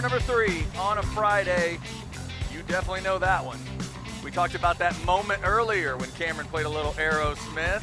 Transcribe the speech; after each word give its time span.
Hour 0.00 0.08
number 0.08 0.24
three 0.24 0.64
on 0.78 0.96
a 0.98 1.02
Friday. 1.02 1.78
You 2.54 2.62
definitely 2.62 3.02
know 3.02 3.18
that 3.18 3.44
one. 3.44 3.58
We 4.24 4.30
talked 4.30 4.54
about 4.54 4.78
that 4.78 4.98
moment 5.04 5.42
earlier 5.44 5.96
when 5.98 6.10
Cameron 6.12 6.46
played 6.48 6.64
a 6.64 6.70
little 6.70 6.92
Aerosmith. 6.92 7.82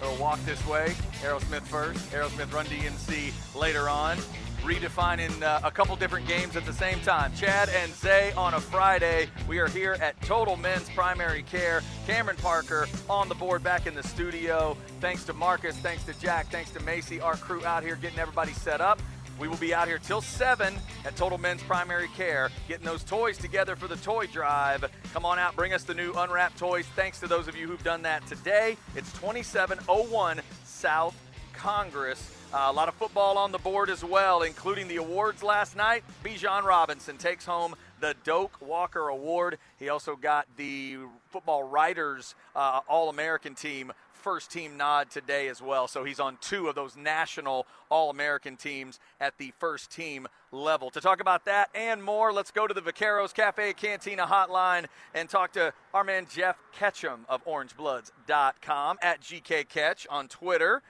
Little 0.00 0.16
walk 0.16 0.38
this 0.44 0.64
way. 0.66 0.94
Aerosmith 1.22 1.62
first. 1.62 1.98
Aerosmith 2.10 2.52
Run 2.52 2.66
DMC 2.66 3.32
later 3.58 3.88
on. 3.88 4.18
Redefining 4.64 5.42
uh, 5.42 5.60
a 5.64 5.70
couple 5.70 5.96
different 5.96 6.28
games 6.28 6.56
at 6.56 6.66
the 6.66 6.72
same 6.72 7.00
time. 7.00 7.32
Chad 7.34 7.70
and 7.70 7.90
Zay 7.94 8.32
on 8.32 8.52
a 8.54 8.60
Friday. 8.60 9.28
We 9.48 9.58
are 9.58 9.68
here 9.68 9.96
at 10.02 10.20
Total 10.20 10.56
Men's 10.56 10.90
Primary 10.90 11.42
Care. 11.42 11.82
Cameron 12.06 12.36
Parker 12.36 12.86
on 13.08 13.28
the 13.30 13.34
board 13.34 13.62
back 13.62 13.86
in 13.86 13.94
the 13.94 14.02
studio. 14.02 14.76
Thanks 15.00 15.24
to 15.24 15.32
Marcus, 15.32 15.76
thanks 15.76 16.04
to 16.04 16.18
Jack, 16.20 16.50
thanks 16.50 16.70
to 16.72 16.80
Macy, 16.80 17.20
our 17.20 17.36
crew 17.36 17.64
out 17.64 17.82
here 17.82 17.96
getting 17.96 18.18
everybody 18.18 18.52
set 18.52 18.80
up. 18.82 19.00
We 19.38 19.48
will 19.48 19.56
be 19.58 19.74
out 19.74 19.86
here 19.86 19.98
till 19.98 20.22
7 20.22 20.74
at 21.04 21.14
Total 21.14 21.36
Men's 21.36 21.62
Primary 21.62 22.08
Care, 22.16 22.50
getting 22.68 22.86
those 22.86 23.04
toys 23.04 23.36
together 23.36 23.76
for 23.76 23.86
the 23.86 23.96
toy 23.96 24.26
drive. 24.26 24.84
Come 25.12 25.26
on 25.26 25.38
out, 25.38 25.54
bring 25.54 25.74
us 25.74 25.84
the 25.84 25.92
new 25.92 26.12
unwrapped 26.14 26.58
toys. 26.58 26.86
Thanks 26.96 27.20
to 27.20 27.26
those 27.26 27.46
of 27.46 27.54
you 27.54 27.66
who've 27.66 27.84
done 27.84 28.00
that 28.02 28.26
today. 28.26 28.78
It's 28.94 29.12
2701 29.12 30.40
South 30.64 31.14
Congress. 31.52 32.32
Uh, 32.54 32.68
a 32.68 32.72
lot 32.72 32.88
of 32.88 32.94
football 32.94 33.36
on 33.36 33.52
the 33.52 33.58
board 33.58 33.90
as 33.90 34.02
well, 34.02 34.42
including 34.42 34.88
the 34.88 34.96
awards 34.96 35.42
last 35.42 35.76
night. 35.76 36.02
Bijan 36.24 36.62
Robinson 36.62 37.18
takes 37.18 37.44
home 37.44 37.74
the 38.00 38.14
Doak 38.24 38.56
Walker 38.60 39.08
Award. 39.08 39.58
He 39.78 39.90
also 39.90 40.16
got 40.16 40.46
the 40.56 40.96
Football 41.30 41.64
Writers 41.64 42.34
uh, 42.54 42.80
All 42.88 43.10
American 43.10 43.54
team 43.54 43.92
first 44.26 44.50
team 44.50 44.76
nod 44.76 45.08
today 45.08 45.46
as 45.46 45.62
well. 45.62 45.86
So 45.86 46.02
he's 46.02 46.18
on 46.18 46.36
two 46.40 46.66
of 46.66 46.74
those 46.74 46.96
national 46.96 47.64
All 47.90 48.10
American 48.10 48.56
teams 48.56 48.98
at 49.20 49.38
the 49.38 49.52
first 49.60 49.92
team 49.92 50.26
level. 50.50 50.90
To 50.90 51.00
talk 51.00 51.20
about 51.20 51.44
that 51.44 51.70
and 51.76 52.02
more, 52.02 52.32
let's 52.32 52.50
go 52.50 52.66
to 52.66 52.74
the 52.74 52.80
Vaqueros 52.80 53.32
Cafe 53.32 53.74
Cantina 53.74 54.26
hotline 54.26 54.86
and 55.14 55.28
talk 55.28 55.52
to 55.52 55.72
our 55.94 56.02
man 56.02 56.26
Jeff 56.28 56.56
Ketchum 56.72 57.24
of 57.28 57.44
OrangeBloods.com 57.44 58.98
at 59.00 59.20
GK 59.20 59.68
Catch 59.68 60.08
on 60.10 60.26
Twitter. 60.26 60.82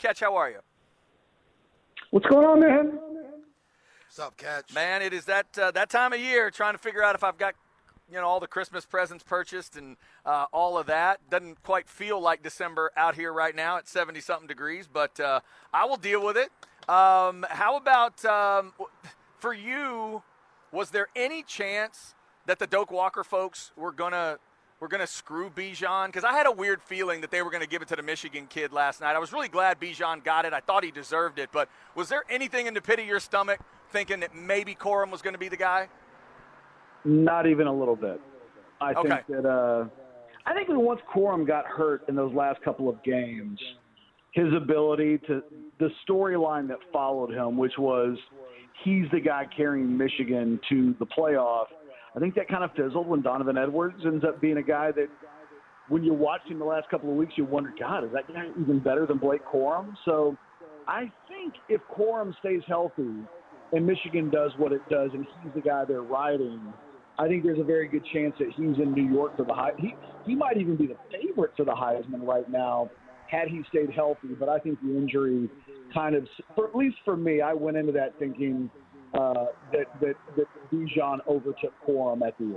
Catch, 0.00 0.18
how 0.18 0.34
are 0.34 0.50
you? 0.50 0.58
What's 2.10 2.26
going 2.26 2.44
on, 2.44 2.58
man? 2.58 2.98
What's 4.08 4.18
up, 4.18 4.36
Catch? 4.36 4.74
Man, 4.74 5.02
it 5.02 5.12
is 5.12 5.26
that 5.26 5.56
uh, 5.56 5.70
that 5.70 5.88
time 5.88 6.12
of 6.12 6.18
year 6.18 6.50
trying 6.50 6.74
to 6.74 6.78
figure 6.78 7.04
out 7.04 7.14
if 7.14 7.22
I've 7.22 7.38
got 7.38 7.54
you 8.10 8.20
know 8.20 8.26
all 8.26 8.40
the 8.40 8.46
Christmas 8.46 8.84
presents 8.84 9.24
purchased 9.24 9.76
and 9.76 9.96
uh, 10.24 10.46
all 10.52 10.78
of 10.78 10.86
that. 10.86 11.18
Doesn't 11.30 11.62
quite 11.62 11.88
feel 11.88 12.20
like 12.20 12.42
December 12.42 12.92
out 12.96 13.14
here 13.14 13.32
right 13.32 13.54
now 13.54 13.78
at 13.78 13.88
70 13.88 14.20
something 14.20 14.46
degrees, 14.46 14.88
but 14.92 15.18
uh, 15.18 15.40
I 15.72 15.84
will 15.86 15.96
deal 15.96 16.24
with 16.24 16.36
it. 16.36 16.50
Um, 16.88 17.44
how 17.48 17.76
about 17.76 18.24
um, 18.24 18.72
for 19.38 19.52
you? 19.52 20.22
Was 20.72 20.90
there 20.90 21.08
any 21.16 21.42
chance 21.42 22.14
that 22.46 22.58
the 22.58 22.66
Doak 22.66 22.90
Walker 22.90 23.24
folks 23.24 23.72
were 23.76 23.92
gonna 23.92 24.38
were 24.78 24.88
gonna 24.88 25.06
screw 25.06 25.50
Bijan? 25.50 26.06
Because 26.06 26.24
I 26.24 26.32
had 26.32 26.46
a 26.46 26.52
weird 26.52 26.82
feeling 26.82 27.22
that 27.22 27.30
they 27.30 27.42
were 27.42 27.50
gonna 27.50 27.66
give 27.66 27.82
it 27.82 27.88
to 27.88 27.96
the 27.96 28.02
Michigan 28.02 28.46
kid 28.46 28.72
last 28.72 29.00
night. 29.00 29.16
I 29.16 29.18
was 29.18 29.32
really 29.32 29.48
glad 29.48 29.80
Bijan 29.80 30.22
got 30.22 30.44
it. 30.44 30.52
I 30.52 30.60
thought 30.60 30.84
he 30.84 30.90
deserved 30.90 31.38
it. 31.38 31.50
But 31.52 31.68
was 31.94 32.08
there 32.08 32.24
anything 32.28 32.66
in 32.66 32.74
the 32.74 32.80
pit 32.80 32.98
of 32.98 33.06
your 33.06 33.20
stomach 33.20 33.60
thinking 33.90 34.20
that 34.20 34.34
maybe 34.34 34.74
Corum 34.74 35.10
was 35.10 35.22
going 35.22 35.34
to 35.34 35.38
be 35.38 35.48
the 35.48 35.56
guy? 35.56 35.88
Not 37.06 37.46
even 37.46 37.66
a 37.66 37.72
little 37.72 37.96
bit. 37.96 38.20
I 38.80 38.92
Okay. 38.92 39.08
think 39.08 39.26
that 39.28 39.48
uh, 39.48 39.86
I 40.44 40.54
think 40.54 40.68
that 40.68 40.78
once 40.78 41.00
Corum 41.14 41.46
got 41.46 41.66
hurt 41.66 42.02
in 42.08 42.14
those 42.14 42.34
last 42.34 42.60
couple 42.62 42.88
of 42.88 43.02
games, 43.02 43.58
his 44.32 44.52
ability 44.52 45.18
to 45.26 45.42
the 45.78 45.90
storyline 46.06 46.68
that 46.68 46.78
followed 46.92 47.30
him, 47.30 47.56
which 47.56 47.78
was 47.78 48.18
he's 48.84 49.06
the 49.12 49.20
guy 49.20 49.46
carrying 49.56 49.96
Michigan 49.96 50.60
to 50.68 50.94
the 50.98 51.06
playoff. 51.06 51.66
I 52.14 52.18
think 52.18 52.34
that 52.34 52.48
kind 52.48 52.64
of 52.64 52.70
fizzled 52.72 53.06
when 53.06 53.22
Donovan 53.22 53.56
Edwards 53.56 54.02
ends 54.04 54.24
up 54.24 54.40
being 54.40 54.56
a 54.56 54.62
guy 54.62 54.90
that 54.92 55.08
when 55.88 56.02
you 56.02 56.12
watched 56.12 56.48
him 56.48 56.58
the 56.58 56.64
last 56.64 56.88
couple 56.90 57.10
of 57.10 57.16
weeks, 57.16 57.34
you 57.36 57.44
wonder, 57.44 57.72
God, 57.78 58.04
is 58.04 58.10
that 58.12 58.26
guy 58.28 58.46
even 58.60 58.80
better 58.80 59.06
than 59.06 59.18
Blake 59.18 59.44
Corum? 59.44 59.94
So 60.04 60.36
I 60.88 61.12
think 61.28 61.54
if 61.68 61.80
Corum 61.96 62.36
stays 62.38 62.62
healthy 62.66 63.14
and 63.72 63.86
Michigan 63.86 64.30
does 64.30 64.52
what 64.56 64.72
it 64.72 64.82
does 64.90 65.10
and 65.12 65.26
he's 65.42 65.52
the 65.54 65.60
guy 65.60 65.84
they're 65.84 66.02
riding, 66.02 66.72
I 67.18 67.28
think 67.28 67.44
there's 67.44 67.58
a 67.58 67.64
very 67.64 67.88
good 67.88 68.04
chance 68.12 68.34
that 68.38 68.48
he's 68.48 68.76
in 68.78 68.92
New 68.92 69.10
York 69.10 69.36
for 69.36 69.44
the 69.44 69.54
high. 69.54 69.72
He 69.78 69.94
he 70.26 70.34
might 70.34 70.58
even 70.58 70.76
be 70.76 70.86
the 70.86 70.96
favorite 71.10 71.52
for 71.56 71.64
the 71.64 71.72
Heisman 71.72 72.26
right 72.26 72.48
now, 72.50 72.90
had 73.30 73.48
he 73.48 73.62
stayed 73.68 73.90
healthy. 73.90 74.28
But 74.38 74.48
I 74.48 74.58
think 74.58 74.80
the 74.82 74.96
injury 74.96 75.48
kind 75.94 76.14
of, 76.14 76.26
for, 76.54 76.68
at 76.68 76.74
least 76.74 76.96
for 77.04 77.16
me, 77.16 77.40
I 77.40 77.54
went 77.54 77.76
into 77.76 77.92
that 77.92 78.18
thinking 78.18 78.70
uh, 79.14 79.46
that 79.72 79.86
that 80.00 80.14
that 80.36 80.46
Bijan 80.72 81.18
overtook 81.26 81.72
Corum 81.86 82.26
at 82.26 82.36
the 82.38 82.44
end. 82.44 82.56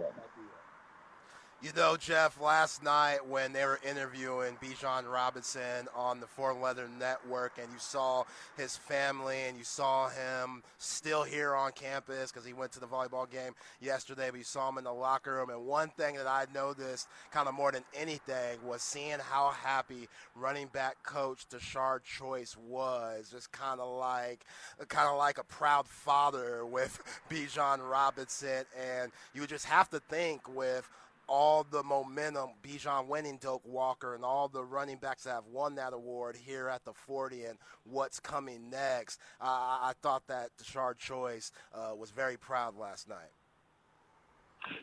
You 1.62 1.72
know, 1.76 1.98
Jeff, 1.98 2.40
last 2.40 2.84
night 2.84 3.28
when 3.28 3.52
they 3.52 3.66
were 3.66 3.82
interviewing 3.86 4.56
Bijan 4.64 5.12
Robinson 5.12 5.90
on 5.94 6.22
the 6.22 6.26
Four 6.26 6.54
Leather 6.54 6.88
Network, 6.98 7.58
and 7.62 7.68
you 7.74 7.80
saw 7.80 8.24
his 8.56 8.78
family 8.78 9.40
and 9.46 9.58
you 9.58 9.66
saw 9.66 10.08
him 10.08 10.64
still 10.78 11.24
here 11.24 11.54
on 11.54 11.74
campus 11.74 12.32
because 12.32 12.48
he 12.48 12.54
went 12.54 12.72
to 12.72 12.80
the 12.80 12.86
volleyball 12.86 13.30
game 13.30 13.52
yesterday, 13.82 14.30
but 14.30 14.38
you 14.38 14.46
saw 14.46 14.70
him 14.70 14.78
in 14.78 14.86
the 14.86 14.94
locker 14.94 15.36
room. 15.36 15.50
And 15.50 15.66
one 15.66 15.90
thing 15.90 16.16
that 16.16 16.28
I 16.28 16.46
noticed 16.56 17.10
kind 17.30 17.50
of 17.50 17.56
more 17.56 17.74
than 17.74 17.84
anything 17.94 18.66
was 18.66 18.82
seeing 18.82 19.20
how 19.20 19.50
happy 19.50 20.08
running 20.38 20.68
back 20.68 21.04
coach 21.04 21.46
Tashard 21.50 22.06
Choice 22.06 22.56
was, 22.70 23.28
just 23.30 23.52
kind 23.52 23.82
of 23.82 23.98
like 23.98 24.46
kind 24.88 25.10
of 25.10 25.18
like 25.18 25.38
a 25.38 25.44
proud 25.44 25.88
father 25.90 26.66
with 26.66 27.04
Bijan 27.30 27.80
Robinson. 27.92 28.64
And 28.82 29.12
you 29.34 29.46
just 29.46 29.66
have 29.66 29.90
to 29.90 30.00
think 30.00 30.48
with 30.56 30.90
all 31.30 31.66
the 31.70 31.84
momentum, 31.84 32.50
Bijan 32.64 33.08
winning 33.08 33.38
Doak 33.38 33.62
Walker, 33.66 34.16
and 34.16 34.24
all 34.24 34.48
the 34.48 34.64
running 34.64 34.98
backs 34.98 35.24
that 35.24 35.32
have 35.32 35.46
won 35.46 35.76
that 35.76 35.94
award 35.94 36.36
here 36.36 36.68
at 36.68 36.84
the 36.84 36.94
40, 36.94 37.46
and 37.46 37.58
what's 37.84 38.20
coming 38.20 38.70
next. 38.70 39.20
Uh, 39.40 39.46
I 39.46 39.80
I 39.90 39.94
thought 40.02 40.28
that 40.28 40.50
Tashard 40.58 40.98
Choice 40.98 41.52
uh, 41.74 41.96
was 41.96 42.12
very 42.12 42.38
proud 42.38 42.76
last 42.78 43.08
night. 43.08 43.32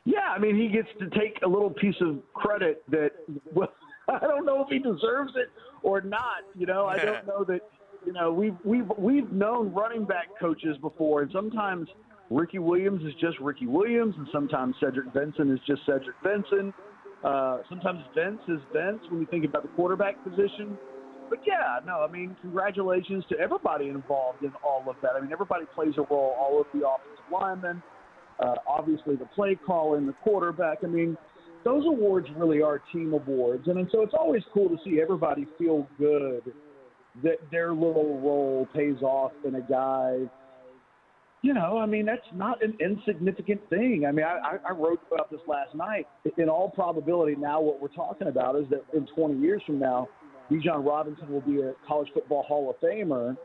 Yeah, 0.05 0.29
I 0.29 0.39
mean, 0.39 0.57
he 0.57 0.69
gets 0.69 0.89
to 0.99 1.11
take 1.19 1.39
a 1.45 1.49
little 1.49 1.71
piece 1.71 1.97
of 2.01 2.19
credit 2.35 2.83
that, 2.91 3.11
well, 3.53 3.73
I 4.09 4.21
don't 4.21 4.47
know 4.47 4.63
if 4.63 4.69
he 4.69 4.79
deserves 4.79 5.33
it 5.37 5.49
or 5.83 6.01
not. 6.01 6.45
You 6.55 6.67
know, 6.67 6.87
I 6.87 6.97
don't 6.97 7.27
know 7.27 7.45
that. 7.45 7.61
You 8.05 8.13
know, 8.13 8.33
we've 8.33 8.57
we've 8.65 8.89
we've 8.97 9.33
known 9.33 9.73
running 9.73 10.05
back 10.05 10.27
coaches 10.39 10.77
before, 10.81 11.23
and 11.23 11.33
sometimes 11.33 11.89
Ricky 12.31 12.59
Williams 12.59 13.03
is 13.05 13.13
just 13.21 13.39
Ricky 13.41 13.67
Williams, 13.67 14.15
and 14.19 14.27
sometimes 14.33 14.75
Cedric 14.81 15.13
Benson 15.15 15.53
is 15.53 15.61
just 15.67 15.83
Cedric 15.87 16.17
Benson. 16.25 16.73
Uh, 17.25 17.59
sometimes 17.69 18.01
Vince 18.15 18.41
is 18.49 18.61
Vince 18.73 19.01
when 19.11 19.21
you 19.21 19.27
think 19.31 19.45
about 19.45 19.63
the 19.63 19.69
quarterback 19.71 20.23
position. 20.25 20.77
But 21.29 21.41
yeah, 21.47 21.81
no, 21.85 22.05
I 22.09 22.11
mean, 22.11 22.37
congratulations 22.41 23.25
to 23.31 23.39
everybody 23.39 23.89
involved 23.89 24.43
in 24.43 24.53
all 24.65 24.85
of 24.89 24.97
that. 25.03 25.13
I 25.17 25.21
mean, 25.21 25.33
everybody 25.33 25.65
plays 25.75 25.95
a 25.99 26.03
role. 26.03 26.37
All 26.39 26.61
of 26.61 26.67
the 26.73 26.87
offensive 26.87 27.25
linemen, 27.33 27.83
uh, 28.39 28.55
obviously 28.69 29.17
the 29.17 29.27
play 29.35 29.59
calling, 29.67 30.07
the 30.07 30.15
quarterback. 30.25 30.79
I 30.85 30.87
mean, 30.87 31.17
those 31.65 31.85
awards 31.85 32.29
really 32.37 32.63
are 32.63 32.81
team 32.93 33.13
awards, 33.13 33.67
and, 33.67 33.79
and 33.79 33.89
so 33.91 34.03
it's 34.03 34.15
always 34.17 34.43
cool 34.55 34.69
to 34.69 34.77
see 34.85 35.01
everybody 35.01 35.47
feel 35.59 35.89
good 35.99 36.53
that 37.25 37.39
their 37.51 37.73
little 37.73 38.21
role 38.21 38.69
pays 38.75 39.01
off 39.03 39.33
in 39.45 39.57
a 39.57 39.63
guy. 39.63 40.19
You 41.47 41.55
know, 41.55 41.79
I 41.79 41.87
mean, 41.87 42.07
that's 42.07 42.27
not 42.35 42.61
an 42.61 42.77
insignificant 42.81 43.61
thing. 43.71 44.05
I 44.05 44.11
mean, 44.11 44.27
I, 44.27 44.57
I 44.69 44.73
wrote 44.73 44.99
about 45.13 45.31
this 45.31 45.39
last 45.47 45.77
night. 45.77 46.09
In 46.39 46.49
all 46.49 46.71
probability, 46.71 47.37
now 47.37 47.61
what 47.61 47.81
we're 47.81 47.87
talking 47.87 48.27
about 48.27 48.57
is 48.57 48.65
that 48.71 48.83
in 48.93 49.07
20 49.15 49.39
years 49.39 49.63
from 49.65 49.79
now, 49.79 50.09
Bijan 50.51 50.85
Robinson 50.85 51.31
will 51.31 51.43
be 51.43 51.61
a 51.61 51.73
college 51.87 52.09
football 52.13 52.43
Hall 52.43 52.69
of 52.69 52.81
Famer. 52.81 53.37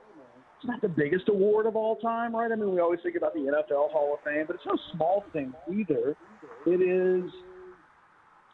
It's 0.57 0.65
not 0.65 0.81
the 0.81 0.88
biggest 0.88 1.30
award 1.30 1.68
of 1.68 1.75
all 1.75 1.95
time, 1.98 2.36
right? 2.36 2.51
I 2.51 2.56
mean, 2.56 2.71
we 2.74 2.80
always 2.80 3.01
think 3.03 3.18
about 3.18 3.36
the 3.36 3.42
NFL 3.42 3.92
Hall 3.92 4.15
of 4.18 4.24
Fame, 4.25 4.45
but 4.48 4.56
it's 4.56 4.65
no 4.65 4.80
small 4.95 5.24
thing 5.31 5.53
either. 5.71 6.18
It 6.65 6.81
is 6.81 7.30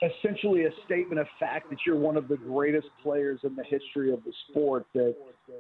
essentially 0.02 0.66
a 0.66 0.70
statement 0.86 1.20
of 1.20 1.28
fact 1.40 1.70
that 1.70 1.80
you're 1.86 1.96
one 1.98 2.18
of 2.18 2.28
the 2.28 2.38
greatest 2.38 2.88
players 3.02 3.40
in 3.44 3.56
the 3.56 3.64
history 3.64 4.12
of 4.14 4.24
the 4.24 4.34
sport 4.50 4.86
that 4.94 5.16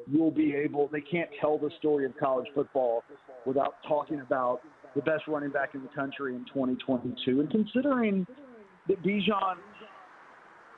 you'll 0.06 0.32
be 0.32 0.54
able 0.54 0.88
they 0.92 1.02
can't 1.02 1.30
tell 1.42 1.58
the 1.58 1.72
story 1.80 2.06
of 2.06 2.16
college 2.18 2.48
football 2.54 3.04
without 3.46 3.76
talking 3.88 4.20
about 4.22 4.60
the 4.96 5.02
best 5.02 5.24
running 5.28 5.50
back 5.50 5.74
in 5.74 5.82
the 5.82 5.90
country 5.90 6.36
in 6.36 6.46
2022 6.46 7.40
and 7.40 7.50
considering 7.50 8.28
that 8.88 9.02
Bijan 9.02 9.56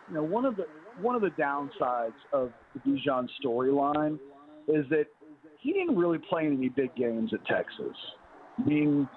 you 0.07 0.15
know 0.15 0.23
one 0.23 0.45
of 0.45 0.55
the 0.55 0.65
one 1.01 1.15
of 1.15 1.21
the 1.21 1.31
downsides 1.31 2.13
of 2.33 2.51
the 2.73 2.79
Bijan 2.79 3.27
storyline 3.43 4.19
is 4.67 4.85
that 4.89 5.05
he 5.59 5.73
didn't 5.73 5.97
really 5.97 6.17
play 6.17 6.45
any 6.45 6.69
big 6.69 6.95
games 6.95 7.31
at 7.33 7.45
Texas. 7.45 7.95
Being 8.67 9.07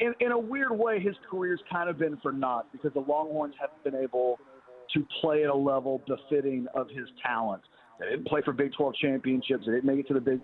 in, 0.00 0.14
in 0.20 0.32
a 0.32 0.38
weird 0.38 0.72
way, 0.72 1.00
his 1.00 1.14
career's 1.30 1.60
kind 1.70 1.88
of 1.88 1.98
been 1.98 2.16
for 2.18 2.32
naught 2.32 2.70
because 2.72 2.92
the 2.92 3.00
Longhorns 3.00 3.54
haven't 3.60 3.82
been 3.84 4.02
able 4.02 4.38
to 4.94 5.06
play 5.20 5.44
at 5.44 5.50
a 5.50 5.54
level 5.54 6.02
befitting 6.06 6.66
of 6.74 6.88
his 6.88 7.06
talent. 7.22 7.62
They 8.00 8.06
didn't 8.06 8.26
play 8.26 8.40
for 8.44 8.52
Big 8.52 8.72
12 8.72 8.94
championships. 9.00 9.64
They 9.66 9.72
didn't 9.72 9.84
make 9.84 10.00
it 10.00 10.08
to 10.08 10.14
the 10.14 10.20
Big 10.20 10.40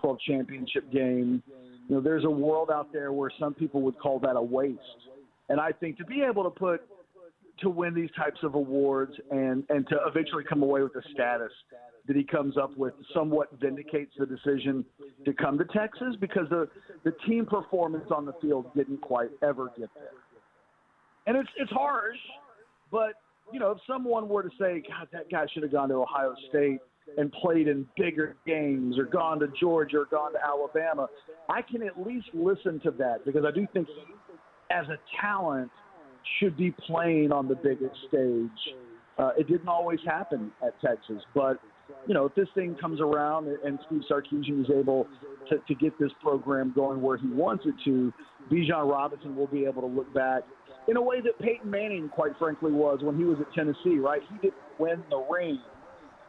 12 0.00 0.18
championship 0.26 0.90
game. 0.92 1.42
You 1.88 1.96
know, 1.96 2.00
there's 2.00 2.24
a 2.24 2.30
world 2.30 2.70
out 2.70 2.92
there 2.92 3.12
where 3.12 3.30
some 3.40 3.54
people 3.54 3.80
would 3.82 3.98
call 3.98 4.18
that 4.20 4.36
a 4.36 4.42
waste. 4.42 4.80
And 5.48 5.60
I 5.60 5.72
think 5.72 5.96
to 5.98 6.04
be 6.04 6.22
able 6.22 6.44
to 6.44 6.50
put 6.50 6.82
to 7.60 7.70
win 7.70 7.94
these 7.94 8.10
types 8.16 8.38
of 8.42 8.54
awards 8.54 9.12
and 9.30 9.64
and 9.68 9.88
to 9.88 9.96
eventually 10.06 10.44
come 10.44 10.62
away 10.62 10.82
with 10.82 10.92
the 10.92 11.02
status 11.12 11.50
that 12.08 12.16
he 12.16 12.24
comes 12.24 12.56
up 12.56 12.76
with 12.76 12.94
somewhat 13.14 13.48
vindicates 13.60 14.12
the 14.18 14.26
decision 14.26 14.84
to 15.24 15.32
come 15.32 15.58
to 15.58 15.64
Texas 15.66 16.16
because 16.20 16.48
the 16.50 16.68
the 17.04 17.12
team 17.26 17.46
performance 17.46 18.06
on 18.10 18.24
the 18.24 18.32
field 18.40 18.66
didn't 18.74 19.00
quite 19.00 19.28
ever 19.42 19.66
get 19.78 19.90
there. 19.94 20.10
And 21.26 21.36
it's 21.36 21.48
it's 21.56 21.70
harsh, 21.70 22.18
but 22.90 23.12
you 23.52 23.60
know, 23.60 23.70
if 23.70 23.78
someone 23.86 24.28
were 24.28 24.42
to 24.42 24.50
say, 24.58 24.82
God, 24.88 25.08
that 25.12 25.30
guy 25.30 25.46
should 25.52 25.62
have 25.62 25.72
gone 25.72 25.88
to 25.90 25.94
Ohio 25.96 26.34
State 26.48 26.80
and 27.16 27.32
played 27.32 27.68
in 27.68 27.86
bigger 27.96 28.36
games 28.46 28.98
or 28.98 29.04
gone 29.04 29.38
to 29.40 29.48
Georgia 29.58 29.98
or 29.98 30.04
gone 30.06 30.32
to 30.32 30.38
Alabama, 30.44 31.08
I 31.48 31.62
can 31.62 31.82
at 31.82 32.06
least 32.06 32.26
listen 32.34 32.80
to 32.80 32.90
that 32.98 33.24
because 33.24 33.44
I 33.46 33.50
do 33.50 33.66
think 33.72 33.86
he, 33.88 33.94
as 34.70 34.86
a 34.88 34.98
talent– 35.20 35.70
should 36.38 36.56
be 36.56 36.74
playing 36.86 37.32
on 37.32 37.48
the 37.48 37.54
biggest 37.54 37.96
stage. 38.08 38.74
Uh, 39.18 39.30
it 39.36 39.48
didn't 39.48 39.68
always 39.68 39.98
happen 40.06 40.52
at 40.64 40.80
Texas, 40.80 41.22
but 41.34 41.58
you 42.06 42.14
know, 42.14 42.24
if 42.26 42.34
this 42.34 42.48
thing 42.54 42.76
comes 42.80 43.00
around 43.00 43.48
and 43.48 43.78
Steve 43.86 44.02
Sarkisian 44.10 44.62
is 44.62 44.70
able 44.70 45.06
to, 45.48 45.58
to 45.66 45.74
get 45.74 45.98
this 45.98 46.10
program 46.22 46.72
going 46.74 47.02
where 47.02 47.16
he 47.16 47.28
wants 47.28 47.64
it 47.66 47.74
to, 47.84 48.12
Bijan 48.50 48.90
Robinson 48.90 49.36
will 49.36 49.46
be 49.46 49.64
able 49.64 49.82
to 49.82 49.88
look 49.88 50.12
back 50.14 50.42
in 50.88 50.96
a 50.96 51.02
way 51.02 51.20
that 51.20 51.38
Peyton 51.38 51.70
Manning, 51.70 52.08
quite 52.08 52.32
frankly, 52.38 52.72
was 52.72 53.00
when 53.02 53.16
he 53.16 53.24
was 53.24 53.38
at 53.40 53.52
Tennessee, 53.54 53.98
right? 53.98 54.22
He 54.32 54.38
didn't 54.38 54.54
win 54.78 55.04
the 55.10 55.18
ring, 55.30 55.60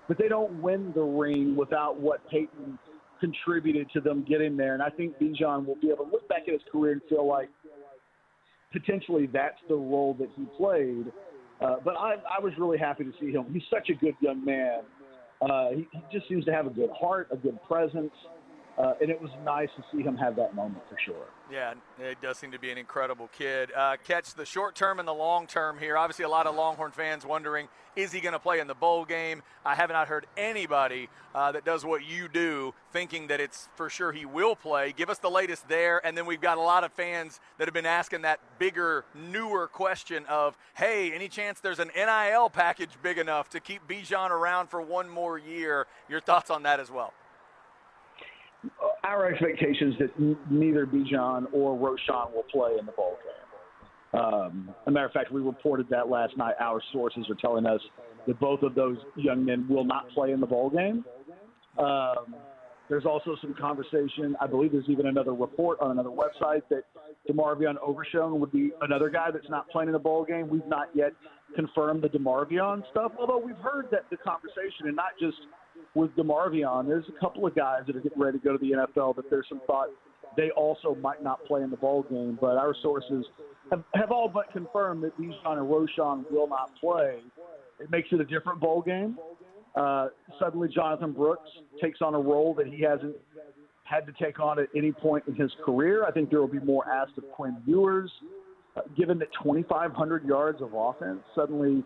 but 0.07 0.17
they 0.17 0.27
don't 0.27 0.61
win 0.61 0.91
the 0.93 1.01
ring 1.01 1.55
without 1.55 1.99
what 1.99 2.27
Peyton 2.29 2.77
contributed 3.21 3.89
to 3.91 4.01
them 4.01 4.25
getting 4.27 4.57
there. 4.57 4.73
And 4.73 4.83
I 4.83 4.89
think 4.89 5.17
Bijan 5.17 5.65
will 5.65 5.77
be 5.81 5.89
able 5.89 6.05
to 6.05 6.11
look 6.11 6.27
back 6.27 6.43
at 6.47 6.53
his 6.53 6.61
career 6.71 6.93
and 6.93 7.01
feel 7.09 7.25
like 7.25 7.49
potentially 8.73 9.27
that's 9.31 9.59
the 9.69 9.75
role 9.75 10.15
that 10.19 10.29
he 10.35 10.45
played. 10.57 11.11
Uh, 11.61 11.77
but 11.83 11.95
I, 11.97 12.15
I 12.37 12.41
was 12.41 12.53
really 12.57 12.77
happy 12.77 13.05
to 13.05 13.11
see 13.19 13.31
him. 13.31 13.45
He's 13.51 13.63
such 13.69 13.89
a 13.89 13.93
good 13.93 14.15
young 14.21 14.43
man. 14.43 14.81
Uh, 15.41 15.69
he, 15.69 15.87
he 15.91 16.01
just 16.11 16.27
seems 16.27 16.45
to 16.45 16.51
have 16.51 16.67
a 16.67 16.69
good 16.69 16.89
heart, 16.99 17.27
a 17.31 17.37
good 17.37 17.57
presence, 17.67 18.11
uh, 18.79 18.93
and 19.01 19.09
it 19.09 19.21
was 19.21 19.29
nice 19.43 19.69
to 19.75 19.83
see 19.91 20.01
him 20.01 20.15
have 20.15 20.37
that 20.37 20.55
moment 20.55 20.81
for 20.89 20.97
sure. 21.05 21.27
Yeah, 21.51 21.73
it 21.99 22.21
does 22.21 22.37
seem 22.37 22.51
to 22.51 22.59
be 22.59 22.71
an 22.71 22.77
incredible 22.77 23.29
kid. 23.37 23.71
Uh, 23.75 23.97
catch 24.07 24.35
the 24.35 24.45
short 24.45 24.75
term 24.75 24.99
and 24.99 25.07
the 25.07 25.13
long 25.13 25.47
term 25.47 25.77
here. 25.77 25.97
Obviously, 25.97 26.23
a 26.23 26.29
lot 26.29 26.47
of 26.47 26.55
Longhorn 26.55 26.91
fans 26.91 27.25
wondering 27.25 27.67
is 27.95 28.13
he 28.13 28.21
going 28.21 28.33
to 28.33 28.39
play 28.39 28.59
in 28.59 28.67
the 28.67 28.75
bowl 28.75 29.03
game? 29.03 29.41
I 29.65 29.75
have 29.75 29.89
not 29.89 30.07
heard 30.07 30.25
anybody 30.37 31.09
uh, 31.35 31.51
that 31.51 31.65
does 31.65 31.83
what 31.83 32.05
you 32.05 32.29
do 32.29 32.73
thinking 32.93 33.27
that 33.27 33.41
it's 33.41 33.67
for 33.75 33.89
sure 33.89 34.13
he 34.13 34.25
will 34.25 34.55
play. 34.55 34.93
Give 34.95 35.09
us 35.09 35.17
the 35.17 35.29
latest 35.29 35.67
there, 35.67 36.05
and 36.05 36.17
then 36.17 36.25
we've 36.25 36.39
got 36.39 36.57
a 36.57 36.61
lot 36.61 36.85
of 36.85 36.93
fans 36.93 37.41
that 37.57 37.67
have 37.67 37.73
been 37.73 37.85
asking 37.85 38.21
that 38.21 38.39
bigger, 38.57 39.03
newer 39.13 39.67
question 39.67 40.25
of, 40.27 40.57
hey, 40.75 41.11
any 41.11 41.27
chance 41.27 41.59
there's 41.59 41.79
an 41.79 41.91
NIL 41.93 42.49
package 42.49 42.91
big 43.03 43.17
enough 43.17 43.49
to 43.49 43.59
keep 43.59 43.85
Bijan 43.87 44.29
around 44.29 44.67
for 44.67 44.81
one 44.81 45.09
more 45.09 45.37
year? 45.37 45.85
Your 46.07 46.21
thoughts 46.21 46.49
on 46.49 46.63
that 46.63 46.79
as 46.79 46.89
well? 46.89 47.13
Our 49.03 49.31
expectation 49.31 49.93
is 49.93 49.99
that 49.99 50.11
n- 50.19 50.37
neither 50.49 50.85
Bijan 50.85 51.45
or 51.53 51.77
Roschon 51.77 52.33
will 52.33 52.43
play 52.51 52.77
in 52.79 52.85
the 52.85 52.91
bowl 52.91 53.17
game. 53.23 54.21
Um, 54.21 54.69
a 54.87 54.91
matter 54.91 55.05
of 55.05 55.11
fact, 55.11 55.31
we 55.31 55.41
reported 55.41 55.87
that 55.89 56.09
last 56.09 56.35
night. 56.35 56.55
Our 56.59 56.81
sources 56.91 57.25
are 57.29 57.35
telling 57.35 57.65
us 57.65 57.79
that 58.27 58.39
both 58.39 58.63
of 58.63 58.75
those 58.75 58.97
young 59.15 59.45
men 59.45 59.67
will 59.69 59.85
not 59.85 60.09
play 60.09 60.31
in 60.31 60.39
the 60.39 60.47
bowl 60.47 60.69
game. 60.69 61.05
Um, 61.77 62.35
there's 62.89 63.05
also 63.05 63.37
some 63.39 63.53
conversation. 63.53 64.35
I 64.41 64.47
believe 64.47 64.71
there's 64.71 64.89
even 64.89 65.07
another 65.07 65.33
report 65.33 65.79
on 65.79 65.91
another 65.91 66.09
website 66.09 66.63
that 66.69 66.83
DeMarvion 67.29 67.75
Overshown 67.85 68.39
would 68.39 68.51
be 68.51 68.71
another 68.81 69.09
guy 69.09 69.29
that's 69.31 69.49
not 69.49 69.69
playing 69.69 69.89
in 69.89 69.93
the 69.93 69.99
bowl 69.99 70.25
game. 70.25 70.49
We've 70.49 70.65
not 70.65 70.89
yet 70.95 71.13
confirmed 71.55 72.01
the 72.01 72.09
DeMarvion 72.09 72.83
stuff, 72.91 73.11
although 73.19 73.37
we've 73.37 73.57
heard 73.57 73.87
that 73.91 74.05
the 74.09 74.17
conversation, 74.17 74.87
and 74.87 74.95
not 74.95 75.11
just– 75.19 75.37
with 75.95 76.15
DeMarvion, 76.15 76.87
there's 76.87 77.05
a 77.09 77.19
couple 77.19 77.45
of 77.45 77.55
guys 77.55 77.81
that 77.87 77.95
are 77.95 78.01
getting 78.01 78.19
ready 78.19 78.37
to 78.37 78.43
go 78.43 78.53
to 78.53 78.57
the 78.57 78.71
NFL 78.71 79.15
that 79.15 79.29
there's 79.29 79.45
some 79.49 79.61
thought 79.67 79.87
they 80.37 80.51
also 80.51 80.95
might 80.95 81.23
not 81.23 81.43
play 81.45 81.63
in 81.63 81.69
the 81.69 81.77
bowl 81.77 82.03
game. 82.03 82.37
But 82.39 82.57
our 82.57 82.75
sources 82.81 83.25
have, 83.71 83.83
have 83.93 84.11
all 84.11 84.29
but 84.29 84.51
confirmed 84.51 85.03
that 85.03 85.17
Bijan 85.17 85.57
and 85.57 85.67
Roschon 85.69 86.29
will 86.31 86.47
not 86.47 86.71
play. 86.79 87.19
It 87.79 87.89
makes 87.91 88.09
it 88.11 88.19
a 88.19 88.25
different 88.25 88.59
bowl 88.59 88.81
game. 88.81 89.17
Uh, 89.75 90.07
suddenly, 90.39 90.67
Jonathan 90.67 91.11
Brooks 91.11 91.49
takes 91.81 92.01
on 92.01 92.15
a 92.15 92.19
role 92.19 92.53
that 92.55 92.67
he 92.67 92.81
hasn't 92.81 93.15
had 93.83 94.05
to 94.05 94.13
take 94.23 94.39
on 94.39 94.59
at 94.59 94.67
any 94.75 94.91
point 94.91 95.23
in 95.27 95.35
his 95.35 95.51
career. 95.65 96.05
I 96.05 96.11
think 96.11 96.29
there 96.29 96.39
will 96.39 96.47
be 96.47 96.59
more 96.59 96.87
asked 96.87 97.17
of 97.17 97.29
Quinn 97.31 97.57
Ewers, 97.65 98.11
uh, 98.75 98.81
given 98.97 99.17
that 99.19 99.29
2,500 99.41 100.25
yards 100.25 100.61
of 100.61 100.73
offense 100.73 101.19
suddenly 101.33 101.83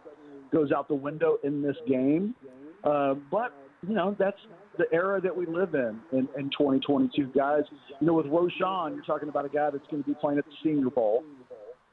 goes 0.52 0.72
out 0.72 0.88
the 0.88 0.96
window 0.96 1.38
in 1.44 1.62
this 1.62 1.78
game. 1.88 2.36
Uh, 2.84 3.16
but 3.32 3.54
you 3.88 3.94
know, 3.94 4.16
that's 4.18 4.38
the 4.78 4.86
era 4.92 5.22
that 5.22 5.36
we 5.36 5.46
live 5.46 5.76
in, 5.76 6.00
in 6.12 6.28
in 6.38 6.50
2022. 6.52 7.28
Guys, 7.36 7.64
you 8.00 8.08
know, 8.08 8.14
with 8.14 8.26
Roschon, 8.28 8.96
you're 8.96 9.04
talking 9.06 9.30
about 9.30 9.46
a 9.46 9.50
guy 9.50 9.70
that's 9.70 9.86
going 9.90 10.04
to 10.04 10.10
be 10.10 10.16
playing 10.20 10.40
at 10.40 10.46
the 10.46 10.52
Senior 10.64 10.90
Bowl. 10.90 11.24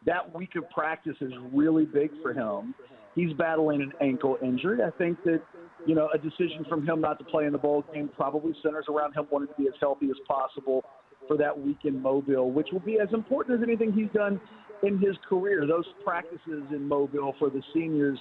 That 0.06 0.34
week 0.34 0.56
of 0.56 0.68
practice 0.70 1.16
is 1.20 1.32
really 1.52 1.84
big 1.84 2.10
for 2.22 2.32
him. 2.32 2.74
He's 3.14 3.32
battling 3.34 3.82
an 3.82 3.92
ankle 4.00 4.38
injury. 4.42 4.82
I 4.82 4.90
think 4.96 5.22
that, 5.24 5.42
you 5.84 5.94
know, 5.94 6.08
a 6.14 6.18
decision 6.18 6.64
from 6.68 6.86
him 6.86 7.00
not 7.00 7.18
to 7.18 7.24
play 7.24 7.44
in 7.44 7.52
the 7.52 7.58
bowl 7.58 7.84
game 7.92 8.08
probably 8.16 8.54
centers 8.62 8.86
around 8.88 9.14
him 9.14 9.26
wanting 9.30 9.48
to 9.48 9.54
be 9.54 9.66
as 9.66 9.74
healthy 9.80 10.06
as 10.06 10.16
possible 10.26 10.84
for 11.26 11.36
that 11.36 11.58
week 11.58 11.78
in 11.84 12.00
Mobile, 12.00 12.50
which 12.50 12.68
will 12.72 12.80
be 12.80 12.98
as 12.98 13.08
important 13.12 13.58
as 13.58 13.66
anything 13.66 13.92
he's 13.92 14.10
done 14.14 14.40
in 14.82 14.98
his 14.98 15.16
career. 15.28 15.66
Those 15.66 15.84
practices 16.02 16.62
in 16.70 16.88
Mobile 16.88 17.34
for 17.38 17.50
the 17.50 17.62
seniors 17.74 18.18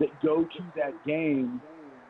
that 0.00 0.08
go 0.22 0.42
to 0.42 0.72
that 0.74 0.92
game 1.06 1.60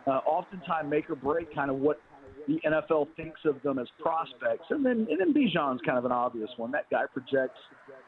uh, 0.07 0.21
oftentimes 0.27 0.89
make 0.89 1.09
or 1.11 1.15
break 1.15 1.55
kind 1.55 1.71
of 1.71 1.77
what 1.77 2.01
the 2.49 2.59
NFL 2.67 3.09
thinks 3.17 3.41
of 3.45 3.63
them 3.63 3.79
as 3.79 3.87
prospects. 4.01 4.67
And 4.71 4.85
then 4.85 5.07
and 5.11 5.21
then 5.21 5.35
Bijan's 5.35 5.81
kind 5.85 5.99
of 5.99 6.05
an 6.05 6.13
obvious 6.13 6.51
one. 6.57 6.71
That 6.73 6.89
guy 6.91 7.03
projects 7.13 7.59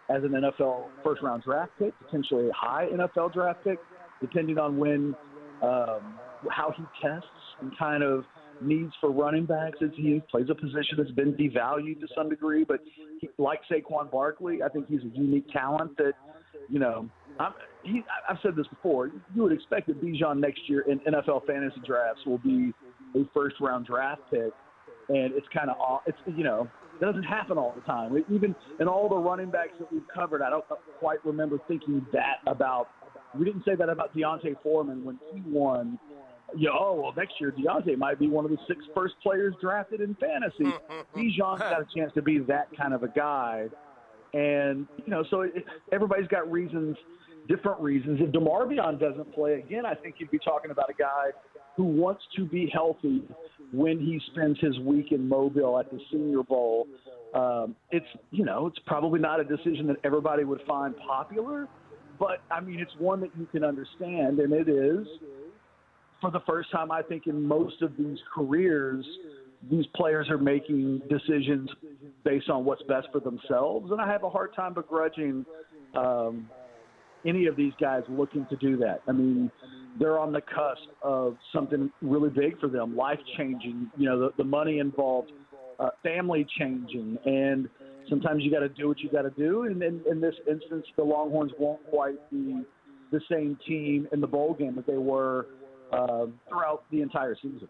as 0.09 0.23
an 0.25 0.31
NFL 0.31 0.87
first 1.05 1.23
round 1.23 1.43
draft 1.43 1.73
pick, 1.79 1.93
potentially 2.05 2.49
a 2.49 2.53
high 2.53 2.87
NFL 2.93 3.33
draft 3.33 3.63
pick, 3.65 3.79
depending 4.21 4.59
on 4.59 4.79
when 4.79 5.15
um, 5.63 6.19
how 6.51 6.73
he 6.77 6.83
tests 7.01 7.29
and 7.61 7.77
kind 7.79 8.03
of 8.03 8.25
needs 8.61 8.93
for 9.01 9.11
running 9.11 9.47
backs 9.47 9.79
as 9.83 9.91
he 9.97 10.21
plays 10.31 10.47
a 10.51 10.55
position 10.55 10.97
that's 10.97 11.11
been 11.13 11.35
devalued 11.35 12.01
to 12.01 12.07
some 12.17 12.29
degree. 12.29 12.65
But 12.65 12.81
he, 13.21 13.29
like 13.39 13.61
Saquon 13.71 14.11
Barkley, 14.11 14.63
I 14.63 14.69
think 14.69 14.89
he's 14.89 15.03
a 15.03 15.17
unique 15.19 15.49
talent 15.53 15.97
that, 15.99 16.13
you 16.69 16.79
know, 16.79 17.09
I'm, 17.39 17.53
he, 17.83 18.03
I've 18.29 18.39
said 18.43 18.57
this 18.57 18.67
before. 18.69 19.11
You 19.35 19.43
would 19.43 19.53
expect 19.53 19.89
that 19.89 20.03
Bijan 20.03 20.39
next 20.39 20.61
year 20.69 20.83
in 20.83 21.01
NFL 21.01 21.47
fantasy 21.47 21.81
drafts 21.85 22.25
will 22.27 22.39
be 22.39 22.73
a 23.15 23.25
first 23.35 23.57
round 23.61 23.87
draft 23.87 24.23
pick, 24.31 24.53
and 25.09 25.33
it's 25.35 25.47
kind 25.53 25.71
of 25.71 25.77
it's 26.07 26.19
you 26.27 26.45
know 26.45 26.69
that 27.01 27.07
doesn't 27.07 27.25
happen 27.25 27.59
all 27.59 27.75
the 27.75 27.83
time. 27.83 28.17
Even 28.31 28.55
in 28.81 28.89
all 28.89 29.09
the 29.09 29.17
running 29.17 29.51
backs 29.51 29.73
that 29.79 29.93
we've 29.93 30.07
covered, 30.15 30.43
I 30.43 30.51
don't 30.51 30.65
quite 30.99 31.25
remember 31.25 31.59
thinking 31.69 32.05
that 32.13 32.37
about. 32.47 32.89
We 33.37 33.47
didn't 33.47 33.65
say 33.65 33.75
that 33.75 33.89
about 33.89 34.15
D'Onta 34.15 34.55
Foreman 34.63 35.05
when 35.05 35.19
he 35.33 35.43
won. 35.47 35.99
Yeah, 36.55 36.71
oh 36.79 37.01
well, 37.01 37.15
next 37.17 37.35
year 37.41 37.51
D'Onta 37.51 37.97
might 37.97 38.19
be 38.19 38.29
one 38.29 38.45
of 38.45 38.51
the 38.51 38.59
six 38.69 38.85
first 38.95 39.15
players 39.23 39.55
drafted 39.61 40.01
in 40.01 40.15
fantasy. 40.17 40.65
Bijan's 41.17 41.61
got 41.61 41.81
a 41.81 41.87
chance 41.97 42.13
to 42.15 42.23
be 42.23 42.39
that 42.41 42.69
kind 42.77 42.93
of 42.93 43.03
a 43.03 43.09
guy, 43.09 43.69
and 44.35 44.87
you 44.99 45.11
know, 45.11 45.25
so 45.31 45.43
it, 45.43 45.65
everybody's 45.93 46.29
got 46.29 46.51
reasons 46.51 46.97
different 47.49 47.81
reasons. 47.81 48.21
If 48.21 48.31
DeMarvion 48.33 48.99
doesn't 48.99 49.35
play 49.35 49.55
again, 49.55 49.87
I 49.87 49.95
think 49.95 50.17
you'd 50.19 50.31
be 50.31 50.39
talking 50.39 50.71
about 50.71 50.91
a 50.91 50.95
guy 50.95 51.31
who 51.77 51.85
wants 51.85 52.23
to 52.37 52.45
be 52.45 52.71
healthy 52.73 53.23
when 53.73 53.99
he 53.99 54.21
spends 54.33 54.59
his 54.61 54.79
week 54.81 55.13
in 55.13 55.29
Mobile 55.29 55.79
at 55.79 55.91
the 55.91 55.99
Senior 56.11 56.43
Bowl. 56.43 56.87
Um, 57.35 57.75
it's 57.91 58.07
you 58.31 58.45
know 58.45 58.67
it's 58.67 58.79
probably 58.87 59.19
not 59.19 59.41
a 59.41 59.45
decision 59.45 59.87
that 59.87 59.97
everybody 60.05 60.45
would 60.45 60.61
find 60.67 60.95
popular, 60.97 61.67
but 62.19 62.43
I 62.51 62.61
mean 62.61 62.79
it's 62.79 62.93
one 62.99 63.21
that 63.21 63.31
you 63.39 63.47
can 63.47 63.65
understand, 63.65 64.39
and 64.39 64.53
it 64.53 64.69
is 64.69 65.07
for 66.21 66.31
the 66.31 66.41
first 66.47 66.71
time 66.71 66.93
I 66.93 67.03
think 67.03 67.27
in 67.27 67.43
most 67.43 67.81
of 67.81 67.97
these 67.97 68.19
careers 68.35 69.05
these 69.71 69.87
players 69.95 70.29
are 70.29 70.39
making 70.39 71.01
decisions 71.09 71.71
based 72.25 72.51
on 72.51 72.65
what's 72.65 72.83
best 72.83 73.09
for 73.13 73.21
themselves, 73.21 73.91
and 73.93 74.01
I 74.01 74.09
have 74.11 74.25
a 74.25 74.31
hard 74.31 74.55
time 74.55 74.75
begrudging 74.75 75.47
um, 75.95 76.49
any 77.27 77.47
of 77.47 77.57
these 77.57 77.73
guys 77.81 78.03
looking 78.09 78.47
to 78.51 78.57
do 78.57 78.77
that. 78.79 79.03
I 79.09 79.13
mean, 79.13 79.51
they're 79.99 80.19
on 80.19 80.33
the 80.33 80.41
cusp 80.41 80.89
of 81.03 81.37
something 81.53 81.91
really 82.01 82.31
big 82.31 82.59
for 82.59 82.69
them, 82.69 82.97
life 82.97 83.19
changing. 83.37 83.91
You 83.97 84.09
know, 84.09 84.19
the, 84.21 84.31
the 84.39 84.45
money 84.45 84.79
involved, 84.79 85.33
uh, 85.79 85.91
family 86.03 86.47
changing, 86.59 87.19
and 87.25 87.69
sometimes 88.09 88.43
you 88.43 88.51
got 88.51 88.61
to 88.61 88.69
do 88.69 88.89
what 88.89 89.01
you 89.01 89.11
got 89.11 89.23
to 89.23 89.31
do. 89.31 89.65
And 89.65 89.83
in, 89.83 90.01
in 90.11 90.21
this 90.21 90.35
instance, 90.51 90.87
the 90.97 91.05
Longhorns 91.05 91.53
won't 91.59 91.85
quite 91.91 92.31
be 92.31 92.63
the 93.11 93.21
same 93.31 93.59
team 93.67 94.09
in 94.13 94.21
the 94.21 94.27
bowl 94.27 94.55
game 94.55 94.75
that 94.77 94.87
they 94.87 94.97
were 94.97 95.47
uh, 95.93 96.27
throughout 96.49 96.85
the 96.91 97.03
entire 97.03 97.37
season. 97.37 97.69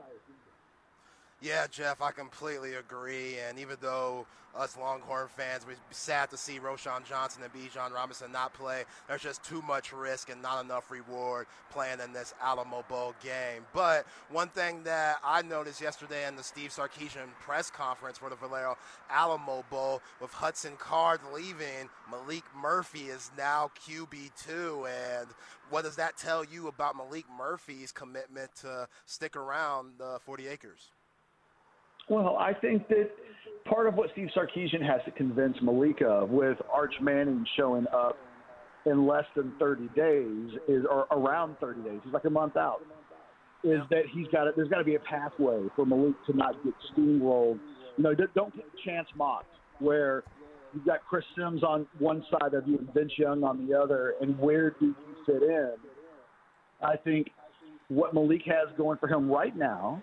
Yeah, 1.42 1.66
Jeff, 1.68 2.00
I 2.00 2.12
completely 2.12 2.75
agree. 2.75 3.34
And 3.49 3.58
even 3.58 3.76
though 3.80 4.26
us 4.56 4.76
Longhorn 4.76 5.26
fans, 5.26 5.66
we're 5.66 5.75
sad 5.90 6.30
to 6.30 6.37
see 6.37 6.61
Roschon 6.61 7.04
Johnson 7.04 7.42
and 7.42 7.52
Bijan 7.52 7.92
Robinson 7.92 8.30
not 8.30 8.54
play. 8.54 8.84
There's 9.08 9.22
just 9.22 9.42
too 9.42 9.61
much 9.62 9.92
risk 9.92 10.30
and 10.30 10.40
not 10.40 10.64
enough 10.64 10.88
reward 10.88 11.49
playing 11.72 11.99
in 11.99 12.12
this 12.12 12.32
Alamo 12.40 12.84
Bowl 12.88 13.16
game. 13.25 13.64
But 13.72 14.06
one 14.30 14.50
thing 14.50 14.84
that 14.84 15.16
I 15.25 15.42
noticed 15.42 15.80
yesterday 15.80 16.28
in 16.28 16.37
the 16.37 16.44
Steve 16.44 16.70
Sarkisian 16.70 17.32
press 17.40 17.72
conference 17.72 18.18
for 18.18 18.30
the 18.30 18.37
Valero 18.37 18.76
Alamo 19.11 19.64
Bowl, 19.68 20.00
with 20.20 20.30
Hudson 20.30 20.76
Card 20.78 21.22
leaving, 21.34 21.88
Maalik 22.08 22.44
Murphy 22.54 23.06
is 23.06 23.32
now 23.37 23.68
QB2. 23.84 24.87
And 25.18 25.26
what 25.70 25.82
does 25.82 25.96
that 25.96 26.16
tell 26.16 26.44
you 26.44 26.68
about 26.68 26.94
Maalik 26.96 27.25
Murphy's 27.37 27.90
commitment 27.90 28.54
to 28.61 28.87
stick 29.06 29.34
around 29.34 29.94
the 29.99 30.20
40 30.25 30.46
acres? 30.46 30.90
Well, 32.09 32.37
I 32.37 32.52
think 32.54 32.88
that 32.88 33.11
part 33.64 33.87
of 33.87 33.94
what 33.94 34.11
Steve 34.12 34.28
Sarkisian 34.37 34.82
has 34.82 35.00
to 35.04 35.11
convince 35.12 35.56
Malika 35.62 36.06
of 36.06 36.30
with 36.30 36.59
Arch 36.73 36.94
Manning 37.00 37.44
showing 37.56 37.87
up 37.92 38.16
in 38.87 39.06
less 39.06 39.25
than 39.37 39.52
30 39.59 39.88
days 39.94 40.59
is 40.68 40.85
or 40.90 41.06
around 41.12 41.56
30 41.61 41.82
days. 41.82 42.00
He's 42.04 42.12
like 42.12 42.25
a 42.25 42.30
month 42.30 42.56
out. 42.56 42.80
Is 43.64 43.80
that 43.90 44.02
he's 44.12 44.26
got 44.28 44.49
it? 44.49 44.54
There's 44.56 44.68
got 44.68 44.78
to 44.78 44.85
be 44.85 44.97
a 44.97 45.00
pathway 45.00 45.62
for 45.76 45.87
Maalik 45.87 46.14
to 46.26 46.37
not 46.37 46.56
get 46.64 46.75
steamrolled. 46.92 47.61
You 47.97 48.04
know, 48.04 48.14
don't 48.35 48.54
get 48.54 48.64
chance 48.85 49.06
mocked 49.14 49.47
where 49.78 50.25
you've 50.75 50.85
got 50.85 51.04
Chris 51.09 51.25
Sims 51.37 51.62
on 51.62 51.87
one 52.00 52.25
side 52.30 52.54
of 52.54 52.66
you 52.66 52.78
and 52.78 52.92
Vince 52.92 53.12
Young 53.16 53.44
on 53.44 53.66
the 53.66 53.78
other, 53.78 54.14
and 54.21 54.37
where 54.38 54.71
do 54.71 54.87
you 54.87 54.94
fit 55.25 55.42
in? 55.42 55.75
I 56.82 56.97
think 56.97 57.30
what 57.88 58.14
Maalik 58.14 58.44
has 58.47 58.76
going 58.76 58.99
for 58.99 59.09
him 59.09 59.30
right 59.30 59.56
now 59.56 60.02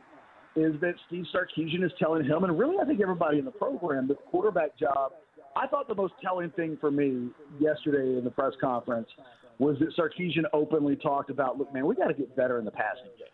is 0.55 0.73
that 0.81 0.95
Steve 1.07 1.25
Sarkisian 1.33 1.83
is 1.83 1.91
telling 1.99 2.25
him, 2.25 2.43
and 2.43 2.57
really 2.57 2.77
I 2.81 2.85
think 2.85 3.01
everybody 3.01 3.39
in 3.39 3.45
the 3.45 3.51
program, 3.51 4.07
that 4.07 4.17
the 4.17 4.23
quarterback 4.31 4.77
job. 4.77 5.11
I 5.55 5.67
thought 5.67 5.87
the 5.87 5.95
most 5.95 6.13
telling 6.23 6.51
thing 6.51 6.77
for 6.79 6.91
me 6.91 7.29
yesterday 7.59 8.17
in 8.17 8.23
the 8.23 8.29
press 8.29 8.53
conference 8.61 9.07
was 9.57 9.77
that 9.79 9.95
Sarkisian 9.97 10.43
openly 10.53 10.95
talked 10.95 11.29
about, 11.29 11.57
look, 11.57 11.73
man, 11.73 11.85
we 11.85 11.95
got 11.95 12.07
to 12.07 12.13
get 12.13 12.35
better 12.35 12.59
in 12.59 12.65
the 12.65 12.71
passing 12.71 13.11
game. 13.17 13.27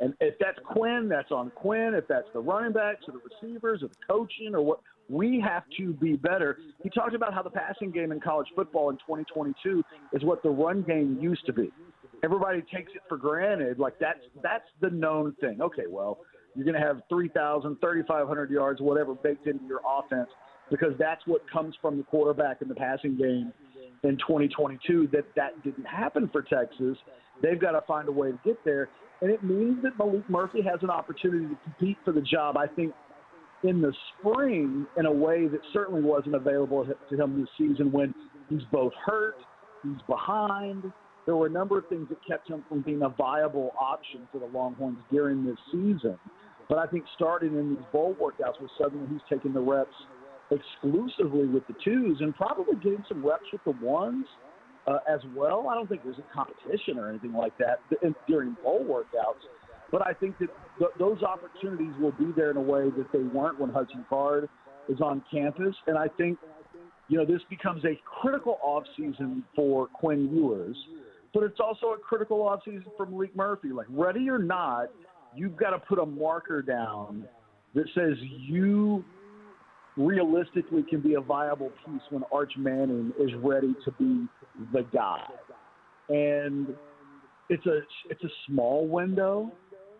And 0.00 0.14
if 0.20 0.34
that's 0.40 0.58
Quinn, 0.64 1.08
that's 1.08 1.30
on 1.30 1.50
Quinn. 1.50 1.94
If 1.94 2.08
that's 2.08 2.26
the 2.32 2.40
running 2.40 2.72
backs 2.72 3.04
or 3.06 3.14
the 3.14 3.20
receivers 3.20 3.82
or 3.84 3.88
the 3.88 3.94
coaching 4.08 4.54
or 4.54 4.62
what, 4.62 4.80
we 5.08 5.40
have 5.40 5.62
to 5.78 5.92
be 5.92 6.16
better. 6.16 6.58
He 6.82 6.90
talked 6.90 7.14
about 7.14 7.32
how 7.34 7.42
the 7.42 7.50
passing 7.50 7.92
game 7.92 8.10
in 8.10 8.20
college 8.20 8.48
football 8.56 8.90
in 8.90 8.96
2022 8.96 9.84
is 10.12 10.24
what 10.24 10.42
the 10.42 10.50
run 10.50 10.82
game 10.82 11.18
used 11.20 11.46
to 11.46 11.52
be. 11.52 11.70
Everybody 12.24 12.62
takes 12.74 12.92
it 12.94 13.02
for 13.08 13.16
granted, 13.16 13.78
like 13.78 13.98
that's 14.00 14.20
that's 14.42 14.64
the 14.80 14.90
known 14.90 15.34
thing. 15.40 15.60
Okay, 15.60 15.84
well, 15.88 16.18
you're 16.54 16.64
going 16.64 16.80
to 16.80 16.86
have 16.86 17.02
3,000, 17.08 17.76
3,500 17.80 18.50
yards, 18.50 18.80
whatever, 18.80 19.14
baked 19.14 19.46
into 19.46 19.64
your 19.66 19.80
offense 19.86 20.28
because 20.70 20.92
that's 20.98 21.22
what 21.26 21.42
comes 21.50 21.74
from 21.80 21.98
the 21.98 22.02
quarterback 22.04 22.62
in 22.62 22.68
the 22.68 22.74
passing 22.74 23.16
game 23.16 23.52
in 24.02 24.16
2022. 24.18 25.08
That 25.12 25.24
that 25.36 25.62
didn't 25.62 25.84
happen 25.84 26.28
for 26.32 26.42
Texas. 26.42 26.96
They've 27.42 27.60
got 27.60 27.72
to 27.72 27.82
find 27.86 28.08
a 28.08 28.12
way 28.12 28.30
to 28.30 28.38
get 28.44 28.64
there, 28.64 28.88
and 29.20 29.30
it 29.30 29.42
means 29.42 29.82
that 29.82 29.96
Maalik 29.98 30.28
Murphy 30.28 30.62
has 30.62 30.80
an 30.82 30.90
opportunity 30.90 31.46
to 31.46 31.58
compete 31.64 31.98
for 32.04 32.12
the 32.12 32.20
job. 32.20 32.56
I 32.56 32.66
think 32.66 32.94
in 33.64 33.80
the 33.80 33.92
spring 34.18 34.86
in 34.96 35.06
a 35.06 35.12
way 35.12 35.46
that 35.46 35.60
certainly 35.72 36.02
wasn't 36.02 36.34
available 36.34 36.84
to 36.84 37.16
him 37.16 37.40
this 37.40 37.48
season 37.56 37.92
when 37.92 38.14
he's 38.48 38.62
both 38.72 38.92
hurt, 39.04 39.36
he's 39.82 40.00
behind. 40.08 40.92
There 41.26 41.36
were 41.36 41.46
a 41.46 41.50
number 41.50 41.78
of 41.78 41.86
things 41.88 42.08
that 42.08 42.18
kept 42.26 42.48
him 42.48 42.64
from 42.68 42.82
being 42.82 43.02
a 43.02 43.08
viable 43.08 43.70
option 43.80 44.26
for 44.32 44.38
the 44.38 44.46
Longhorns 44.46 44.98
during 45.10 45.44
this 45.44 45.58
season. 45.70 46.18
But 46.68 46.78
I 46.78 46.86
think 46.86 47.04
starting 47.14 47.56
in 47.56 47.70
these 47.70 47.84
bowl 47.92 48.16
workouts 48.20 48.60
where 48.60 48.70
suddenly 48.78 49.06
he's 49.10 49.20
taking 49.28 49.52
the 49.52 49.60
reps 49.60 49.94
exclusively 50.50 51.46
with 51.46 51.66
the 51.66 51.74
twos 51.84 52.20
and 52.20 52.34
probably 52.34 52.74
getting 52.76 53.04
some 53.08 53.24
reps 53.24 53.44
with 53.52 53.62
the 53.64 53.84
ones 53.84 54.26
uh, 54.86 54.98
as 55.08 55.20
well. 55.34 55.68
I 55.70 55.74
don't 55.74 55.88
think 55.88 56.02
there's 56.04 56.18
a 56.18 56.34
competition 56.34 56.98
or 56.98 57.08
anything 57.08 57.32
like 57.32 57.52
that 57.58 57.80
during 58.28 58.56
bowl 58.62 58.84
workouts. 58.84 59.42
But 59.90 60.06
I 60.06 60.12
think 60.14 60.38
that 60.38 60.48
th- 60.78 60.90
those 60.98 61.22
opportunities 61.22 61.92
will 62.00 62.12
be 62.12 62.32
there 62.34 62.50
in 62.50 62.56
a 62.56 62.62
way 62.62 62.90
that 62.96 63.06
they 63.12 63.22
weren't 63.22 63.60
when 63.60 63.70
Hudson 63.70 64.04
Card 64.08 64.48
is 64.88 65.00
on 65.00 65.22
campus. 65.30 65.74
And 65.86 65.96
I 65.98 66.08
think, 66.08 66.38
you 67.08 67.18
know, 67.18 67.24
this 67.24 67.42
becomes 67.50 67.84
a 67.84 68.00
critical 68.04 68.58
offseason 68.64 69.42
for 69.54 69.88
Quinn 69.88 70.34
Ewers, 70.34 70.76
but 71.34 71.42
it's 71.42 71.60
also 71.60 71.88
a 71.88 71.98
critical 71.98 72.38
offseason 72.38 72.84
for 72.96 73.06
Maalik 73.06 73.34
Murphy. 73.36 73.68
Like, 73.68 73.86
ready 73.90 74.28
or 74.28 74.38
not– 74.38 74.88
you've 75.34 75.56
got 75.56 75.70
to 75.70 75.78
put 75.78 75.98
a 75.98 76.06
marker 76.06 76.62
down 76.62 77.26
that 77.74 77.84
says 77.94 78.16
you 78.20 79.04
realistically 79.96 80.82
can 80.88 81.00
be 81.00 81.14
a 81.14 81.20
viable 81.20 81.70
piece 81.84 82.02
when 82.10 82.22
Arch 82.32 82.52
Manning 82.56 83.12
is 83.18 83.30
ready 83.42 83.74
to 83.84 83.90
be 83.92 84.26
the 84.72 84.82
guy. 84.92 85.24
And 86.08 86.68
it's 87.48 87.66
a 87.66 87.80
it's 88.08 88.22
a 88.24 88.30
small 88.46 88.86
window 88.86 89.50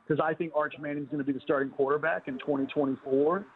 because 0.06 0.22
I 0.22 0.34
think 0.34 0.52
Arch 0.54 0.74
Manning 0.80 1.04
is 1.04 1.08
going 1.08 1.18
to 1.18 1.24
be 1.24 1.32
the 1.32 1.40
starting 1.44 1.70
quarterback 1.70 2.28
in 2.28 2.38
2024. 2.38 3.46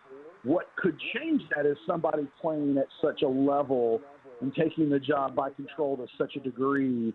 What 0.45 0.69
could 0.77 0.97
change 1.15 1.43
that 1.55 1.67
is 1.67 1.77
somebody 1.87 2.27
playing 2.41 2.79
at 2.79 2.87
such 3.03 3.23
a 3.23 3.29
level 3.29 4.01
and 4.41 4.55
taking 4.55 4.89
the 4.91 5.01
job 5.01 5.35
by 5.35 5.51
control 5.51 5.97
to 5.97 6.07
such 6.19 6.37
a 6.37 6.41
degree 6.41 7.13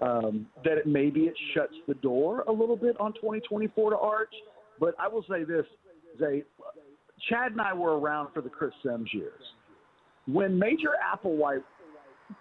um, 0.00 0.46
that 0.64 0.78
it, 0.78 0.86
maybe 0.86 1.20
it 1.22 1.34
shuts 1.54 1.74
the 1.88 1.94
door 1.94 2.44
a 2.48 2.52
little 2.52 2.76
bit 2.76 2.98
on 3.00 3.12
2024 3.14 3.90
to 3.90 3.96
Arch. 3.96 4.32
But 4.78 4.94
I 4.98 5.08
will 5.08 5.24
say 5.28 5.44
this, 5.44 5.64
Zay, 6.18 6.44
Chad 7.28 7.52
and 7.52 7.60
I 7.60 7.72
were 7.72 7.98
around 7.98 8.32
for 8.32 8.42
the 8.42 8.50
Chris 8.50 8.72
Sims 8.84 9.08
years. 9.12 9.42
When 10.26 10.58
Major 10.58 10.90
Applewhite 11.02 11.62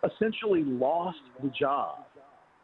essentially 0.04 0.64
lost 0.64 1.20
the 1.42 1.50
job, 1.50 2.00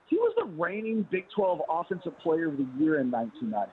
he 0.08 0.18
was 0.18 0.34
the 0.38 0.46
reigning 0.62 1.08
Big 1.10 1.26
12 1.34 1.62
Offensive 1.70 2.18
Player 2.20 2.50
of 2.50 2.58
the 2.58 2.68
Year 2.78 3.00
in 3.00 3.10
1999. 3.10 3.68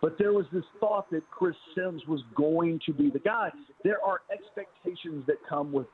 But 0.00 0.16
there 0.18 0.32
was 0.32 0.46
this 0.52 0.64
thought 0.80 1.10
that 1.10 1.22
Chris 1.30 1.54
Sims 1.74 2.02
was 2.08 2.22
going 2.34 2.80
to 2.86 2.92
be 2.92 3.10
the 3.10 3.18
guy. 3.18 3.50
There 3.84 4.02
are 4.04 4.22
expectations 4.32 5.24
that 5.26 5.36
come 5.48 5.72
with 5.72 5.86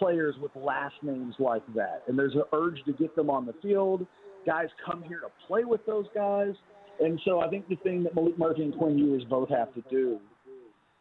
players 0.00 0.34
with 0.40 0.50
last 0.56 0.94
names 1.02 1.34
like 1.38 1.62
that. 1.74 2.02
And 2.08 2.18
there's 2.18 2.34
an 2.34 2.42
urge 2.52 2.82
to 2.86 2.92
get 2.92 3.14
them 3.14 3.30
on 3.30 3.46
the 3.46 3.54
field. 3.62 4.06
Guys 4.46 4.68
come 4.84 5.02
here 5.02 5.20
to 5.20 5.46
play 5.46 5.64
with 5.64 5.84
those 5.86 6.06
guys. 6.14 6.54
And 6.98 7.20
so 7.24 7.40
I 7.40 7.48
think 7.48 7.68
the 7.68 7.76
thing 7.76 8.02
that 8.04 8.14
Maalik 8.14 8.38
Murphy 8.38 8.62
and 8.62 8.76
Quinn 8.76 8.98
Ewers 8.98 9.24
both 9.28 9.48
have 9.50 9.72
to 9.74 9.82
do 9.90 10.18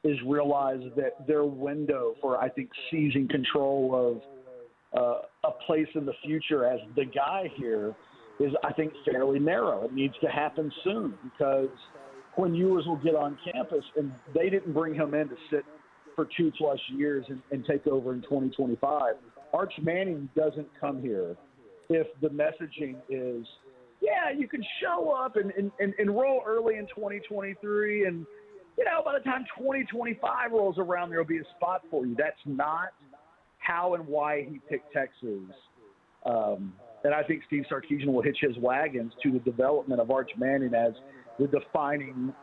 is 0.04 0.18
realize 0.26 0.82
that 0.96 1.28
their 1.28 1.44
window 1.46 2.16
for, 2.22 2.38
I 2.38 2.50
think, 2.50 2.70
seizing 2.92 3.28
control 3.28 4.22
of 4.94 5.00
uh, 5.00 5.48
a 5.48 5.52
place 5.66 5.88
in 5.96 6.06
the 6.06 6.14
future 6.24 6.66
as 6.66 6.80
the 6.96 7.06
guy 7.06 7.52
here 7.58 7.96
is, 8.40 8.54
I 8.64 8.72
think, 8.74 8.94
fairly 9.10 9.40
narrow. 9.40 9.86
It 9.86 9.94
needs 9.94 10.16
to 10.22 10.28
happen 10.28 10.72
soon 10.84 11.16
because 11.24 11.70
Quinn 12.34 12.56
Ewers 12.56 12.86
will 12.86 12.98
get 12.98 13.16
on 13.16 13.38
campus, 13.52 13.84
and 13.98 14.14
they 14.34 14.50
didn't 14.50 14.74
bring 14.74 14.94
him 14.94 15.14
in 15.14 15.28
to 15.28 15.36
sit 15.50 15.66
for 16.20 16.28
two 16.36 16.52
plus 16.58 16.80
years 16.90 17.24
and, 17.30 17.42
and 17.52 17.66
take 17.66 17.88
over 17.88 18.14
in 18.14 18.22
2025. 18.24 19.14
Arch 19.54 19.74
Manning 19.82 20.28
doesn't 20.36 20.68
come 20.78 21.02
here 21.02 21.38
if 21.90 22.08
the 22.22 22.28
messaging 22.28 22.98
is, 23.08 23.48
yeah, 24.02 24.30
you 24.38 24.46
can 24.46 24.62
show 24.82 25.12
up 25.12 25.38
and, 25.38 25.52
and, 25.52 25.72
and 25.80 25.94
enroll 25.98 26.42
early 26.46 26.76
in 26.76 26.88
2023 26.88 28.06
and 28.06 28.26
you 28.78 28.84
know, 28.84 29.02
by 29.04 29.14
the 29.18 29.24
time 29.24 29.46
2025 29.58 30.52
rolls 30.52 30.76
around, 30.78 31.10
there'll 31.10 31.26
be 31.26 31.38
a 31.38 31.44
spot 31.58 31.84
for 31.90 32.06
you. 32.06 32.16
That's 32.18 32.36
not 32.46 32.90
how 33.58 33.94
and 33.94 34.06
why 34.06 34.46
he 34.50 34.60
picked 34.70 34.92
Texas 34.92 35.56
um, 36.26 36.74
and 37.06 37.14
I 37.14 37.24
think 37.24 37.44
Steve 37.48 37.64
Sarkisian 37.72 38.08
will 38.08 38.22
hitch 38.22 38.40
his 38.42 38.58
wagons 38.58 39.14
to 39.24 39.32
the 39.32 39.40
development 39.40 40.02
of 40.02 40.12
Arch 40.12 40.32
Manning 40.38 40.74
as 40.74 40.92
the 41.40 41.48
defining 41.48 42.34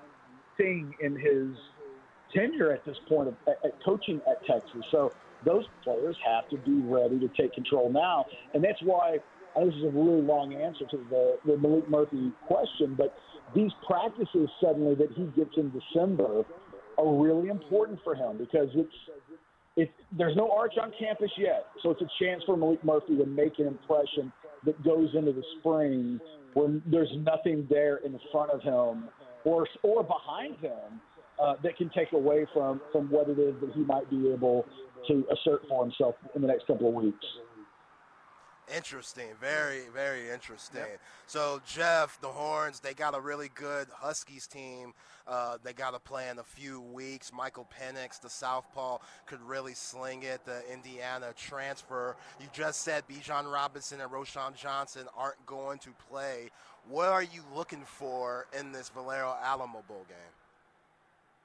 thing 0.56 0.95
in 1.02 1.12
his 1.14 1.54
tenure 2.35 2.73
at 2.73 2.85
this 2.85 2.97
point 3.09 3.28
of 3.28 3.35
at, 3.47 3.59
at 3.64 3.85
coaching 3.85 4.21
at 4.28 4.45
Texas. 4.47 4.83
So 4.90 5.12
those 5.45 5.64
players 5.85 6.16
have 6.25 6.49
to 6.50 6.56
be 6.59 6.80
ready 6.83 7.18
to 7.21 7.28
take 7.40 7.52
control 7.52 7.90
now, 7.90 8.25
and 8.54 8.62
that's 8.62 8.80
why. 8.83 9.18
I 9.59 9.64
this 9.64 9.73
is 9.73 9.85
a 9.85 9.88
really 9.88 10.21
long 10.21 10.52
answer 10.52 10.85
to 10.90 10.99
the, 11.09 11.38
the 11.47 11.52
Maalik 11.52 11.88
Murphy 11.88 12.30
question, 12.47 12.95
but 12.95 13.16
these 13.54 13.71
practices 13.87 14.50
suddenly 14.62 14.95
that 14.97 15.09
he 15.16 15.25
gets 15.28 15.56
in 15.56 15.73
December 15.73 16.45
are 16.99 17.14
really 17.14 17.49
important 17.49 17.99
for 18.04 18.14
him 18.14 18.37
because 18.38 18.68
it's 18.75 18.92
it, 19.76 19.92
there's 20.16 20.37
no 20.37 20.50
arch 20.50 20.75
on 20.80 20.90
campus 20.99 21.30
yet, 21.37 21.66
so 21.83 21.90
it's 21.90 22.00
a 22.00 22.25
chance 22.25 22.42
for 22.47 22.56
Maalik 22.56 22.83
Murphy 22.83 23.16
to 23.18 23.26
make 23.26 23.59
an 23.59 23.66
impression 23.66 24.33
that 24.64 24.83
goes 24.83 25.11
into 25.14 25.33
the 25.33 25.42
spring 25.59 26.18
when 26.54 26.83
there's 26.87 27.12
nothing 27.18 27.66
there 27.68 27.99
in 27.99 28.18
front 28.33 28.50
of 28.50 28.62
him 28.62 29.09
or 29.45 29.66
or 29.83 30.02
behind 30.02 30.56
him 30.56 31.00
uh, 31.43 31.55
that 31.62 31.76
can 31.76 31.90
take 31.90 32.12
away 32.12 32.47
from 32.52 32.81
from 32.93 33.11
what 33.11 33.28
it 33.28 33.38
is 33.38 33.55
that 33.61 33.73
he 33.75 33.81
might 33.81 34.09
be 34.11 34.31
able 34.31 34.64
to 35.09 35.26
assert 35.33 35.62
for 35.69 35.85
himself 35.85 36.14
in 36.35 36.43
the 36.43 36.49
next 36.49 36.66
couple 36.66 36.88
of 36.88 36.95
weeks. 36.95 37.25
Interesting, 38.75 39.28
very, 39.40 39.83
very 39.95 40.28
interesting. 40.28 40.81
Yep. 40.81 41.00
So, 41.28 41.61
Jeff, 41.64 42.21
the 42.21 42.26
Horns, 42.26 42.81
they 42.81 42.95
got 42.95 43.16
a 43.16 43.21
really 43.21 43.49
good 43.55 43.87
Huskies 43.93 44.49
team. 44.49 44.93
Uh, 45.25 45.59
they 45.62 45.73
got 45.73 45.93
to 45.93 46.00
play 46.00 46.28
in 46.31 46.40
a 46.40 46.45
few 46.45 46.81
weeks. 46.81 47.33
Michael 47.33 47.69
Penix, 47.81 48.21
the 48.21 48.28
Southpaw, 48.28 48.99
could 49.26 49.40
really 49.43 49.75
sling 49.75 50.25
it. 50.25 50.45
The 50.45 50.62
Indiana 50.73 51.33
transfer. 51.37 52.16
You 52.40 52.49
just 52.52 52.81
said 52.83 53.05
Bijan 53.09 53.52
Robinson 53.52 54.00
and 54.00 54.11
Roschon 54.11 54.57
Johnson 54.57 55.07
aren't 55.16 55.45
going 55.47 55.78
to 55.81 55.90
play. 56.11 56.50
What 56.88 57.09
are 57.09 57.23
you 57.23 57.45
looking 57.55 57.85
for 57.85 58.47
in 58.59 58.73
this 58.73 58.88
Valero 58.88 59.37
Alamo 59.45 59.85
Bowl 59.87 60.05
game? 60.09 60.36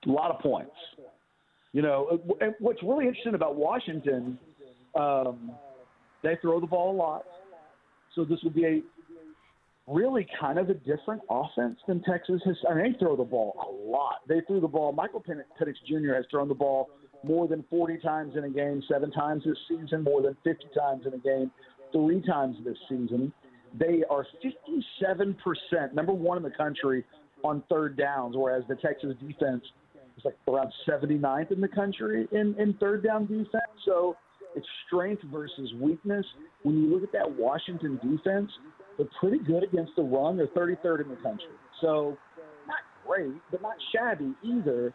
A 0.08 0.12
lot 0.12 0.32
of 0.32 0.40
points. 0.42 0.72
You 1.74 1.82
know, 1.82 2.20
what's 2.60 2.82
really 2.84 3.08
interesting 3.08 3.36
about 3.36 3.56
Washington. 3.56 4.38
Um, 4.96 5.52
they 6.24 6.38
throw 6.42 6.60
the 6.60 6.68
ball 6.68 6.92
a 6.92 6.98
lot. 6.98 7.24
So 8.16 8.26
this 8.26 8.40
will 8.44 8.52
be 8.52 8.66
a 8.66 8.82
really 9.88 10.28
kind 10.40 10.60
of 10.60 10.70
a 10.70 10.74
different 10.74 11.22
offense 11.30 11.80
than 11.88 12.04
Texas 12.04 12.42
has. 12.46 12.56
I 12.70 12.74
mean, 12.74 12.92
they 12.92 13.00
throw 13.00 13.16
the 13.16 13.24
ball 13.24 13.54
a 13.58 13.90
lot. 13.90 14.20
They 14.28 14.42
threw 14.48 14.60
the 14.60 14.68
ball. 14.68 14.92
Michael 14.92 15.24
Penix 15.24 15.76
Jr. 15.88 16.14
has 16.16 16.26
thrown 16.30 16.48
the 16.48 16.56
ball 16.56 16.90
more 17.24 17.48
than 17.48 17.64
40 17.70 17.98
times 18.00 18.36
in 18.36 18.44
a 18.44 18.50
game, 18.50 18.84
seven 18.92 19.12
times 19.12 19.44
this 19.46 19.58
season, 19.70 20.04
more 20.04 20.22
than 20.22 20.36
50 20.44 20.66
times 20.78 21.06
in 21.06 21.14
a 21.14 21.18
game, 21.18 21.52
three 21.92 22.22
times 22.22 22.58
this 22.66 22.78
season. 22.90 23.32
They 23.80 24.04
are 24.10 24.26
57%, 24.44 25.94
number 25.94 26.12
one 26.12 26.38
in 26.38 26.44
the 26.44 26.52
country 26.52 27.06
on 27.44 27.64
third 27.70 27.98
downs, 27.98 28.36
whereas 28.36 28.64
the 28.68 28.76
Texas 28.76 29.16
defense 29.26 29.64
is 30.22 30.26
like 30.26 30.38
around 30.48 30.72
79th 30.88 31.52
in 31.52 31.62
the 31.62 31.68
country 31.68 32.28
in, 32.32 32.56
in 32.58 32.74
third 32.80 33.04
down 33.04 33.26
defense. 33.26 33.64
So 33.86 34.16
it's 34.56 34.68
strength 34.88 35.22
versus 35.32 35.72
weakness. 35.80 36.26
When 36.64 36.78
you 36.78 36.94
look 36.94 37.04
at 37.04 37.12
that 37.14 37.30
Washington 37.38 38.00
defense, 38.04 38.52
they're 38.98 39.08
pretty 39.20 39.40
good 39.40 39.64
against 39.64 39.94
the 39.96 40.04
run. 40.04 40.38
They're 40.38 40.48
33rd 40.48 41.04
in 41.04 41.10
the 41.10 41.16
country. 41.18 41.48
So 41.82 42.18
not 42.68 42.80
great, 43.08 43.34
but 43.52 43.62
not 43.62 43.76
shabby 43.94 44.34
either. 44.44 44.94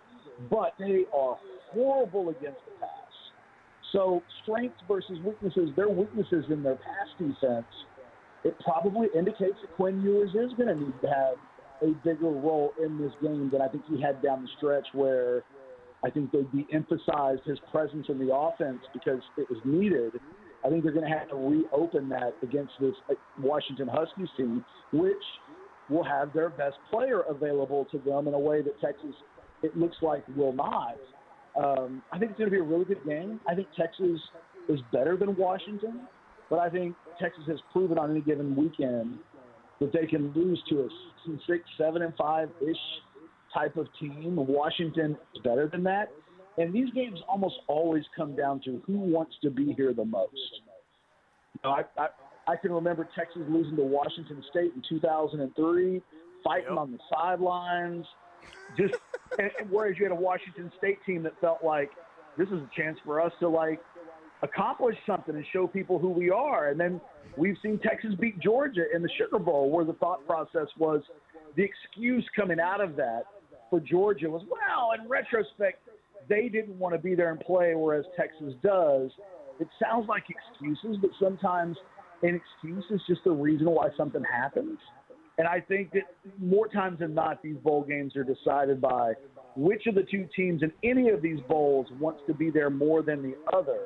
But 0.50 0.74
they 0.78 1.04
are 1.14 1.38
horrible 1.72 2.28
against 2.28 2.58
the 2.66 2.78
pass. 2.80 2.90
So 3.92 4.22
strengths 4.42 4.76
versus 4.86 5.18
weaknesses, 5.24 5.70
their 5.76 5.88
weaknesses 5.88 6.44
in 6.50 6.62
their 6.62 6.76
pass 6.76 7.08
defense, 7.18 7.66
it 8.44 8.54
probably 8.62 9.08
indicates 9.16 9.56
that 9.62 9.74
Quinn 9.76 10.02
Ewers 10.02 10.30
is 10.30 10.54
going 10.56 10.68
to 10.68 10.74
need 10.74 10.92
to 11.00 11.08
have 11.08 11.36
a 11.82 11.92
bigger 12.04 12.30
role 12.30 12.72
in 12.82 12.98
this 12.98 13.12
game 13.22 13.50
than 13.50 13.60
I 13.60 13.68
think 13.68 13.84
he 13.88 14.00
had 14.00 14.22
down 14.22 14.42
the 14.42 14.48
stretch 14.58 14.86
where– 14.92 15.44
I 16.04 16.10
think 16.10 16.30
they 16.30 16.42
de-emphasized 16.54 17.42
his 17.44 17.58
presence 17.72 18.06
in 18.08 18.18
the 18.18 18.34
offense 18.34 18.80
because 18.92 19.20
it 19.36 19.48
was 19.50 19.58
needed. 19.64 20.12
I 20.64 20.68
think 20.68 20.84
they're 20.84 20.92
going 20.92 21.10
to 21.10 21.18
have 21.18 21.28
to 21.30 21.36
reopen 21.36 22.08
that 22.10 22.34
against 22.42 22.72
this 22.80 22.94
Washington 23.40 23.88
Huskies 23.88 24.28
team, 24.36 24.64
which 24.92 25.16
will 25.88 26.04
have 26.04 26.32
their 26.32 26.50
best 26.50 26.76
player 26.90 27.22
available 27.22 27.86
to 27.90 27.98
them 27.98 28.28
in 28.28 28.34
a 28.34 28.38
way 28.38 28.62
that 28.62 28.80
Texas, 28.80 29.14
it 29.62 29.76
looks 29.76 29.96
like, 30.02 30.22
will 30.36 30.52
not. 30.52 30.96
Um, 31.56 32.02
I 32.12 32.18
think 32.18 32.32
it's 32.32 32.38
going 32.38 32.50
to 32.50 32.54
be 32.54 32.60
a 32.60 32.62
really 32.62 32.84
good 32.84 33.04
game. 33.06 33.40
I 33.48 33.54
think 33.54 33.68
Texas 33.76 34.20
is 34.68 34.80
better 34.92 35.16
than 35.16 35.34
Washington, 35.36 36.02
but 36.50 36.58
I 36.58 36.68
think 36.68 36.94
Texas 37.20 37.44
has 37.48 37.58
proven 37.72 37.98
on 37.98 38.10
any 38.10 38.20
given 38.20 38.54
weekend 38.54 39.18
that 39.80 39.92
they 39.92 40.06
can 40.06 40.32
lose 40.32 40.62
to 40.68 40.80
a 40.82 40.88
six, 41.46 41.64
seven, 41.76 42.02
and 42.02 42.14
five 42.16 42.48
ish 42.60 42.76
type 43.52 43.76
of 43.76 43.86
team. 43.98 44.36
Washington 44.36 45.16
is 45.34 45.42
better 45.42 45.68
than 45.68 45.82
that. 45.84 46.10
And 46.58 46.72
these 46.72 46.90
games 46.94 47.20
almost 47.28 47.56
always 47.66 48.04
come 48.16 48.34
down 48.34 48.60
to 48.64 48.82
who 48.86 48.98
wants 48.98 49.34
to 49.42 49.50
be 49.50 49.74
here 49.74 49.92
the 49.92 50.04
most. 50.04 50.32
You 51.54 51.60
know, 51.64 51.70
I, 51.70 51.82
I, 51.98 52.08
I 52.48 52.56
can 52.56 52.72
remember 52.72 53.06
Texas 53.14 53.42
losing 53.48 53.76
to 53.76 53.82
Washington 53.82 54.42
State 54.50 54.72
in 54.74 54.82
2003, 54.88 56.02
fighting 56.42 56.66
yep. 56.70 56.78
on 56.78 56.92
the 56.92 56.98
sidelines. 57.10 58.06
Just 58.78 58.94
and, 59.38 59.50
and 59.58 59.70
whereas 59.70 59.98
you 59.98 60.04
had 60.04 60.12
a 60.12 60.20
Washington 60.20 60.72
State 60.78 60.98
team 61.04 61.22
that 61.24 61.38
felt 61.40 61.62
like 61.62 61.90
this 62.38 62.48
is 62.48 62.54
a 62.54 62.70
chance 62.74 62.98
for 63.04 63.20
us 63.20 63.32
to 63.40 63.48
like 63.48 63.80
accomplish 64.46 64.96
something 65.06 65.34
and 65.34 65.44
show 65.52 65.66
people 65.66 65.98
who 65.98 66.08
we 66.08 66.30
are. 66.30 66.68
And 66.68 66.80
then 66.80 67.00
we've 67.36 67.56
seen 67.62 67.78
Texas 67.78 68.12
beat 68.18 68.38
Georgia 68.40 68.84
in 68.94 69.02
the 69.02 69.10
Sugar 69.18 69.38
Bowl, 69.38 69.70
where 69.70 69.84
the 69.84 69.92
thought 69.94 70.26
process 70.26 70.68
was 70.78 71.02
the 71.56 71.62
excuse 71.62 72.24
coming 72.34 72.60
out 72.60 72.80
of 72.80 72.96
that 72.96 73.24
for 73.70 73.80
Georgia 73.80 74.30
was, 74.30 74.42
well, 74.50 74.92
in 74.98 75.08
retrospect, 75.08 75.80
they 76.28 76.48
didn't 76.48 76.78
want 76.78 76.94
to 76.94 76.98
be 76.98 77.14
there 77.14 77.30
and 77.30 77.40
play, 77.40 77.74
whereas 77.74 78.04
Texas 78.16 78.54
does. 78.62 79.10
It 79.58 79.68
sounds 79.82 80.08
like 80.08 80.24
excuses, 80.28 80.98
but 81.00 81.10
sometimes 81.20 81.76
an 82.22 82.40
excuse 82.40 82.84
is 82.90 83.00
just 83.08 83.22
the 83.24 83.30
reason 83.30 83.70
why 83.70 83.88
something 83.96 84.22
happens. 84.24 84.78
And 85.38 85.46
I 85.46 85.60
think 85.60 85.92
that 85.92 86.04
more 86.38 86.66
times 86.68 86.98
than 87.00 87.14
not, 87.14 87.42
these 87.42 87.56
bowl 87.56 87.82
games 87.82 88.16
are 88.16 88.24
decided 88.24 88.80
by 88.80 89.12
which 89.54 89.86
of 89.86 89.94
the 89.94 90.02
two 90.10 90.26
teams 90.34 90.62
in 90.62 90.72
any 90.82 91.10
of 91.10 91.22
these 91.22 91.40
bowls 91.48 91.86
wants 91.98 92.20
to 92.26 92.34
be 92.34 92.50
there 92.50 92.70
more 92.70 93.02
than 93.02 93.22
the 93.22 93.34
other. 93.54 93.78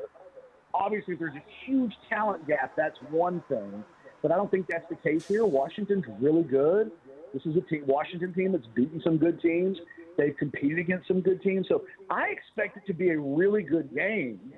Obviously, 0.75 1.15
if 1.15 1.21
there's 1.21 1.35
a 1.35 1.45
huge 1.67 1.93
talent 2.09 2.47
gap, 2.47 2.73
that's 2.77 2.97
one 3.11 3.43
thing. 3.49 3.85
But 4.23 4.33
I 4.33 4.37
don't 4.37 4.51
think 4.51 4.67
that's 4.69 4.89
the 4.89 4.97
case 4.97 5.27
here. 5.27 5.45
Washington's 5.47 6.05
really 6.21 6.43
good. 6.43 6.91
This 7.33 7.45
is 7.47 7.57
a 7.57 7.61
team, 7.61 7.85
Washington 7.87 8.35
team 8.35 8.53
that's 8.53 8.67
beaten 8.75 9.01
some 9.03 9.17
good 9.17 9.41
teams. 9.41 9.79
They've 10.17 10.37
competed 10.37 10.79
against 10.79 11.09
some 11.09 11.21
good 11.21 11.43
teams. 11.43 11.67
So 11.69 11.85
I 12.11 12.29
expect 12.29 12.77
it 12.77 12.87
to 12.87 12.93
be 12.93 13.11
a 13.11 13.19
really 13.19 13.63
good 13.63 13.95
game. 13.95 14.53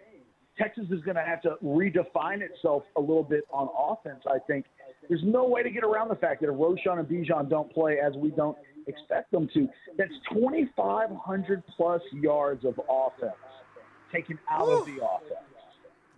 Texas 0.59 0.85
is 0.91 1.01
going 1.03 1.17
to 1.17 1.23
have 1.23 1.41
to 1.43 1.57
redefine 1.63 2.41
itself 2.41 2.85
a 2.97 3.01
little 3.01 3.23
bit 3.23 3.45
on 3.51 3.69
offense, 3.77 4.23
I 4.31 4.39
think. 4.47 4.67
There's 5.09 5.23
no 5.25 5.47
way 5.47 5.63
to 5.63 5.71
get 5.71 5.83
around 5.85 6.09
the 6.09 6.17
fact 6.17 6.41
that 6.43 6.49
if 6.49 6.55
Roschon 6.55 6.99
and 6.99 7.09
Bijan 7.09 7.49
don't 7.49 7.73
play 7.73 7.99
as 7.99 8.15
we 8.17 8.31
don't 8.31 8.57
expect 8.87 9.31
them 9.31 9.49
to, 9.55 9.69
that's 9.97 10.13
2,500 10.33 11.63
plus 11.77 12.03
yards 12.13 12.65
of 12.65 12.81
offense 12.89 13.33
taken 14.13 14.39
out 14.51 14.69
of 14.69 14.87
the 14.87 15.03
offense. 15.03 15.52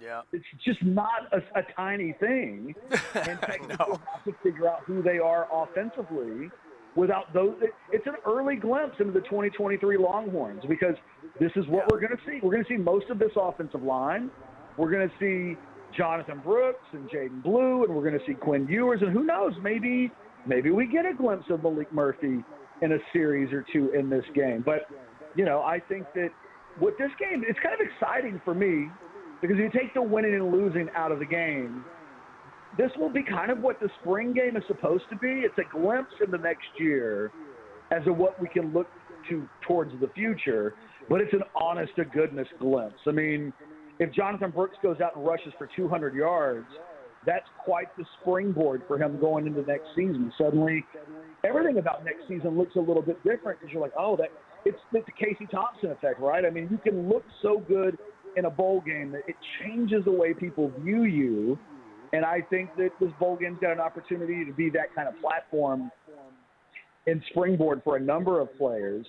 Yeah. 0.01 0.23
It's 0.33 0.45
just 0.65 0.83
not 0.83 1.33
a, 1.33 1.39
a 1.59 1.63
tiny 1.77 2.15
thing. 2.21 2.75
And 3.15 3.41
Texas 3.41 3.77
no. 3.79 4.01
have 4.13 4.25
to 4.25 4.35
figure 4.43 4.69
out 4.69 4.81
who 4.87 5.01
they 5.03 5.19
are 5.19 5.47
offensively 5.53 6.51
without 6.97 7.33
those. 7.33 7.55
It, 7.63 7.71
it's 7.93 8.07
an 8.07 8.17
early 8.27 8.57
glimpse 8.57 8.97
into 8.99 9.13
the 9.13 9.21
2023 9.21 9.97
Longhorns 9.99 10.63
because 10.69 10.97
this 11.39 11.53
is 11.57 11.67
what 11.69 11.85
yeah. 11.85 11.89
we're 11.91 12.01
going 12.01 12.17
to 12.17 12.23
see. 12.27 12.41
We're 12.43 12.53
going 12.53 12.65
to 12.65 12.69
see 12.69 12.77
most 12.77 13.09
of 13.11 13.19
this 13.19 13.31
offensive 13.37 13.83
line. 13.83 14.31
We're 14.77 14.91
going 14.91 15.09
to 15.09 15.15
see 15.19 15.59
Jonathan 15.97 16.41
Brooks 16.45 16.85
and 16.93 17.09
Jaydon 17.09 17.43
Blue, 17.43 17.85
and 17.85 17.95
we're 17.95 18.09
going 18.09 18.19
to 18.19 18.27
see 18.27 18.35
Quinn 18.35 18.67
Ewers, 18.69 19.01
and 19.03 19.13
who 19.13 19.25
knows, 19.25 19.53
maybe 19.63 20.11
maybe 20.47 20.71
we 20.71 20.87
get 20.87 21.07
a 21.07 21.15
glimpse 21.15 21.47
of 21.51 21.61
Maalik 21.61 21.91
Murphy 21.93 22.45
in 22.83 22.93
a 22.93 22.99
series 23.13 23.53
or 23.53 23.65
two 23.73 23.93
in 23.93 24.11
this 24.11 24.25
game. 24.35 24.63
But 24.65 24.89
you 25.37 25.45
know, 25.45 25.63
I 25.63 25.81
think 25.81 26.07
that 26.15 26.31
with 26.81 26.99
this 26.99 27.11
game, 27.19 27.45
it's 27.47 27.59
kind 27.61 27.75
of 27.75 27.87
exciting 27.87 28.41
for 28.45 28.55
me 28.55 28.89
because 29.47 29.59
you 29.59 29.69
take 29.79 29.93
the 29.93 30.01
winning 30.01 30.33
and 30.33 30.51
losing 30.51 30.89
out 30.97 31.13
of 31.13 31.19
the 31.19 31.27
game, 31.27 31.85
this 32.79 32.91
will 32.97 33.11
be 33.11 33.23
kind 33.23 33.51
of 33.51 33.59
what 33.59 33.79
the 33.79 33.91
spring 34.01 34.33
game 34.33 34.57
is 34.57 34.63
supposed 34.67 35.05
to 35.11 35.17
be. 35.17 35.43
It's 35.45 35.59
a 35.59 35.71
glimpse 35.71 36.15
in 36.25 36.31
the 36.31 36.39
next 36.39 36.65
year 36.79 37.31
as 37.91 38.03
to 38.05 38.15
what 38.15 38.41
we 38.41 38.49
can 38.49 38.73
look 38.73 38.87
to 39.29 39.47
towards 39.69 39.93
the 40.01 40.09
future, 40.15 40.73
but 41.11 41.21
it's 41.21 41.35
an 41.35 41.43
honest 41.55 41.95
to 41.97 42.07
goodness 42.07 42.49
glimpse. 42.59 42.97
I 43.07 43.11
mean, 43.11 43.53
if 43.99 44.11
Jonathan 44.15 44.51
Brooks 44.51 44.79
goes 44.83 45.03
out 45.03 45.15
and 45.15 45.27
rushes 45.27 45.53
for 45.59 45.69
200 45.77 46.15
yards, 46.15 46.67
that's 47.27 47.45
quite 47.63 47.95
the 47.99 48.05
springboard 48.23 48.85
for 48.89 48.97
him 48.97 49.21
going 49.21 49.47
into 49.47 49.61
next 49.61 49.89
season. 49.95 50.33
Suddenly, 50.39 50.87
everything 51.47 51.77
about 51.77 52.03
next 52.03 52.27
season 52.29 52.57
looks 52.57 52.77
a 52.77 52.81
little 52.81 53.03
bit 53.03 53.23
different 53.25 53.61
because 53.61 53.75
you're 53.75 53.83
like, 53.83 53.93
oh, 53.99 54.17
that 54.17 54.29
it's 54.65 54.79
the 54.91 55.03
Casey 55.13 55.47
Thompson 55.51 55.91
effect, 55.91 56.19
right? 56.19 56.47
I 56.47 56.51
mean, 56.51 56.69
you 56.71 56.79
can 56.79 57.11
look 57.11 57.25
so 57.43 57.63
good 57.69 57.99
in 58.37 58.45
a 58.45 58.51
bowl 58.51 58.81
game 58.81 59.13
that 59.13 59.23
it 59.29 59.37
changes 59.61 60.05
the 60.05 60.13
way 60.13 60.35
people 60.35 60.73
view 60.81 61.05
you. 61.05 61.59
And 62.13 62.25
I 62.25 62.43
think 62.49 62.71
that 62.77 62.91
this 63.01 63.11
bowl 63.19 63.37
game's 63.37 63.59
got 63.61 63.73
an 63.73 63.81
opportunity 63.81 64.45
to 64.45 64.53
be 64.53 64.71
that 64.71 64.95
kind 64.95 65.09
of 65.09 65.21
platform 65.21 65.91
and 67.07 67.23
springboard 67.31 67.83
for 67.83 67.97
a 67.97 68.01
number 68.01 68.41
of 68.41 68.57
players. 68.57 69.07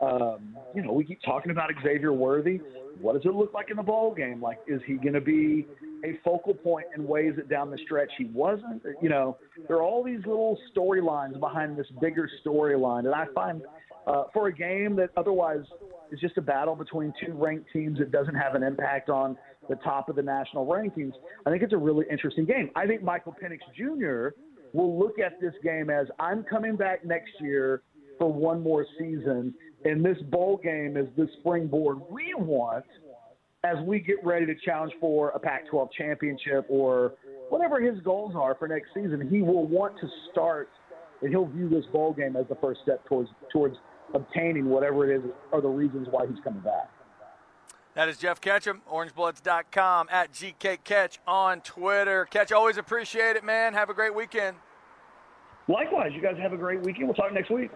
Um, 0.00 0.56
you 0.74 0.82
know, 0.82 0.92
we 0.92 1.04
keep 1.04 1.20
talking 1.22 1.50
about 1.50 1.70
Xavier 1.82 2.12
Worthy. 2.12 2.60
What 3.00 3.14
does 3.14 3.22
it 3.24 3.34
look 3.34 3.52
like 3.52 3.70
in 3.70 3.76
the 3.76 3.82
bowl 3.82 4.14
game? 4.14 4.40
Like, 4.40 4.58
is 4.66 4.80
he 4.86 4.94
going 4.94 5.12
to 5.12 5.20
be 5.20 5.66
a 6.04 6.18
focal 6.24 6.54
point 6.54 6.86
in 6.96 7.06
ways 7.06 7.34
that 7.36 7.50
down 7.50 7.70
the 7.70 7.78
stretch 7.84 8.10
he 8.16 8.24
wasn't? 8.24 8.82
You 9.02 9.10
know, 9.10 9.36
there 9.68 9.76
are 9.76 9.82
all 9.82 10.02
these 10.02 10.20
little 10.20 10.58
storylines 10.74 11.38
behind 11.38 11.78
this 11.78 11.86
bigger 12.00 12.28
storyline, 12.44 13.00
and 13.00 13.14
I 13.14 13.26
find 13.34 13.62
uh, 14.06 14.24
for 14.32 14.48
a 14.48 14.52
game 14.52 14.96
that 14.96 15.10
otherwise 15.16 15.64
is 16.12 16.20
just 16.20 16.36
a 16.36 16.42
battle 16.42 16.74
between 16.74 17.12
two 17.24 17.32
ranked 17.32 17.70
teams 17.72 17.98
that 17.98 18.10
doesn't 18.10 18.34
have 18.34 18.54
an 18.54 18.62
impact 18.62 19.08
on 19.08 19.36
the 19.68 19.76
top 19.76 20.08
of 20.08 20.16
the 20.16 20.22
national 20.22 20.66
rankings, 20.66 21.12
I 21.46 21.50
think 21.50 21.62
it's 21.62 21.72
a 21.72 21.78
really 21.78 22.06
interesting 22.10 22.44
game. 22.44 22.70
I 22.74 22.86
think 22.86 23.02
Michael 23.02 23.34
Penix 23.42 23.58
Jr. 23.76 24.34
will 24.72 24.98
look 24.98 25.18
at 25.18 25.40
this 25.40 25.54
game 25.62 25.90
as 25.90 26.06
I'm 26.18 26.42
coming 26.44 26.76
back 26.76 27.04
next 27.04 27.32
year 27.40 27.82
for 28.18 28.32
one 28.32 28.62
more 28.62 28.84
season, 28.98 29.54
and 29.84 30.04
this 30.04 30.18
bowl 30.30 30.60
game 30.62 30.96
is 30.96 31.06
the 31.16 31.26
springboard 31.40 31.98
we 32.10 32.34
want 32.36 32.84
as 33.64 33.76
we 33.84 33.98
get 33.98 34.16
ready 34.24 34.46
to 34.46 34.54
challenge 34.64 34.92
for 35.00 35.30
a 35.30 35.38
Pac 35.38 35.68
12 35.70 35.90
championship 35.96 36.66
or 36.68 37.14
whatever 37.50 37.80
his 37.80 38.00
goals 38.02 38.34
are 38.34 38.54
for 38.54 38.68
next 38.68 38.88
season. 38.94 39.28
He 39.30 39.42
will 39.42 39.66
want 39.66 39.94
to 40.00 40.08
start, 40.30 40.68
and 41.20 41.30
he'll 41.30 41.46
view 41.46 41.68
this 41.68 41.84
bowl 41.92 42.12
game 42.12 42.36
as 42.36 42.46
the 42.48 42.56
first 42.56 42.80
step 42.82 43.06
towards 43.06 43.28
towards 43.52 43.76
obtaining 44.14 44.68
whatever 44.68 45.10
it 45.10 45.16
is 45.16 45.30
are 45.52 45.60
the 45.60 45.68
reasons 45.68 46.08
why 46.10 46.26
he's 46.26 46.42
coming 46.42 46.60
back. 46.60 46.90
That 47.94 48.08
is 48.08 48.18
Jeff 48.18 48.40
Ketchum, 48.40 48.82
orangebloods.com, 48.90 50.08
at 50.10 50.32
GK 50.32 50.78
Catch 50.84 51.18
on 51.26 51.60
Twitter. 51.60 52.26
Catch, 52.30 52.52
always 52.52 52.76
appreciate 52.76 53.36
it, 53.36 53.44
man. 53.44 53.74
Have 53.74 53.90
a 53.90 53.94
great 53.94 54.14
weekend. 54.14 54.56
Likewise, 55.68 56.12
you 56.14 56.22
guys 56.22 56.36
have 56.40 56.52
a 56.52 56.56
great 56.56 56.82
weekend. 56.82 57.06
We'll 57.06 57.14
talk 57.14 57.32
next 57.32 57.50
week. 57.50 57.70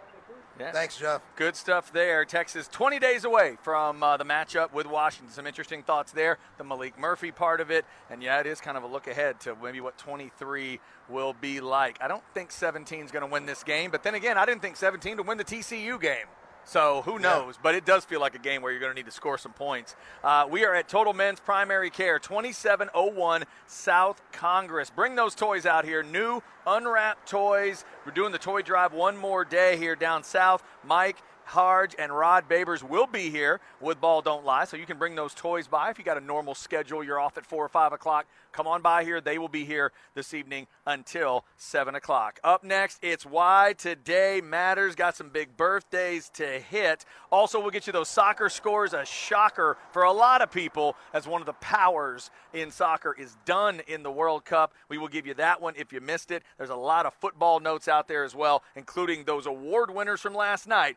Yeah. 0.59 0.71
Thanks, 0.71 0.97
Jeff. 0.97 1.21
Good 1.35 1.57
stuff 1.57 1.93
there. 1.93 2.25
Texas 2.25 2.69
20 2.69 3.01
days 3.01 3.25
away 3.25 3.57
from 3.63 4.03
uh, 4.03 4.17
the 4.17 4.25
matchup 4.25 4.73
with 4.73 4.87
Washington. 4.87 5.33
Some 5.33 5.47
interesting 5.47 5.83
thoughts 5.83 6.13
there. 6.13 6.39
The 6.59 6.65
Maalik 6.65 6.97
Murphy 6.97 7.33
part 7.33 7.61
of 7.61 7.71
it. 7.71 7.85
And 8.09 8.23
yeah, 8.23 8.39
it 8.39 8.47
is 8.47 8.61
kind 8.61 8.77
of 8.77 8.85
a 8.85 8.87
look 8.87 9.09
ahead 9.09 9.41
to 9.41 9.57
maybe 9.61 9.81
what 9.81 9.99
23 9.99 10.79
will 11.09 11.35
be 11.41 11.61
like. 11.61 11.99
I 12.01 12.07
don't 12.07 12.23
think 12.35 12.53
17 12.53 13.05
is 13.05 13.11
going 13.11 13.27
to 13.27 13.33
win 13.33 13.47
this 13.47 13.65
game, 13.65 13.91
but 13.91 14.05
then 14.05 14.15
again, 14.15 14.39
I 14.39 14.47
didn't 14.47 14.63
think 14.63 14.77
17 14.77 15.17
to 15.17 15.23
win 15.25 15.39
the 15.39 15.45
TCU 15.45 16.01
game. 16.01 16.27
So 16.65 17.03
who 17.03 17.19
knows? 17.19 17.55
Yeah. 17.55 17.61
But 17.63 17.75
it 17.75 17.85
does 17.85 18.05
feel 18.05 18.21
like 18.21 18.35
a 18.35 18.39
game 18.39 18.63
where 18.63 18.73
you're 18.73 18.81
going 18.81 18.93
to 18.93 18.97
need 18.97 19.07
to 19.07 19.13
score 19.13 19.39
some 19.39 19.53
points. 19.53 19.97
Uh, 20.23 20.47
we 20.51 20.65
are 20.65 20.75
at 20.75 20.89
Total 20.89 21.13
Men's 21.13 21.41
Primary 21.41 21.91
Care, 21.91 22.19
2701 22.19 23.45
South 23.67 24.21
Congress. 24.33 24.91
Bring 24.91 25.15
those 25.15 25.35
toys 25.35 25.67
out 25.67 25.85
here. 25.85 26.03
New 26.03 26.43
unwrapped 26.67 27.29
toys. 27.29 27.85
We're 28.07 28.13
doing 28.13 28.33
the 28.33 28.39
toy 28.39 28.63
drive 28.63 28.93
one 28.93 29.17
more 29.17 29.45
day 29.45 29.77
here 29.77 29.97
down 29.97 30.25
south. 30.25 30.63
Mike 30.83 31.19
Harge 31.45 31.95
and 31.99 32.17
Rod 32.17 32.49
Babers 32.49 32.83
will 32.83 33.07
be 33.07 33.31
here 33.31 33.61
with 33.81 34.01
Ball 34.01 34.23
Don't 34.23 34.45
Lie, 34.45 34.65
so 34.65 34.77
you 34.77 34.87
can 34.87 34.99
bring 34.99 35.15
those 35.15 35.35
toys 35.35 35.67
by. 35.67 35.91
If 35.91 35.99
you 35.99 36.05
got 36.05 36.17
a 36.17 36.21
normal 36.21 36.55
schedule, 36.55 37.05
you're 37.05 37.21
off 37.21 37.37
at 37.39 37.47
4 37.47 37.65
or 37.65 37.69
5 37.69 37.93
o'clock, 37.93 38.27
come 38.53 38.67
on 38.67 38.83
by 38.83 39.05
here. 39.05 39.21
They 39.21 39.39
will 39.39 39.49
be 39.49 39.65
here 39.65 39.93
this 40.15 40.33
evening 40.33 40.67
until 40.87 41.45
7 41.57 41.95
o'clock. 41.95 42.39
Up 42.45 42.65
next, 42.65 42.99
it's 43.03 43.27
Why 43.27 43.75
Today 43.77 44.41
Matters. 44.43 44.95
Got 44.95 45.17
some 45.17 45.29
big 45.29 45.57
birthdays 45.57 46.31
to 46.35 46.61
hit. 46.61 47.05
Also, 47.31 47.61
we'll 47.61 47.71
get 47.71 47.87
you 47.87 47.93
those 47.93 48.09
soccer 48.09 48.49
scores. 48.49 48.93
A 48.93 49.05
shocker 49.05 49.77
for 49.93 50.05
a 50.05 50.13
lot 50.13 50.41
of 50.41 50.51
people 50.51 50.97
as 51.13 51.27
one 51.27 51.43
of 51.43 51.47
the 51.47 51.53
powers 51.55 52.31
in 52.53 52.71
soccer 52.71 53.15
is 53.19 53.37
done 53.45 53.81
in 53.89 54.03
the 54.03 54.13
World 54.13 54.45
Cup. 54.45 54.73
We 54.89 54.99
will 54.99 55.09
give 55.09 55.27
you 55.27 55.35
that 55.35 55.61
one 55.61 55.75
if 55.77 55.93
you 55.93 56.01
missed 56.01 56.31
it. 56.31 56.43
There's 56.59 56.71
a 56.71 56.77
lot 56.77 57.07
of 57.07 57.15
football 57.15 57.61
notes 57.61 57.89
out 57.89 58.09
there 58.09 58.25
as 58.25 58.35
well, 58.35 58.63
including 58.77 59.25
those 59.25 59.47
award 59.47 59.93
winners 59.93 60.21
from 60.21 60.35
last 60.35 60.67
night, 60.69 60.97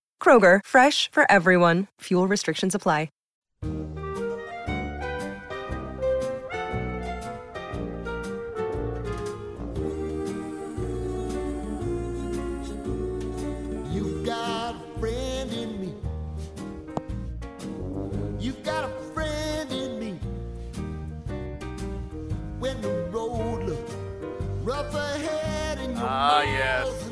Kroger, 0.21 0.59
fresh 0.63 1.09
for 1.11 1.29
everyone. 1.31 1.87
Fuel 2.01 2.27
restrictions 2.27 2.75
apply. 2.75 3.09
You've 13.91 14.25
got 14.25 14.75
a 14.75 14.99
friend 14.99 15.51
in 15.51 15.81
me. 15.81 15.93
You've 18.39 18.63
got 18.63 18.85
a 18.85 18.93
friend 19.13 19.71
in 19.71 19.99
me. 19.99 20.11
When 22.59 22.79
the 22.81 23.09
road 23.11 23.63
looks 23.65 23.93
rough 24.63 24.93
ahead 24.93 25.79
and 25.79 25.93
you're 25.97 26.07
Ah, 26.07 26.41
yes. 26.41 27.10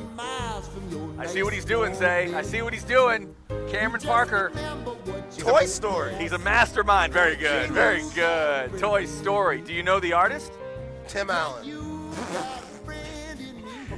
See 1.40 1.44
what 1.44 1.54
he's 1.54 1.64
doing, 1.64 1.96
Zay. 1.96 2.34
I 2.34 2.42
see 2.42 2.62
what 2.62 2.74
he's 2.74 2.84
doing. 2.84 3.34
Cameron 3.70 4.02
Parker. 4.02 4.52
Toy 5.38 5.68
Story. 5.68 6.14
He's 6.16 6.34
a 6.34 6.38
mastermind. 6.38 7.14
Very 7.14 7.38
good. 7.38 7.70
Very 7.70 8.04
good. 8.14 8.78
Toy 8.78 9.06
Story. 9.06 9.62
Do 9.62 9.72
you 9.72 9.82
know 9.82 10.02
the 10.02 10.12
artist? 10.12 10.52
Tim 11.08 11.30
Allen. 11.30 12.12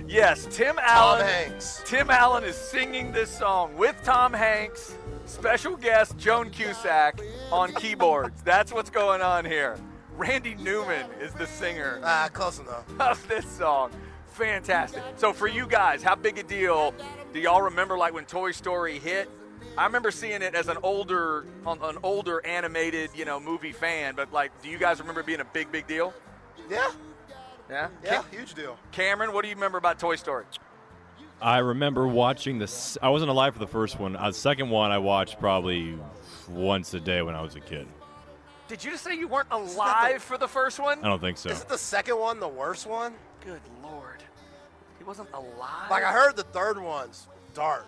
Yes, 0.08 0.46
Tim 0.52 0.78
Allen. 0.80 1.22
Tom 1.22 1.28
Hanks. 1.28 1.82
Tim 1.86 2.10
Allen 2.12 2.44
is 2.44 2.56
singing 2.56 3.12
this 3.14 3.30
song 3.30 3.76
with 3.78 3.96
Tom 4.04 4.34
Hanks, 4.34 4.96
special 5.26 5.78
guest 5.78 6.18
Joan 6.18 6.50
Cusack 6.50 7.22
on 7.50 7.74
keyboards. 7.76 8.42
That's 8.44 8.74
what's 8.74 8.90
going 8.90 9.22
on 9.22 9.46
here. 9.46 9.78
Randy 10.18 10.56
Newman 10.56 11.06
is 11.22 11.32
the 11.34 11.48
singer. 11.48 12.02
Ah, 12.04 12.30
close 12.32 12.60
enough. 12.60 12.84
Of 13.00 13.26
this 13.30 13.46
song. 13.46 13.92
Fantastic. 14.28 15.02
So 15.18 15.34
for 15.34 15.48
you 15.48 15.66
guys, 15.66 16.04
how 16.04 16.16
big 16.16 16.38
a 16.38 16.44
deal 16.44 16.94
do 17.34 17.40
y'all 17.40 17.62
remember 17.62 17.98
like 17.98 18.14
when 18.14 18.26
Toy 18.26 18.52
Story 18.52 19.00
hit? 19.00 19.30
I 19.78 19.86
remember 19.86 20.12
seeing 20.12 20.42
it 20.42 20.54
as 20.56 20.68
an 20.68 20.78
older, 20.84 21.46
an 21.66 21.98
older 22.04 22.46
animated, 22.46 23.12
you 23.16 23.26
know, 23.26 23.40
movie 23.40 23.72
fan. 23.72 24.16
But 24.16 24.34
like, 24.34 24.52
do 24.62 24.70
you 24.70 24.78
guys 24.78 25.00
remember 25.00 25.24
being 25.24 25.40
a 25.40 25.46
big, 25.46 25.72
big 25.72 25.88
deal? 25.88 26.14
Yeah. 26.70 26.92
Yeah. 27.70 27.88
Yeah. 28.04 28.22
Cam- 28.22 28.26
huge 28.32 28.54
deal. 28.54 28.78
Cameron, 28.92 29.34
what 29.34 29.44
do 29.44 29.50
you 29.50 29.56
remember 29.56 29.78
about 29.78 30.00
Toy 30.00 30.16
Story? 30.16 30.46
I 31.42 31.60
remember 31.60 32.08
watching 32.08 32.60
this. 32.60 32.98
I 33.02 33.10
wasn't 33.10 33.32
alive 33.32 33.54
for 33.54 33.60
the 33.60 33.68
first 33.68 34.00
one. 34.00 34.16
Uh, 34.16 34.28
the 34.28 34.34
second 34.34 34.70
one 34.70 34.92
I 34.92 35.00
watched 35.00 35.40
probably 35.40 35.98
once 36.50 36.94
a 36.94 37.00
day 37.00 37.22
when 37.22 37.34
I 37.34 37.42
was 37.42 37.56
a 37.56 37.60
kid. 37.60 37.88
Did 38.68 38.84
you 38.84 38.92
just 38.92 39.04
say 39.04 39.16
you 39.16 39.28
weren't 39.28 39.48
alive 39.52 40.22
for 40.22 40.38
the 40.38 40.48
first 40.48 40.80
one? 40.80 41.00
I 41.04 41.08
don't 41.08 41.20
think 41.20 41.38
so. 41.38 41.50
Is 41.50 41.62
it 41.62 41.68
the 41.68 41.78
second 41.78 42.20
one 42.20 42.40
the 42.40 42.48
worst 42.48 42.86
one? 42.86 43.14
Good 43.44 43.62
lord, 43.82 44.11
he 45.02 45.08
wasn't 45.08 45.30
alive. 45.34 45.90
Like 45.90 46.04
I 46.04 46.12
heard 46.12 46.36
the 46.36 46.44
third 46.44 46.78
one's 46.80 47.28
dark. 47.56 47.88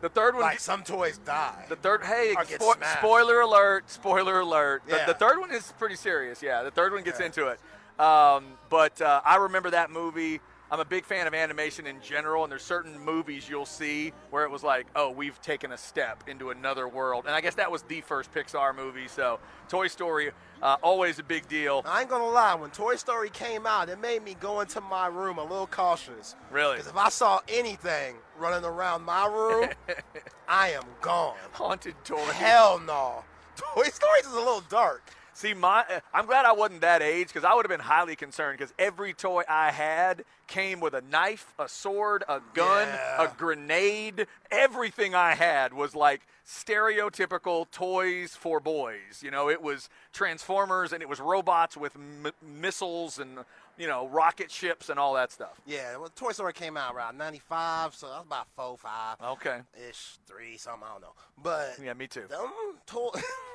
the 0.00 0.08
third 0.08 0.34
one. 0.34 0.44
Like 0.44 0.60
some 0.60 0.84
toys 0.84 1.18
die. 1.18 1.64
The 1.68 1.74
third, 1.74 2.04
hey, 2.04 2.34
spo- 2.38 2.76
spoiler 2.98 3.40
alert! 3.40 3.90
Spoiler 3.90 4.38
alert! 4.40 4.82
The, 4.86 4.96
Yeah. 4.96 5.06
the 5.06 5.14
third 5.14 5.40
one 5.40 5.50
is 5.50 5.72
pretty 5.78 5.96
serious. 5.96 6.40
Yeah, 6.42 6.62
the 6.62 6.70
third 6.70 6.92
one 6.92 7.02
gets 7.02 7.18
Yeah. 7.18 7.26
into 7.26 7.48
it. 7.48 7.58
Um, 8.00 8.44
but 8.68 9.00
uh, 9.00 9.22
I 9.24 9.36
remember 9.36 9.70
that 9.70 9.90
movie. 9.90 10.40
I'm 10.70 10.80
a 10.80 10.84
big 10.84 11.04
fan 11.04 11.26
of 11.28 11.34
animation 11.34 11.86
in 11.86 12.00
general, 12.00 12.42
and 12.42 12.50
there's 12.50 12.62
certain 12.64 12.98
movies 12.98 13.48
you'll 13.48 13.66
see 13.66 14.12
where 14.30 14.44
it 14.44 14.50
was 14.50 14.64
like, 14.64 14.86
oh, 14.96 15.10
we've 15.10 15.40
taken 15.40 15.70
a 15.72 15.78
step 15.78 16.24
into 16.28 16.50
another 16.50 16.88
world. 16.88 17.24
And 17.26 17.34
I 17.34 17.40
guess 17.40 17.54
that 17.54 17.70
was 17.70 17.82
the 17.82 18.00
first 18.00 18.32
Pixar 18.34 18.74
movie. 18.74 19.06
So 19.06 19.38
Toy 19.68 19.86
Story, 19.86 20.32
uh, 20.62 20.76
always 20.82 21.20
a 21.20 21.22
big 21.22 21.46
deal. 21.48 21.82
I 21.86 22.00
ain't 22.00 22.10
gonna 22.10 22.26
lie, 22.26 22.54
when 22.56 22.70
Toy 22.70 22.96
Story 22.96 23.30
came 23.30 23.64
out, 23.66 23.88
it 23.88 24.00
made 24.00 24.24
me 24.24 24.36
go 24.40 24.60
into 24.60 24.80
my 24.80 25.06
room 25.06 25.38
a 25.38 25.42
little 25.44 25.68
cautious. 25.68 26.34
Really, 26.50 26.76
Because 26.78 26.90
if 26.90 26.96
I 26.96 27.10
saw 27.10 27.38
anything 27.48 28.16
running 28.36 28.64
around 28.64 29.02
my 29.04 29.26
room, 29.26 29.68
I 30.48 30.70
am 30.70 30.82
gone. 31.00 31.36
haunted 31.52 31.94
toy. 32.04 32.16
Hell 32.32 32.80
no. 32.80 33.24
Toy 33.56 33.84
Stories 33.84 34.26
is 34.26 34.32
a 34.32 34.38
little 34.38 34.62
dark. 34.68 35.02
See, 35.36 35.52
my 35.52 35.84
I'm 36.14 36.24
glad 36.24 36.46
I 36.46 36.52
wasn't 36.52 36.80
that 36.80 37.02
age 37.02 37.28
because 37.28 37.44
I 37.44 37.54
would 37.54 37.66
have 37.66 37.70
been 37.70 37.78
highly 37.86 38.16
concerned 38.16 38.56
because 38.58 38.72
every 38.78 39.12
toy 39.12 39.42
I 39.46 39.70
had 39.70 40.24
came 40.46 40.80
with 40.80 40.94
a 40.94 41.02
knife, 41.02 41.52
a 41.58 41.68
sword, 41.68 42.24
a 42.26 42.40
gun, 42.54 42.88
Yeah. 42.88 43.24
a 43.24 43.28
grenade. 43.36 44.28
Everything 44.50 45.14
I 45.14 45.34
had 45.34 45.74
was 45.74 45.94
like 45.94 46.22
stereotypical 46.46 47.70
toys 47.70 48.34
for 48.34 48.60
boys. 48.60 49.22
You 49.22 49.30
know, 49.30 49.50
it 49.50 49.60
was 49.60 49.90
Transformers 50.14 50.94
and 50.94 51.02
it 51.02 51.08
was 51.08 51.20
robots 51.20 51.76
with 51.76 51.94
m- 51.96 52.32
missiles 52.42 53.18
and 53.18 53.40
you 53.78 53.86
know, 53.86 54.08
rocket 54.08 54.50
ships 54.50 54.88
and 54.88 54.98
all 54.98 55.14
that 55.14 55.30
stuff. 55.32 55.60
Yeah, 55.66 55.96
well, 55.96 56.08
Toy 56.14 56.32
Story 56.32 56.52
came 56.52 56.76
out 56.76 56.94
around 56.94 57.18
'95, 57.18 57.94
so 57.94 58.08
that's 58.08 58.24
about 58.24 58.46
four, 58.56 58.76
five 58.78 59.16
Okay. 59.22 59.60
ish, 59.88 60.18
three, 60.26 60.56
something 60.56 60.82
I 60.88 60.92
don't 60.92 61.02
know. 61.02 61.12
But 61.42 61.76
Yeah, 61.82 61.92
me 61.94 62.06
too. 62.06 62.26
them 62.28 62.48
toy. 62.86 63.10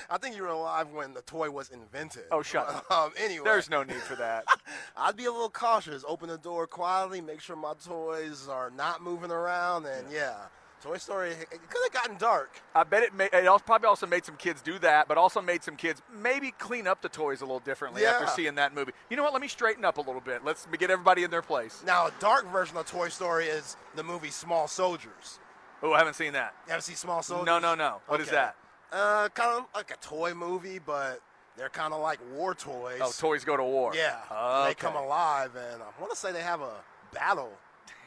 I 0.10 0.18
think 0.18 0.36
you 0.36 0.44
were 0.44 0.48
alive 0.50 0.89
when 0.92 1.13
the 1.13 1.22
toy 1.22 1.50
was 1.50 1.70
invented. 1.70 2.24
Oh, 2.32 2.42
shut 2.42 2.68
up. 2.68 2.89
Um, 2.92 3.12
anyway, 3.18 3.44
There's 3.46 3.70
no 3.70 3.84
need 3.84 3.98
for 3.98 4.16
that. 4.16 4.46
I'd 4.98 5.16
be 5.18 5.26
a 5.26 5.32
little 5.32 5.50
cautious. 5.50 6.04
Open 6.08 6.30
the 6.30 6.38
door 6.38 6.68
quietly. 6.68 7.22
Make 7.22 7.42
sure 7.42 7.56
my 7.56 7.74
toys 7.84 8.48
are 8.50 8.70
not 8.72 9.02
moving 9.02 9.32
around. 9.32 9.86
And 9.86 10.12
yeah, 10.12 10.36
Toy 10.84 10.98
Story 10.98 11.30
it 11.32 11.50
could 11.69 11.82
have 11.84 11.93
gotten 11.93 12.17
dark. 12.17 12.62
I 12.76 12.84
bet 12.84 13.04
it, 13.04 13.13
ma- 13.13 13.28
it 13.32 13.48
also 13.48 13.63
probably 13.63 13.88
also 13.88 14.06
made 14.06 14.26
some 14.26 14.36
kids 14.36 14.62
do 14.62 14.78
that, 14.80 15.08
but 15.08 15.17
also 15.17 15.41
made 15.41 15.63
some 15.63 15.78
kids 15.78 16.02
maybe 16.13 16.52
clean 16.60 16.88
up 16.88 17.02
the 17.02 17.08
toys 17.10 17.39
a 17.41 17.46
little 17.46 17.62
differently 17.62 18.06
after 18.06 18.28
seeing 18.28 18.56
that 18.56 18.76
movie. 18.76 18.91
You 19.10 19.15
know 19.15 19.24
what? 19.24 19.32
Let 19.32 19.41
me 19.41 19.48
straighten 19.48 19.86
up 19.86 19.98
a 19.98 20.02
little 20.02 20.19
bit. 20.22 20.43
Let's 20.43 20.67
get 20.78 20.91
everybody 20.91 21.24
in 21.24 21.32
their 21.32 21.41
place. 21.41 21.82
Now, 21.86 22.08
a 22.08 22.12
dark 22.19 22.52
version 22.52 22.76
of 22.76 22.86
Toy 22.86 23.08
Story 23.10 23.46
is 23.46 23.78
the 23.96 24.04
movie 24.04 24.30
Small 24.30 24.67
Soldiers. 24.67 25.39
Oh, 25.82 25.93
I 25.93 26.00
haven't 26.00 26.15
seen 26.15 26.34
that. 26.34 26.54
You 26.67 26.74
ever 26.74 26.82
see 26.82 26.96
Small 26.96 27.24
Soldiers? 27.24 27.46
No, 27.46 27.60
no, 27.60 27.76
no. 27.76 28.02
What 28.08 28.19
is 28.19 28.28
Okay. 28.28 28.36
that? 28.36 28.56
Uh, 28.91 29.30
kind 29.30 29.58
of 29.60 29.65
like 29.74 29.89
a 29.91 29.98
toy 29.98 30.34
movie, 30.34 30.80
but 30.80 31.19
they're 31.58 31.69
kind 31.69 31.93
of 31.93 32.02
like 32.02 32.19
war 32.36 32.54
toys. 32.54 33.00
Oh, 33.02 33.12
toys 33.17 33.43
go 33.46 33.56
to 33.58 33.63
war. 33.63 33.93
Yeah, 33.96 34.17
Okay. 34.32 34.69
they 34.69 34.74
come 34.76 34.96
alive, 34.96 35.56
and 35.56 35.82
I 35.82 35.88
want 36.00 36.12
to 36.12 36.17
say 36.17 36.32
they 36.32 36.41
have 36.43 36.62
a 36.62 36.74
battle, 37.13 37.52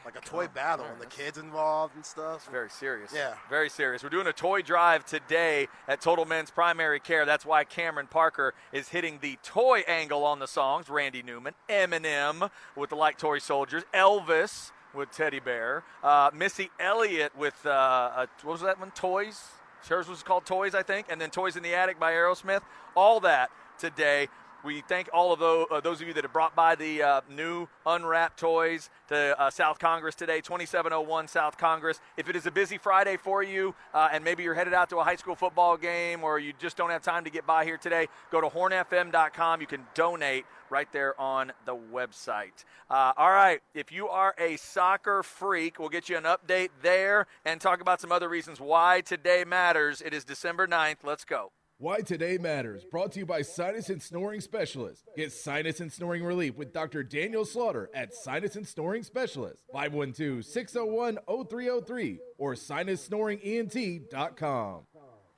like 0.07 0.15
a 0.15 0.25
toy 0.25 0.47
battle, 0.47 0.85
and 0.85 1.01
the 1.01 1.05
kids 1.05 1.37
involved 1.37 1.93
and 1.93 2.05
stuff. 2.05 2.47
Very 2.49 2.69
serious. 2.69 3.11
Yeah. 3.13 3.33
Very 3.49 3.69
serious. 3.69 4.03
We're 4.03 4.09
doing 4.09 4.27
a 4.27 4.31
toy 4.31 4.61
drive 4.61 5.05
today 5.05 5.67
at 5.85 5.99
Total 5.99 6.23
Men's 6.23 6.49
Primary 6.49 7.01
Care. 7.01 7.25
That's 7.25 7.45
why 7.45 7.65
Cameron 7.65 8.07
Parker 8.07 8.53
is 8.71 8.87
hitting 8.87 9.19
the 9.21 9.37
toy 9.43 9.79
angle 9.85 10.23
on 10.23 10.39
the 10.39 10.47
songs. 10.47 10.87
Randy 10.87 11.21
Newman, 11.23 11.55
Eminem 11.69 12.49
with 12.77 12.89
the 12.89 12.95
Like 12.95 13.17
Toy 13.17 13.39
Soldiers, 13.39 13.83
Elvis 13.93 14.71
with 14.93 15.11
Teddy 15.11 15.41
Bear, 15.41 15.83
uh, 16.01 16.31
Missy 16.33 16.69
Elliott 16.79 17.37
with, 17.37 17.65
uh, 17.65 17.69
uh, 17.69 18.25
what 18.43 18.53
was 18.53 18.61
that 18.61 18.79
one? 18.79 18.91
Toys? 18.91 19.43
Hers 19.89 20.07
was 20.07 20.23
called 20.23 20.45
Toys, 20.45 20.73
I 20.73 20.83
think, 20.83 21.07
and 21.09 21.19
then 21.19 21.31
Toys 21.31 21.57
in 21.57 21.63
the 21.63 21.75
Attic 21.75 21.99
by 21.99 22.13
Aerosmith. 22.13 22.61
All 22.95 23.19
that 23.21 23.49
today. 23.77 24.29
We 24.63 24.81
thank 24.81 25.09
all 25.13 25.31
of 25.31 25.39
those, 25.39 25.67
uh, 25.71 25.81
those 25.81 26.01
of 26.01 26.07
you 26.07 26.13
that 26.13 26.23
have 26.23 26.33
brought 26.33 26.55
by 26.55 26.75
the 26.75 27.03
uh, 27.03 27.21
new 27.29 27.67
unwrapped 27.85 28.39
toys 28.39 28.89
to 29.09 29.39
uh, 29.39 29.49
South 29.49 29.79
Congress 29.79 30.15
today, 30.15 30.41
2701 30.41 31.27
South 31.27 31.57
Congress. 31.57 31.99
If 32.17 32.27
it 32.27 32.35
is 32.35 32.45
a 32.45 32.51
busy 32.51 32.77
Friday 32.77 33.17
for 33.17 33.43
you, 33.43 33.75
uh, 33.93 34.09
and 34.11 34.23
maybe 34.23 34.43
you're 34.43 34.55
headed 34.55 34.73
out 34.73 34.89
to 34.89 34.97
a 34.97 35.03
high 35.03 35.15
school 35.15 35.35
football 35.35 35.77
game, 35.77 36.23
or 36.23 36.39
you 36.39 36.53
just 36.59 36.75
don't 36.75 36.89
have 36.89 37.03
time 37.03 37.23
to 37.23 37.29
get 37.29 37.45
by 37.45 37.65
here 37.65 37.77
today, 37.77 38.07
go 38.31 38.41
to 38.41 38.47
hornfm.com. 38.47 39.61
You 39.61 39.67
can 39.67 39.85
donate 39.93 40.45
right 40.69 40.91
there 40.91 41.19
on 41.19 41.53
the 41.65 41.75
website. 41.75 42.65
Uh, 42.89 43.13
all 43.15 43.31
right, 43.31 43.61
if 43.73 43.91
you 43.91 44.07
are 44.07 44.33
a 44.37 44.57
soccer 44.57 45.23
freak, 45.23 45.79
we'll 45.79 45.89
get 45.89 46.09
you 46.09 46.17
an 46.17 46.23
update 46.23 46.69
there 46.81 47.27
and 47.45 47.61
talk 47.61 47.79
about 47.79 48.01
some 48.01 48.11
other 48.11 48.27
reasons 48.27 48.59
why 48.59 49.01
today 49.01 49.43
matters. 49.45 50.01
It 50.01 50.13
is 50.13 50.23
December 50.23 50.67
9th. 50.67 50.97
Let's 51.03 51.25
go. 51.25 51.51
Why 51.79 52.01
Today 52.01 52.39
Matters, 52.39 52.83
brought 52.85 53.11
to 53.11 53.19
you 53.19 53.27
by 53.27 53.43
Sinus 53.43 53.89
and 53.89 54.01
Snoring 54.01 54.41
Specialist. 54.41 55.03
Get 55.15 55.31
sinus 55.31 55.79
and 55.79 55.93
snoring 55.93 56.23
relief 56.23 56.55
with 56.55 56.73
Dr. 56.73 57.03
Daniel 57.03 57.45
Slaughter 57.45 57.91
at 57.93 58.15
Sinus 58.15 58.55
and 58.55 58.67
Snoring 58.67 59.03
Specialist, 59.03 59.61
512 59.71 60.43
601 60.43 61.19
0303 61.27 62.19
or 62.39 62.55
sinussnoringent.com. 62.55 64.87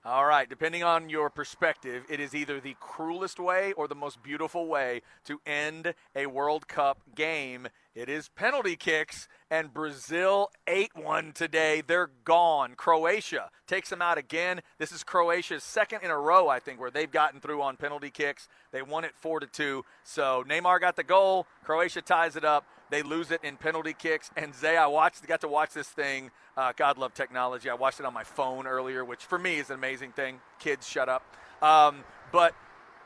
All 0.06 0.26
right, 0.26 0.48
depending 0.48 0.82
on 0.82 1.10
your 1.10 1.30
perspective, 1.30 2.06
it 2.10 2.22
is 2.22 2.34
either 2.34 2.62
the 2.62 2.78
cruelest 2.80 3.38
way 3.38 3.74
or 3.74 3.90
the 3.90 3.96
most 3.96 4.24
beautiful 4.24 4.66
way 4.66 5.02
to 5.26 5.42
end 5.46 5.94
a 6.16 6.28
World 6.28 6.70
Cup 6.70 7.02
game. 7.16 7.68
It 7.94 8.08
is 8.08 8.30
penalty 8.30 8.78
kicks, 8.78 9.28
and 9.52 9.74
Brazil 9.74 10.52
ate 10.68 10.92
one 10.96 11.32
today. 11.32 11.82
They're 11.86 12.12
gone. 12.24 12.74
Croatia 12.76 13.50
takes 13.68 13.90
them 13.90 14.02
out 14.02 14.18
again. 14.18 14.62
This 14.78 14.92
is 14.92 15.04
Croatia's 15.04 15.64
second 15.64 16.04
in 16.04 16.12
a 16.12 16.18
row, 16.18 16.48
I 16.48 16.60
think, 16.60 16.80
where 16.80 16.92
they've 16.92 17.12
gotten 17.12 17.40
through 17.40 17.62
on 17.62 17.78
penalty 17.78 18.10
kicks. 18.10 18.48
They 18.72 18.82
won 18.82 19.04
it 19.04 19.14
four 19.16 19.40
to 19.40 19.48
two. 19.48 19.86
So 20.04 20.44
Neymar 20.48 20.80
got 20.82 20.96
the 20.96 21.04
goal. 21.04 21.48
Croatia 21.64 22.02
ties 22.02 22.36
it 22.36 22.46
up. 22.46 22.66
They 22.90 23.04
lose 23.04 23.32
it 23.32 23.44
in 23.44 23.58
penalty 23.58 23.94
kicks. 23.94 24.32
And 24.36 24.54
Zay, 24.54 24.78
I 24.78 24.88
watched, 24.88 25.26
got 25.28 25.42
to 25.42 25.48
watch 25.48 25.74
this 25.74 25.90
thing. 25.90 26.32
Uh, 26.58 26.74
God 26.76 26.98
love 26.98 27.14
technology. 27.14 27.70
I 27.70 27.76
watched 27.76 28.00
it 28.00 28.06
on 28.06 28.14
my 28.14 28.24
phone 28.24 28.68
earlier, 28.68 29.06
which 29.06 29.24
for 29.24 29.40
me 29.40 29.60
is 29.60 29.70
an 29.70 29.76
amazing 29.76 30.12
thing. 30.12 30.40
Kids, 30.60 30.88
shut 30.88 31.10
up. 31.10 31.24
Um, 31.62 32.04
but 32.32 32.56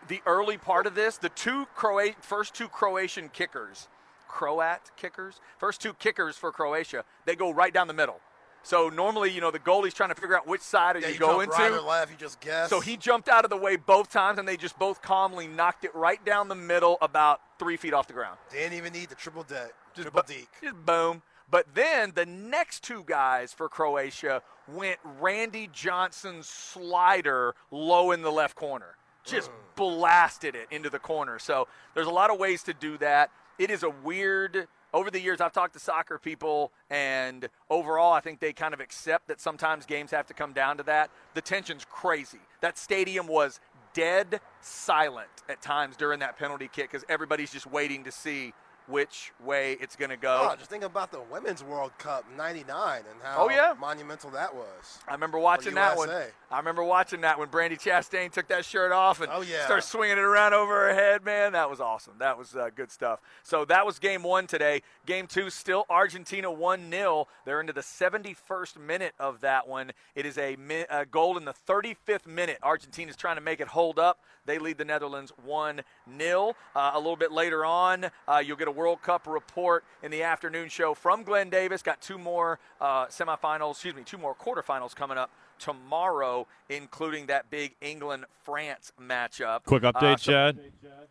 the 0.08 0.22
early 0.26 0.58
part 0.58 0.86
of 0.88 0.96
this, 0.96 1.18
the 1.18 1.30
two 1.30 1.66
Croat, 1.76 2.16
first 2.22 2.54
two 2.54 2.68
Croatian 2.68 3.30
kickers, 3.30 3.88
Croat 4.34 4.92
kickers, 4.98 5.40
first 5.60 5.80
two 5.80 5.94
kickers 5.94 6.36
for 6.36 6.52
Croatia, 6.52 7.06
they 7.26 7.36
go 7.36 7.52
right 7.52 7.74
down 7.74 7.88
the 7.88 7.94
middle. 7.94 8.20
So 8.64 8.90
normally, 8.90 9.30
you 9.30 9.42
know, 9.42 9.52
the 9.52 9.60
goalie's 9.60 9.94
trying 9.94 10.10
to 10.10 10.16
figure 10.16 10.36
out 10.36 10.48
which 10.48 10.62
side 10.62 10.96
are 10.96 11.00
Yeah, 11.00 11.08
you, 11.08 11.14
you 11.16 11.20
go 11.20 11.42
into. 11.42 11.54
right 11.54 11.72
or 11.72 11.82
left, 11.82 12.12
you 12.12 12.18
just 12.18 12.40
guess. 12.40 12.70
So 12.70 12.80
he 12.80 12.96
jumped 12.98 13.28
out 13.28 13.44
of 13.44 13.52
the 13.52 13.58
way 13.58 13.76
both 13.76 14.10
times, 14.10 14.40
and 14.40 14.48
they 14.48 14.58
just 14.58 14.80
both 14.80 15.02
calmly 15.02 15.48
knocked 15.48 15.84
it 15.84 15.94
right 15.94 16.24
down 16.26 16.48
the 16.48 16.56
middle, 16.56 16.98
about 17.02 17.42
three 17.60 17.78
feet 17.78 17.94
off 17.94 18.08
the 18.08 18.14
ground. 18.14 18.38
didn't 18.52 18.74
even 18.74 18.94
need 18.94 19.10
the 19.10 19.16
triple 19.16 19.44
deck, 19.44 19.74
Just 19.94 20.04
triple 20.04 20.24
bu- 20.26 20.34
deke. 20.34 20.50
Just 20.62 20.86
boom. 20.86 21.22
But 21.52 21.68
then 21.76 22.14
the 22.16 22.26
next 22.26 22.84
two 22.84 23.04
guys 23.06 23.54
for 23.54 23.70
Croatia 23.70 24.42
went 24.68 24.98
Randy 25.20 25.70
Johnson's 25.72 26.48
slider 26.48 27.54
low 27.70 28.12
in 28.12 28.22
the 28.22 28.32
left 28.32 28.56
corner. 28.56 28.96
Just 29.26 29.52
mm. 29.52 29.54
blasted 29.76 30.56
it 30.56 30.68
into 30.72 30.90
the 30.90 31.00
corner. 31.00 31.38
So 31.38 31.68
there's 31.94 32.08
a 32.08 32.12
lot 32.12 32.32
of 32.32 32.40
ways 32.40 32.64
to 32.64 32.74
do 32.74 32.98
that. 32.98 33.30
It 33.60 33.70
is 33.70 33.84
a 33.84 33.90
weird. 33.90 34.68
Over 34.94 35.10
the 35.10 35.20
years, 35.20 35.42
I've 35.42 35.54
talked 35.54 35.74
to 35.74 35.80
soccer 35.80 36.20
people, 36.20 36.72
and 36.90 37.50
overall, 37.70 38.14
I 38.14 38.20
think 38.20 38.40
they 38.40 38.54
kind 38.54 38.76
of 38.76 38.80
accept 38.80 39.28
that 39.28 39.42
sometimes 39.42 39.88
games 39.88 40.12
have 40.12 40.28
to 40.28 40.36
come 40.36 40.54
down 40.54 40.78
to 40.78 40.84
that. 40.84 41.10
The 41.34 41.42
tension's 41.42 41.84
crazy. 41.84 42.40
That 42.62 42.78
stadium 42.78 43.26
was 43.26 43.60
dead 43.94 44.40
silent 44.62 45.30
at 45.50 45.62
times 45.62 45.96
during 45.96 46.20
that 46.20 46.38
penalty 46.38 46.68
kick 46.72 46.92
because 46.92 47.06
everybody's 47.10 47.52
just 47.52 47.66
waiting 47.68 48.04
to 48.04 48.12
see 48.12 48.54
which 48.88 49.32
way 49.44 49.78
it's 49.80 49.96
going 49.96 50.10
to 50.10 50.18
go. 50.18 50.50
Oh, 50.52 50.56
just 50.56 50.70
think 50.70 50.84
about 50.84 51.12
the 51.12 51.22
Women's 51.32 51.64
World 51.64 51.92
Cup 51.98 52.26
'99 52.38 52.98
and 52.98 53.22
how 53.24 53.46
Oh, 53.46 53.50
yeah? 53.50 53.74
monumental 53.80 54.30
that 54.32 54.54
was. 54.54 55.00
I 55.08 55.14
remember 55.14 55.40
watching 55.40 55.74
that 55.76 55.96
one. 55.98 56.10
I 56.10 56.58
remember 56.58 56.84
watching 56.84 57.22
that 57.22 57.40
when 57.40 57.48
Brandi 57.48 57.80
Chastain 57.80 58.32
took 58.32 58.48
that 58.50 58.66
shirt 58.66 58.92
off 58.92 59.22
and 59.22 59.30
Oh, 59.32 59.42
yeah. 59.42 59.66
started 59.66 59.84
swinging 59.84 60.18
it 60.18 60.22
around 60.24 60.54
over 60.54 60.88
her 60.88 60.94
head. 60.94 61.24
Man, 61.24 61.54
that 61.54 61.70
was 61.70 61.80
awesome. 61.80 62.14
That 62.20 62.38
was 62.38 62.56
uh, 62.56 62.70
good 62.76 62.92
stuff. 62.92 63.20
So 63.44 63.66
that 63.66 63.86
was 63.86 64.00
game 64.00 64.24
one 64.24 64.48
today. 64.48 64.82
Game 65.06 65.28
two, 65.28 65.50
still 65.50 65.86
Argentina 65.90 66.52
1 66.52 66.92
0. 66.92 67.28
They're 67.46 67.60
into 67.62 67.74
the 67.74 67.82
71st 67.82 68.78
minute 68.80 69.14
of 69.20 69.42
that 69.42 69.68
one. 69.68 69.92
It 70.16 70.26
is 70.26 70.38
a, 70.38 70.56
mi- 70.58 70.86
a 70.90 71.06
goal 71.06 71.38
in 71.38 71.46
the 71.46 71.54
35th 71.68 72.28
minute. 72.28 72.58
Argentina's 72.62 73.16
trying 73.16 73.36
to 73.36 73.42
make 73.42 73.60
it 73.60 73.68
hold 73.70 73.98
up. 74.00 74.20
They 74.46 74.60
lead 74.60 74.78
the 74.78 74.86
Netherlands 74.86 75.32
1 75.46 75.82
0. 76.18 76.56
Uh, 76.76 76.92
a 76.94 76.98
little 76.98 77.16
bit 77.16 77.32
later 77.32 77.66
on, 77.66 78.08
uh, 78.28 78.42
you'll 78.46 78.58
get 78.58 78.68
a 78.68 78.72
World 78.72 79.02
Cup 79.02 79.26
report 79.28 79.84
in 80.02 80.12
the 80.12 80.24
afternoon 80.24 80.70
show 80.70 80.94
from 80.94 81.24
Glenn 81.24 81.50
Davis. 81.50 81.82
Got 81.82 82.02
two 82.02 82.18
more 82.18 82.60
uh, 82.82 83.06
semifinals, 83.08 83.72
excuse 83.72 83.96
me, 83.96 84.04
two 84.04 84.18
more 84.18 84.36
quarterfinals 84.36 84.96
coming 84.96 85.18
up 85.18 85.32
tomorrow, 85.60 86.46
including 86.70 87.28
that 87.28 87.50
big 87.50 87.76
England 87.82 88.26
France 88.44 88.92
matchup. 89.02 89.64
Quick 89.64 89.84
update, 89.84 90.14
Uh, 90.14 90.18
so- 90.18 90.32
Chad. 90.32 90.60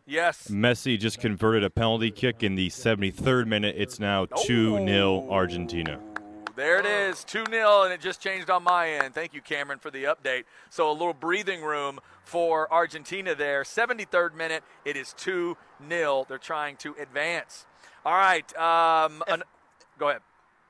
Yes. 0.05 0.49
Messi 0.49 0.99
just 0.99 1.19
converted 1.21 1.63
a 1.63 1.69
penalty 1.69 2.11
kick 2.11 2.43
in 2.43 2.55
the 2.55 2.69
73rd 2.69 3.47
minute. 3.47 3.75
It's 3.77 3.99
now 3.99 4.25
2 4.25 4.85
0 4.85 5.27
Argentina. 5.31 5.97
There 6.55 6.79
it 6.79 6.85
is, 6.85 7.23
2 7.23 7.45
0, 7.49 7.83
and 7.83 7.93
it 7.93 7.99
just 7.99 8.21
changed 8.21 8.49
on 8.49 8.63
my 8.63 8.89
end. 8.89 9.15
Thank 9.15 9.33
you, 9.33 9.41
Cameron, 9.41 9.79
for 9.79 9.89
the 9.89 10.03
update. 10.03 10.43
So 10.69 10.89
a 10.89 10.93
little 10.93 11.13
breathing 11.13 11.63
room 11.63 11.99
for 12.25 12.71
Argentina 12.71 13.33
there. 13.33 13.63
73rd 13.63 14.35
minute, 14.35 14.63
it 14.85 14.95
is 14.95 15.13
2 15.13 15.57
0. 15.89 16.25
They're 16.29 16.37
trying 16.37 16.77
to 16.77 16.95
advance. 17.01 17.65
All 18.05 18.13
right. 18.13 18.45
Um, 18.57 19.23
an- 19.27 19.43
go 19.97 20.09
ahead. 20.09 20.21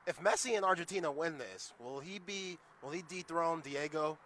If 0.06 0.20
Messi 0.20 0.56
and 0.56 0.64
Argentina 0.64 1.10
win 1.12 1.38
this, 1.38 1.72
will 1.78 2.00
he 2.00 2.18
be? 2.18 2.58
Will 2.82 2.90
he 2.90 3.02
dethrone 3.08 3.60
Diego 3.60 4.18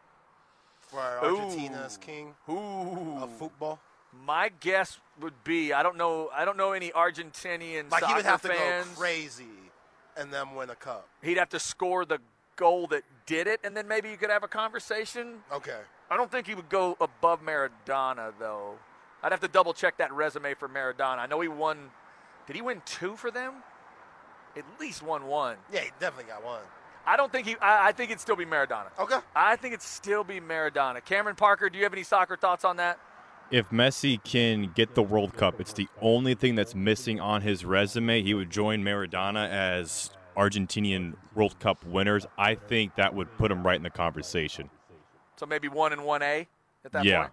for 0.81 1.01
Argentina's 1.01 1.97
king 1.97 2.35
Ooh. 2.49 3.19
of 3.23 3.33
football? 3.37 3.79
My 4.25 4.51
guess 4.61 4.99
would 5.21 5.45
be 5.45 5.73
I 5.73 5.83
don't 5.83 5.97
know 5.97 6.31
I 6.35 6.45
don't 6.45 6.57
know 6.57 6.73
any 6.73 6.91
Argentinian 6.91 7.91
Like 7.91 8.01
soccer 8.01 8.07
he 8.07 8.15
would 8.15 8.25
have 8.25 8.43
to 8.43 8.49
fans. 8.49 8.89
go 8.89 8.95
crazy 9.01 9.45
and 10.19 10.33
then 10.33 10.55
win 10.55 10.71
a 10.71 10.75
cup. 10.75 11.09
He'd 11.23 11.39
have 11.39 11.49
to 11.51 11.59
score 11.59 12.05
the 12.05 12.19
goal 12.57 12.87
that 12.89 13.03
did 13.27 13.47
it, 13.47 13.61
and 13.65 13.77
then 13.77 13.87
maybe 13.87 14.11
you 14.11 14.17
could 14.17 14.31
have 14.31 14.43
a 14.43 14.49
conversation. 14.49 15.37
Okay. 15.53 15.79
I 16.11 16.17
don't 16.17 16.31
think 16.31 16.47
he 16.47 16.55
would 16.55 16.69
go 16.69 16.97
above 17.01 17.43
Maradona 17.43 18.33
though. 18.39 18.75
I'd 19.23 19.33
have 19.33 19.41
to 19.41 19.49
double 19.49 19.75
check 19.75 19.99
that 19.99 20.13
resume 20.13 20.55
for 20.55 20.69
Maradona. 20.69 21.19
I 21.19 21.27
know 21.27 21.41
he 21.41 21.49
won. 21.49 21.91
Did 22.47 22.57
he 22.57 22.63
win 22.63 22.83
two 22.85 23.17
for 23.17 23.31
them? 23.31 23.55
At 24.57 24.65
least 24.81 25.03
won 25.03 25.27
one. 25.27 25.57
Yeah, 25.73 25.81
he 25.81 25.91
definitely 26.01 26.31
got 26.33 26.45
one. 26.45 26.61
I 27.07 27.17
don't 27.17 27.31
think 27.31 27.47
he. 27.47 27.57
I, 27.61 27.89
I 27.89 27.93
think 27.93 28.11
it'd 28.11 28.21
still 28.21 28.37
be 28.37 28.45
Maradona. 28.45 28.89
Okay. 28.99 29.19
I 29.35 29.57
think 29.57 29.75
it'd 29.75 29.83
still 29.83 30.25
be 30.25 30.41
Maradona. 30.41 31.05
Cameron 31.05 31.37
Parker, 31.37 31.71
do 31.71 31.79
you 31.79 31.85
have 31.85 31.93
any 31.93 32.03
soccer 32.03 32.37
thoughts 32.37 32.65
on 32.65 32.77
that? 32.77 32.99
If 33.51 33.71
Messi 33.71 34.23
can 34.23 34.73
get 34.75 34.95
the 34.95 35.03
World 35.03 35.37
Cup, 35.37 35.61
it's 35.61 35.73
the 35.73 35.89
only 36.01 36.35
thing 36.35 36.55
that's 36.55 36.75
missing 36.75 37.21
on 37.21 37.43
his 37.43 37.65
resume. 37.65 38.23
He 38.23 38.35
would 38.35 38.51
join 38.51 38.83
Maradona 38.83 39.49
as 39.49 40.11
Argentinian 40.37 41.15
World 41.35 41.59
Cup 41.59 41.85
winners. 41.85 42.27
I 42.37 42.55
think 42.55 42.95
that 42.97 43.15
would 43.15 43.35
put 43.39 43.51
him 43.51 43.67
right 43.67 43.77
in 43.77 43.83
the 43.83 43.91
conversation. 43.91 44.71
So 45.37 45.47
maybe 45.47 45.69
one 45.69 45.93
and 45.93 46.05
one 46.05 46.23
A 46.23 46.47
at 46.85 46.93
that 46.93 47.05
Yeah. 47.05 47.21
point. 47.21 47.33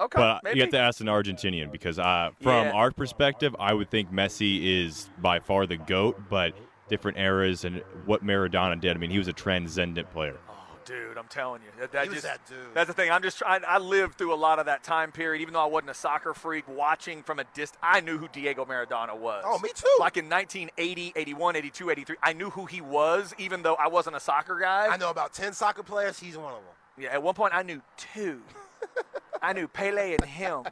Okay, 0.00 0.18
But 0.18 0.42
maybe. 0.44 0.56
you 0.58 0.62
have 0.62 0.70
to 0.72 0.78
ask 0.78 1.00
an 1.00 1.06
Argentinian 1.06 1.70
because 1.70 1.98
uh, 1.98 2.30
from 2.40 2.66
Yeah. 2.66 2.72
our 2.72 2.90
perspective, 2.90 3.54
I 3.58 3.72
would 3.72 3.90
think 3.90 4.12
Messi 4.12 4.84
is 4.84 5.08
by 5.18 5.38
far 5.40 5.66
the 5.66 5.76
GOAT, 5.76 6.28
but 6.28 6.52
different 6.88 7.16
eras 7.16 7.64
and 7.64 7.78
what 8.04 8.24
Maradona 8.24 8.78
did. 8.78 8.94
I 8.96 8.98
mean, 8.98 9.10
he 9.10 9.18
was 9.18 9.28
a 9.28 9.32
transcendent 9.32 10.10
player. 10.12 10.36
Dude, 10.84 11.16
I'm 11.16 11.28
telling 11.28 11.62
you, 11.62 11.68
that, 11.80 11.92
that 11.92 12.10
just 12.10 12.22
that 12.24 12.40
dude. 12.48 12.58
that's 12.74 12.88
the 12.88 12.92
thing. 12.94 13.10
I'm 13.10 13.22
just 13.22 13.38
trying. 13.38 13.62
I 13.66 13.78
lived 13.78 14.16
through 14.18 14.34
a 14.34 14.36
lot 14.36 14.58
of 14.58 14.66
that 14.66 14.82
time 14.84 15.12
period, 15.12 15.40
even 15.42 15.54
though 15.54 15.62
I 15.62 15.66
wasn't 15.66 15.90
a 15.90 15.94
soccer 15.94 16.34
freak. 16.34 16.68
Watching 16.68 17.22
from 17.22 17.38
a 17.38 17.44
distance, 17.54 17.78
I 17.82 18.00
knew 18.00 18.18
who 18.18 18.28
Diego 18.28 18.64
Maradona 18.64 19.16
was. 19.16 19.42
Oh, 19.46 19.58
me 19.60 19.70
too. 19.74 19.86
Like 19.98 20.16
in 20.16 20.28
1980, 20.28 21.12
81, 21.16 21.56
82, 21.56 21.90
83, 21.90 22.16
I 22.22 22.32
knew 22.32 22.50
who 22.50 22.66
he 22.66 22.80
was, 22.80 23.34
even 23.38 23.62
though 23.62 23.74
I 23.76 23.88
wasn't 23.88 24.16
a 24.16 24.20
soccer 24.20 24.58
guy. 24.60 24.88
I 24.88 24.96
know 24.96 25.10
about 25.10 25.32
10 25.32 25.52
soccer 25.54 25.82
players. 25.82 26.18
He's 26.18 26.36
one 26.36 26.52
of 26.52 26.58
them. 26.60 26.68
Yeah, 26.98 27.10
at 27.10 27.22
one 27.22 27.34
point 27.34 27.54
I 27.54 27.62
knew 27.62 27.80
two. 27.96 28.42
I 29.42 29.52
knew 29.52 29.68
Pele 29.68 30.12
and 30.14 30.24
him. 30.24 30.62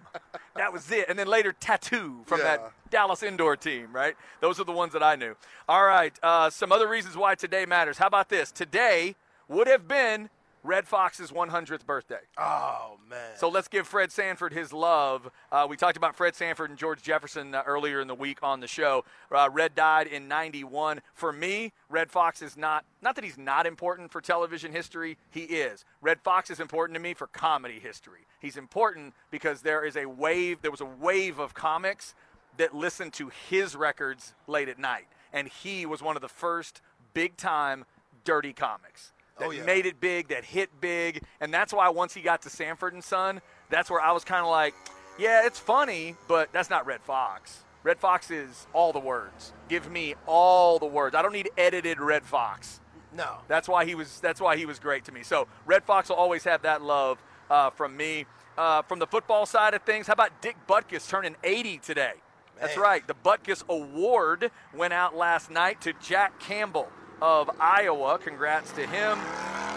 That 0.57 0.73
was 0.73 0.91
it. 0.91 1.07
And 1.09 1.19
then 1.19 1.27
later 1.27 1.53
Tatu 1.53 2.25
from 2.27 2.39
Yeah. 2.39 2.45
that 2.45 2.73
Dallas 2.91 3.23
indoor 3.23 3.57
team, 3.57 3.89
right? 3.93 4.15
Those 4.41 4.61
are 4.61 4.65
the 4.65 4.73
ones 4.73 4.93
that 4.93 5.03
I 5.03 5.17
knew. 5.17 5.35
All 5.69 5.85
right, 5.85 6.13
uh, 6.23 6.49
some 6.51 6.73
other 6.73 6.87
reasons 6.89 7.17
why 7.17 7.35
today 7.35 7.67
matters. 7.67 7.99
How 7.99 8.07
about 8.07 8.29
this? 8.29 8.53
Today 8.53 9.17
would 9.53 9.69
have 9.69 9.87
been 9.87 10.31
Redd 10.65 10.87
Foxx's 10.87 11.33
100th 11.33 11.85
birthday. 11.87 12.21
Oh, 12.39 12.99
man. 13.11 13.37
So 13.37 13.49
let's 13.49 13.67
give 13.67 13.87
Fred 13.87 14.13
Sanford 14.13 14.53
his 14.53 14.73
love. 14.73 15.29
Uh, 15.51 15.67
we 15.69 15.77
talked 15.77 15.97
about 15.97 16.15
Fred 16.15 16.37
Sanford 16.37 16.71
and 16.71 16.79
George 16.79 17.03
Jefferson 17.03 17.55
uh, 17.55 17.63
earlier 17.67 18.01
in 18.01 18.07
the 18.07 18.15
week 18.15 18.39
on 18.43 18.61
the 18.61 18.69
show. 18.69 19.05
Uh, 19.31 19.51
Red 19.53 19.75
died 19.75 20.07
in 20.07 20.29
91. 20.29 21.01
For 21.15 21.33
me, 21.33 21.73
Redd 21.89 22.13
Foxx 22.13 22.43
is 22.43 22.57
not, 22.57 22.85
not 23.03 23.17
that 23.17 23.25
he's 23.25 23.37
not 23.37 23.67
important 23.67 24.13
for 24.13 24.21
television 24.21 24.73
history, 24.73 25.19
he 25.31 25.41
is. 25.43 25.85
Redd 26.01 26.21
Foxx 26.23 26.49
is 26.49 26.61
important 26.61 26.95
to 26.95 27.01
me 27.01 27.13
for 27.13 27.27
comedy 27.27 27.81
history. 27.81 28.21
He's 28.41 28.57
important 28.57 29.15
because 29.33 29.63
there 29.63 29.85
is 29.85 29.97
a 29.97 30.07
wave, 30.07 30.63
there 30.63 30.71
was 30.71 30.81
a 30.81 30.87
wave 30.87 31.41
of 31.41 31.55
comics 31.55 32.15
that 32.57 32.73
listened 32.73 33.15
to 33.15 33.33
his 33.51 33.75
records 33.75 34.35
late 34.47 34.69
at 34.69 34.79
night. 34.79 35.07
And 35.33 35.49
he 35.49 35.87
was 35.87 36.03
one 36.03 36.15
of 36.15 36.23
the 36.23 36.29
first 36.29 36.83
big 37.15 37.37
time 37.37 37.85
dirty 38.25 38.53
comics 38.53 39.13
that 39.39 39.49
Oh, 39.49 39.51
yeah. 39.51 39.65
made 39.65 39.87
it 39.87 40.01
big, 40.01 40.29
that 40.29 40.45
hit 40.45 40.69
big, 40.81 41.23
and 41.41 41.53
that's 41.53 41.73
why 41.73 41.89
once 41.89 42.15
he 42.15 42.21
got 42.23 42.43
to 42.43 42.51
Sanford 42.51 42.93
and 42.95 43.03
Son, 43.03 43.41
that's 43.71 43.91
where 43.91 44.01
I 44.01 44.13
was 44.13 44.25
kind 44.25 44.45
of 44.45 44.51
like, 44.51 44.75
yeah, 45.19 45.47
it's 45.47 45.59
funny, 45.59 46.17
but 46.29 46.53
that's 46.53 46.71
not 46.71 46.87
Redd 46.87 47.03
Foxx. 47.03 47.65
Redd 47.83 47.99
Foxx 47.99 48.31
is 48.31 48.67
all 48.73 48.93
the 48.93 49.01
words. 49.01 49.53
Give 49.69 49.91
me 49.91 50.15
all 50.27 50.79
the 50.79 50.87
words. 50.87 51.15
I 51.17 51.23
don't 51.23 51.33
need 51.33 51.51
edited 51.59 52.01
Redd 52.01 52.25
Foxx. 52.25 52.81
no. 53.15 53.39
That's 53.49 53.69
why 53.69 53.85
he 53.85 53.95
was. 53.95 54.21
That's 54.21 54.41
why 54.41 54.57
he 54.57 54.65
was 54.67 54.79
great 54.79 55.05
to 55.07 55.13
me. 55.13 55.23
So 55.23 55.49
Redd 55.67 55.83
Foxx 55.85 56.09
will 56.09 56.17
always 56.17 56.45
have 56.45 56.63
that 56.63 56.81
love 56.83 57.23
uh, 57.51 57.71
from 57.71 57.97
me. 57.97 58.27
Uh, 58.57 58.83
from 58.83 58.99
the 58.99 59.07
football 59.07 59.47
side 59.47 59.73
of 59.75 59.83
things, 59.83 60.07
how 60.07 60.13
about 60.13 60.41
Dick 60.43 60.57
Butkus 60.69 61.09
turning 61.09 61.35
80 61.43 61.79
today? 61.79 62.13
That's 62.61 62.77
right. 62.77 63.05
The 63.07 63.15
Butkus 63.15 63.67
Award 63.69 64.51
went 64.75 64.93
out 64.93 65.17
last 65.17 65.51
night 65.51 65.81
to 65.81 65.93
Jack 65.95 66.39
Campbell 66.39 66.89
of 67.21 67.51
Iowa. 67.61 68.19
Congrats 68.19 68.73
to 68.73 68.87
him. 68.87 69.19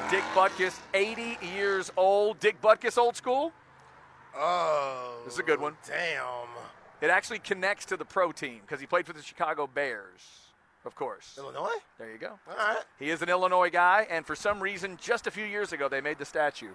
Dick 0.10 0.24
Butkus, 0.34 0.80
80 0.94 1.38
years 1.56 1.92
old. 1.98 2.40
Dick 2.40 2.62
Butkus, 2.62 2.98
old 2.98 3.16
school. 3.16 3.52
Oh. 4.36 5.22
This 5.26 5.34
is 5.34 5.40
a 5.40 5.44
good 5.44 5.60
one. 5.60 5.78
Damn. 5.88 6.48
It 7.02 7.10
actually 7.10 7.40
connects 7.40 7.86
to 7.86 7.98
the 7.98 8.06
pro 8.06 8.32
team 8.32 8.60
because 8.62 8.80
he 8.80 8.86
played 8.86 9.06
for 9.06 9.14
the 9.14 9.22
Chicago 9.22 9.68
Bears, 9.68 10.48
of 10.86 10.96
course. 10.96 11.36
Illinois? 11.38 11.78
There 11.98 12.12
you 12.12 12.18
go. 12.18 12.40
All 12.50 12.56
right. 12.56 12.84
He 13.00 13.10
is 13.10 13.22
an 13.22 13.30
Illinois 13.30 13.70
guy, 13.70 14.08
and 14.10 14.26
for 14.26 14.36
some 14.36 14.62
reason, 14.62 14.98
just 15.02 15.28
a 15.28 15.32
few 15.32 15.46
years 15.46 15.74
ago, 15.74 15.90
they 15.90 16.02
made 16.02 16.18
the 16.18 16.26
statue. 16.26 16.72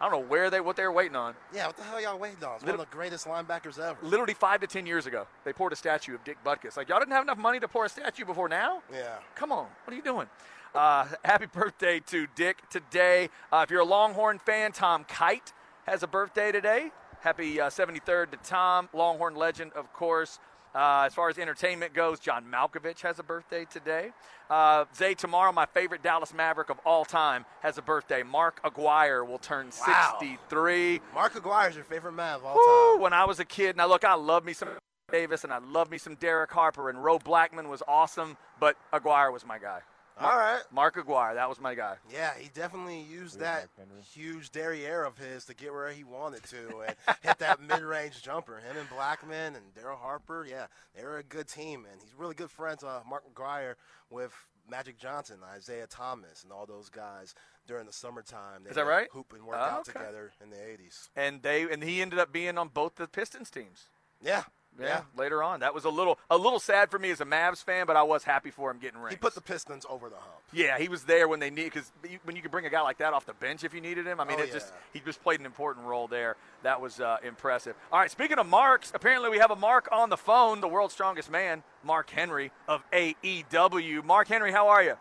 I 0.00 0.08
don't 0.08 0.20
know 0.20 0.26
where 0.28 0.50
they 0.50 0.60
what 0.60 0.76
they 0.76 0.82
were 0.82 0.92
waiting 0.92 1.16
on. 1.16 1.34
Yeah, 1.54 1.66
what 1.66 1.76
the 1.76 1.82
hell 1.82 2.00
y'all 2.00 2.18
waiting 2.18 2.42
on? 2.44 2.56
It's 2.56 2.64
one 2.64 2.74
of 2.74 2.80
the 2.80 2.86
greatest 2.86 3.26
linebackers 3.26 3.78
ever. 3.78 3.98
Literally 4.02 4.34
five 4.34 4.60
to 4.60 4.66
ten 4.66 4.86
years 4.86 5.06
ago, 5.06 5.26
they 5.44 5.52
poured 5.52 5.72
a 5.72 5.76
statue 5.76 6.14
of 6.14 6.24
Dick 6.24 6.38
Butkus. 6.44 6.76
Like 6.76 6.88
y'all 6.88 6.98
didn't 6.98 7.12
have 7.12 7.24
enough 7.24 7.38
money 7.38 7.60
to 7.60 7.68
pour 7.68 7.84
a 7.84 7.88
statue 7.88 8.24
before 8.24 8.48
now. 8.48 8.82
Yeah. 8.92 9.16
Come 9.34 9.52
on, 9.52 9.66
what 9.84 9.92
are 9.92 9.96
you 9.96 10.02
doing? 10.02 10.26
Uh, 10.74 11.06
happy 11.24 11.46
birthday 11.46 12.00
to 12.00 12.26
Dick 12.34 12.68
today. 12.70 13.30
Uh, 13.52 13.62
if 13.64 13.70
you're 13.70 13.80
a 13.80 13.84
Longhorn 13.84 14.38
fan, 14.38 14.72
Tom 14.72 15.04
Kite 15.04 15.52
has 15.86 16.02
a 16.02 16.06
birthday 16.06 16.50
today. 16.52 16.90
Happy 17.20 17.60
uh, 17.60 17.70
73rd 17.70 18.32
to 18.32 18.36
Tom, 18.38 18.88
Longhorn 18.92 19.34
legend, 19.34 19.72
of 19.72 19.92
course. 19.92 20.38
Uh, 20.74 21.02
as 21.06 21.14
far 21.14 21.28
as 21.28 21.38
entertainment 21.38 21.94
goes, 21.94 22.18
John 22.18 22.44
Malkovich 22.52 23.00
has 23.02 23.18
a 23.18 23.22
birthday 23.22 23.64
today. 23.64 24.10
Uh, 24.50 24.84
Zay, 24.96 25.14
tomorrow, 25.14 25.52
my 25.52 25.66
favorite 25.66 26.02
Dallas 26.02 26.34
Maverick 26.34 26.68
of 26.68 26.78
all 26.84 27.04
time, 27.04 27.44
has 27.62 27.78
a 27.78 27.82
birthday. 27.82 28.22
Mark 28.24 28.60
Aguirre 28.64 29.24
will 29.24 29.38
turn 29.38 29.66
Wow. 29.86 30.16
63. 30.20 31.00
Mark 31.14 31.34
Aguirre's 31.36 31.76
your 31.76 31.84
favorite 31.84 32.12
man 32.12 32.34
of 32.36 32.44
all 32.44 32.56
Woo, 32.56 32.94
time. 32.94 33.02
when 33.02 33.12
I 33.12 33.24
was 33.24 33.38
a 33.38 33.44
kid, 33.44 33.76
now 33.76 33.86
look, 33.86 34.04
I 34.04 34.14
love 34.14 34.44
me 34.44 34.52
some 34.52 34.68
Davis 35.12 35.44
and 35.44 35.52
I 35.52 35.58
love 35.58 35.90
me 35.90 35.98
some 35.98 36.16
Derek 36.16 36.50
Harper 36.50 36.88
and 36.90 37.04
Ro 37.04 37.18
Blackman 37.18 37.68
was 37.68 37.82
awesome, 37.86 38.36
but 38.58 38.76
Aguirre 38.92 39.30
was 39.30 39.46
my 39.46 39.58
guy. 39.58 39.80
All 40.20 40.36
right. 40.36 40.62
Mark 40.72 40.96
Aguirre, 40.96 41.34
that 41.34 41.48
was 41.48 41.60
my 41.60 41.74
guy. 41.74 41.96
Yeah, 42.12 42.30
he 42.38 42.48
definitely 42.54 43.00
used 43.00 43.40
that 43.40 43.68
huge 44.12 44.50
derriere 44.52 45.04
of 45.04 45.18
his 45.18 45.44
to 45.46 45.54
get 45.54 45.72
where 45.72 45.90
he 45.90 46.04
wanted 46.04 46.44
to 46.44 46.80
and 46.86 46.96
hit 47.22 47.38
that 47.38 47.60
mid-range 47.68 48.22
jumper. 48.22 48.58
Him 48.58 48.76
and 48.78 48.88
Blackman 48.88 49.56
and 49.56 49.64
Daryl 49.74 49.98
Harper, 49.98 50.46
yeah, 50.48 50.66
they 50.96 51.02
were 51.04 51.18
a 51.18 51.22
good 51.24 51.48
team, 51.48 51.84
and 51.90 52.00
he's 52.00 52.14
really 52.16 52.34
good 52.34 52.50
friends, 52.50 52.84
uh, 52.84 53.00
Mark 53.08 53.24
Aguirre, 53.28 53.74
with 54.08 54.32
Magic 54.70 54.98
Johnson, 54.98 55.38
Isiah 55.58 55.86
Thomas, 55.88 56.44
and 56.44 56.52
all 56.52 56.64
those 56.64 56.88
guys 56.88 57.34
during 57.66 57.86
the 57.86 57.92
summertime. 57.92 58.62
They 58.64 58.70
Is 58.70 58.76
that 58.76 58.86
right? 58.86 59.08
Hoop 59.12 59.32
and 59.34 59.44
work 59.44 59.56
Oh, 59.58 59.62
out 59.64 59.88
okay. 59.88 59.98
together 59.98 60.32
in 60.42 60.50
the 60.50 60.56
'80s. 60.56 61.08
And 61.16 61.42
they 61.42 61.62
and 61.62 61.82
he 61.82 62.00
ended 62.00 62.18
up 62.18 62.32
being 62.32 62.56
on 62.56 62.68
both 62.68 62.94
the 62.94 63.06
Pistons 63.08 63.50
teams. 63.50 63.88
Yeah, 64.22 64.44
Yeah, 64.80 65.02
later 65.16 65.42
on. 65.42 65.60
That 65.60 65.72
was 65.74 65.84
a 65.84 65.88
little 65.90 66.18
a 66.30 66.36
little 66.36 66.58
sad 66.58 66.90
for 66.90 66.98
me 66.98 67.10
as 67.10 67.20
a 67.20 67.24
Mavs 67.24 67.62
fan, 67.62 67.86
but 67.86 67.96
I 67.96 68.02
was 68.02 68.24
happy 68.24 68.50
for 68.50 68.70
him 68.70 68.78
getting 68.78 68.98
rings. 68.98 69.12
He 69.12 69.16
put 69.16 69.34
the 69.34 69.40
Pistons 69.40 69.86
over 69.88 70.08
the 70.08 70.16
hump. 70.16 70.34
Yeah, 70.52 70.78
he 70.78 70.88
was 70.88 71.04
there 71.04 71.28
when 71.28 71.38
they 71.40 71.50
need 71.50 71.64
because 71.72 71.92
when 72.24 72.34
you 72.34 72.42
could 72.42 72.50
bring 72.50 72.66
a 72.66 72.70
guy 72.70 72.80
like 72.80 72.98
that 72.98 73.12
off 73.12 73.24
the 73.24 73.34
bench 73.34 73.62
if 73.64 73.72
you 73.72 73.80
needed 73.80 74.06
him. 74.06 74.18
I 74.20 74.24
mean, 74.24 74.38
Oh, 74.40 74.42
it 74.42 74.52
just 74.52 74.72
he 74.92 75.00
just 75.00 75.22
played 75.22 75.38
an 75.40 75.46
important 75.46 75.86
role 75.86 76.08
there. 76.08 76.36
That 76.64 76.80
was 76.80 76.98
uh, 77.00 77.18
impressive. 77.22 77.76
All 77.92 77.98
right, 78.00 78.10
speaking 78.10 78.38
of 78.38 78.46
marks, 78.46 78.90
apparently 78.94 79.30
we 79.30 79.38
have 79.38 79.50
a 79.50 79.56
mark 79.56 79.88
on 79.92 80.10
the 80.10 80.16
phone. 80.16 80.60
The 80.60 80.68
world's 80.68 80.94
strongest 80.94 81.30
man, 81.30 81.62
Mark 81.84 82.10
Henry 82.10 82.50
of 82.66 82.82
AEW. 82.92 84.04
Mark 84.04 84.28
Henry, 84.28 84.50
how 84.52 84.68
are 84.68 84.82
you? 84.82 84.94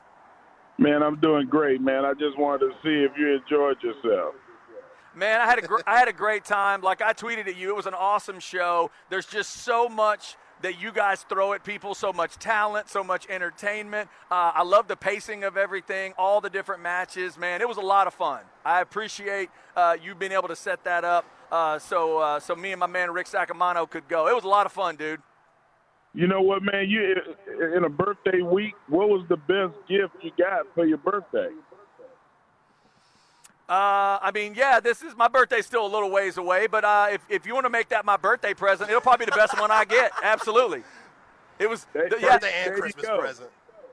Man, 0.77 1.03
I'm 1.03 1.19
doing 1.19 1.47
great, 1.47 1.81
man. 1.81 2.03
I 2.05 2.13
just 2.13 2.37
wanted 2.37 2.67
to 2.67 2.71
see 2.83 3.03
if 3.03 3.11
you 3.17 3.35
enjoyed 3.35 3.81
yourself. 3.83 4.35
Man, 5.15 5.39
I 5.39 5.45
had 5.45 5.59
a 5.59 5.61
gr- 5.61 5.81
I 5.85 5.99
had 5.99 6.07
a 6.07 6.13
great 6.13 6.43
time. 6.43 6.81
Like 6.81 7.01
I 7.01 7.13
tweeted 7.13 7.47
at 7.47 7.55
you, 7.55 7.69
it 7.69 7.75
was 7.75 7.85
an 7.85 7.93
awesome 7.93 8.39
show. 8.39 8.89
There's 9.09 9.25
just 9.25 9.51
so 9.51 9.87
much 9.87 10.37
that 10.61 10.81
you 10.81 10.91
guys 10.91 11.23
throw 11.23 11.53
at 11.53 11.63
people, 11.63 11.93
so 11.93 12.13
much 12.13 12.35
talent, 12.37 12.89
so 12.89 13.03
much 13.03 13.27
entertainment. 13.29 14.09
Uh, 14.31 14.51
I 14.55 14.63
love 14.63 14.87
the 14.87 14.95
pacing 14.95 15.43
of 15.43 15.57
everything, 15.57 16.13
all 16.17 16.41
the 16.41 16.49
different 16.49 16.81
matches. 16.81 17.37
Man, 17.37 17.61
it 17.61 17.67
was 17.67 17.77
a 17.77 17.81
lot 17.81 18.07
of 18.07 18.13
fun. 18.13 18.41
I 18.65 18.81
appreciate 18.81 19.49
uh, 19.75 19.97
you 20.01 20.15
being 20.15 20.31
able 20.31 20.47
to 20.47 20.55
set 20.55 20.83
that 20.85 21.03
up, 21.03 21.25
uh, 21.51 21.77
so 21.79 22.17
uh, 22.17 22.39
so 22.39 22.55
me 22.55 22.71
and 22.71 22.79
my 22.79 22.87
man 22.87 23.11
Rick 23.11 23.27
Sacamano 23.27 23.87
could 23.89 24.07
go. 24.07 24.27
It 24.27 24.35
was 24.35 24.45
a 24.45 24.49
lot 24.49 24.65
of 24.65 24.71
fun, 24.71 24.95
dude. 24.95 25.21
You 26.15 26.27
know 26.27 26.41
what, 26.41 26.61
man? 26.63 26.89
You 26.89 27.15
in 27.75 27.83
a 27.85 27.89
birthday 27.89 28.41
week. 28.41 28.75
What 28.87 29.09
was 29.09 29.25
the 29.29 29.37
best 29.37 29.75
gift 29.89 30.13
you 30.21 30.31
got 30.37 30.65
for 30.75 30.85
your 30.85 30.99
birthday? 30.99 31.49
Uh, 33.69 34.19
I 34.21 34.31
mean, 34.33 34.55
yeah, 34.55 34.79
this 34.81 35.01
is 35.01 35.15
my 35.15 35.27
birthday's 35.29 35.65
still 35.65 35.85
a 35.85 35.87
little 35.87 36.11
ways 36.11 36.37
away, 36.37 36.67
but 36.67 36.83
uh, 36.83 37.07
if, 37.11 37.21
if 37.29 37.45
you 37.45 37.53
want 37.53 37.65
to 37.65 37.69
make 37.69 37.89
that 37.89 38.03
my 38.03 38.17
birthday 38.17 38.53
present, 38.53 38.89
it'll 38.89 39.01
probably 39.01 39.25
be 39.25 39.31
the 39.31 39.37
best 39.37 39.57
one 39.59 39.71
I 39.71 39.85
get. 39.85 40.11
Absolutely. 40.23 40.83
It 41.59 41.69
was 41.69 41.87
Hey, 41.93 42.09
the- 42.09 42.19
yeah, 42.19 42.33
Birthday 42.37 42.63
and 42.65 42.75
Christmas 42.75 43.05
present. 43.05 43.49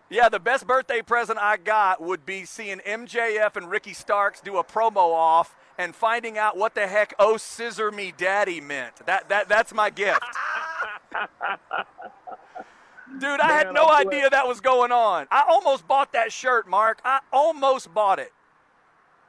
yeah, 0.08 0.28
the 0.28 0.40
best 0.40 0.66
birthday 0.66 1.02
present 1.02 1.38
I 1.38 1.56
got 1.56 2.02
would 2.02 2.26
be 2.26 2.44
seeing 2.44 2.78
MJF 2.80 3.54
and 3.56 3.70
Ricky 3.70 3.92
Starks 3.94 4.40
do 4.40 4.56
a 4.58 4.64
promo 4.64 4.96
off 5.14 5.54
and 5.78 5.94
finding 5.94 6.36
out 6.36 6.56
what 6.56 6.74
the 6.74 6.86
heck 6.88 7.14
"Oh 7.18 7.36
Scissor 7.36 7.90
Me 7.92 8.12
Daddy" 8.16 8.60
meant. 8.60 9.06
That 9.06 9.28
that 9.28 9.48
that's 9.48 9.72
my 9.72 9.88
gift. 9.88 10.20
Dude, 13.18 13.40
I 13.40 13.52
had 13.52 13.72
no 13.74 13.86
I'm 13.86 14.06
idea 14.06 14.30
that 14.30 14.46
was 14.46 14.60
going 14.60 14.92
on. 14.92 15.26
I 15.30 15.44
almost 15.48 15.86
bought 15.88 16.12
that 16.12 16.32
shirt, 16.32 16.68
Mark. 16.68 17.00
I 17.04 17.20
almost 17.32 17.92
bought 17.92 18.18
it. 18.18 18.32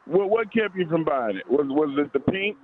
What 0.06 0.30
what 0.30 0.52
kept 0.54 0.76
you 0.76 0.88
from 0.88 1.04
buying 1.04 1.38
it? 1.38 1.50
Was 1.50 1.66
was 1.68 1.98
it 2.00 2.12
the 2.14 2.20
pink? 2.20 2.58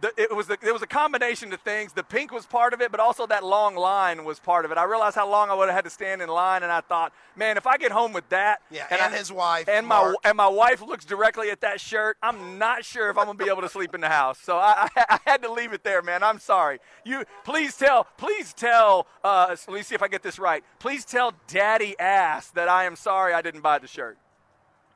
the, 0.00 0.12
it 0.16 0.34
was 0.34 0.46
the, 0.46 0.54
it 0.62 0.72
was 0.72 0.80
a 0.80 0.86
combination 0.86 1.52
of 1.52 1.60
things. 1.60 1.92
The 1.92 2.02
pink 2.02 2.32
was 2.32 2.46
part 2.46 2.72
of 2.72 2.80
it, 2.80 2.90
but 2.90 3.00
also 3.00 3.26
that 3.26 3.44
long 3.44 3.76
line 3.76 4.24
was 4.24 4.40
part 4.40 4.64
of 4.64 4.70
it. 4.70 4.78
I 4.78 4.84
realized 4.84 5.14
how 5.14 5.28
long 5.28 5.50
I 5.50 5.54
would 5.54 5.68
have 5.68 5.74
had 5.76 5.84
to 5.84 5.90
stand 5.90 6.22
in 6.22 6.28
line, 6.30 6.62
and 6.62 6.72
I 6.72 6.80
thought, 6.80 7.12
man, 7.36 7.58
if 7.58 7.66
I 7.66 7.76
get 7.76 7.92
home 7.92 8.12
with 8.14 8.26
that, 8.30 8.62
Yeah, 8.70 8.86
and, 8.90 9.00
and 9.00 9.14
I- 9.14 9.18
his 9.18 9.30
wife, 9.30 9.68
and 9.68 9.86
my 9.86 10.14
and 10.24 10.36
my 10.36 10.48
wife 10.48 10.80
looks 10.80 11.04
directly 11.04 11.50
at 11.50 11.60
that 11.60 11.80
shirt, 11.80 12.16
I'm 12.22 12.58
not 12.58 12.84
sure 12.84 13.10
if 13.10 13.18
I'm 13.18 13.26
gonna 13.26 13.36
be 13.36 13.50
able 13.50 13.62
to 13.62 13.68
sleep 13.68 13.94
in 13.94 14.00
the 14.00 14.08
house. 14.08 14.38
So 14.38 14.56
I, 14.56 14.88
I, 14.96 15.04
I 15.10 15.18
had 15.30 15.42
to 15.42 15.52
leave 15.52 15.72
it 15.74 15.84
there, 15.84 16.00
man. 16.02 16.22
I'm 16.22 16.38
sorry. 16.38 16.78
You 17.04 17.24
please 17.44 17.76
tell, 17.76 18.06
please 18.16 18.54
tell. 18.54 19.06
Uh, 19.22 19.54
let 19.68 19.68
me 19.74 19.82
see 19.82 19.94
if 19.94 20.02
I 20.02 20.08
get 20.08 20.22
this 20.22 20.38
right. 20.38 20.64
Please 20.78 21.04
tell 21.04 21.34
Daddy 21.46 21.94
Ass 22.00 22.48
that 22.52 22.68
I 22.68 22.84
am 22.84 22.96
sorry 22.96 23.34
I 23.34 23.42
didn't 23.42 23.60
buy 23.60 23.78
the 23.78 23.86
shirt. 23.86 24.16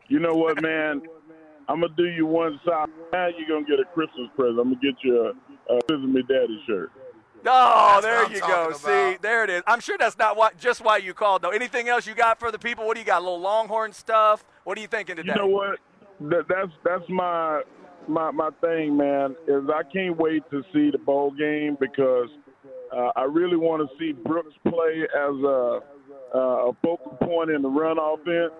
You 0.09 0.21
know 0.21 0.35
what, 0.35 0.63
man? 0.63 1.03
I'm 1.69 1.81
gonna 1.81 1.95
do 1.97 2.05
you 2.05 2.27
one 2.27 2.61
side. 2.67 2.89
Now 3.13 3.29
you're 3.29 3.49
gonna 3.49 3.65
get 3.65 3.81
a 3.81 3.85
Christmas 3.95 4.29
present. 4.37 4.59
I'm 4.59 4.75
gonna 4.75 4.77
get 4.83 4.95
you 5.03 5.33
a, 5.69 5.75
a 5.75 5.81
Visit 5.89 6.09
Me 6.09 6.23
Daddy 6.23 6.63
shirt. 6.67 6.91
Oh, 7.47 8.01
That's 8.01 8.05
there 8.05 8.33
you 8.33 8.41
go. 8.41 8.73
talking 8.73 8.79
See, 8.79 9.19
there 9.21 9.45
it 9.45 9.51
is. 9.51 9.63
I'm 9.67 9.81
sure 9.81 9.99
that's 9.99 10.17
not 10.17 10.37
what, 10.37 10.59
just 10.59 10.83
why 10.83 10.97
you 10.97 11.13
called, 11.13 11.43
though. 11.43 11.51
Anything 11.51 11.89
else 11.89 12.07
you 12.07 12.15
got 12.15 12.39
for 12.39 12.51
the 12.51 12.59
people? 12.59 12.87
What 12.87 12.95
do 12.95 13.01
you 13.01 13.07
got? 13.07 13.21
A 13.21 13.25
little 13.25 13.41
Longhorn 13.41 13.93
stuff? 13.93 14.45
What 14.65 14.79
are 14.79 14.81
you 14.81 14.87
thinking 14.87 15.17
today? 15.17 15.33
You 15.35 15.43
know 15.43 15.49
what? 15.49 15.79
That, 16.21 16.45
that's 16.49 16.73
that's 16.85 17.09
my 17.09 17.63
my 18.09 18.31
my 18.31 18.51
thing, 18.61 18.97
man. 18.97 19.37
Is 19.47 19.65
I 19.69 19.83
can't 19.93 20.17
wait 20.17 20.49
to 20.51 20.63
see 20.73 20.91
the 20.91 20.99
bowl 20.99 21.33
game 21.33 21.77
because 21.81 22.29
uh, 22.95 23.11
I 23.17 23.25
really 23.25 23.57
want 23.57 23.89
to 23.89 23.99
see 23.99 24.13
Brooks 24.13 24.55
play 24.63 25.03
as 25.03 25.35
a 25.45 25.81
uh, 26.35 26.39
a 26.39 26.73
focal 26.83 27.17
point 27.23 27.51
in 27.51 27.63
the 27.63 27.69
run 27.69 27.99
offense, 27.99 28.53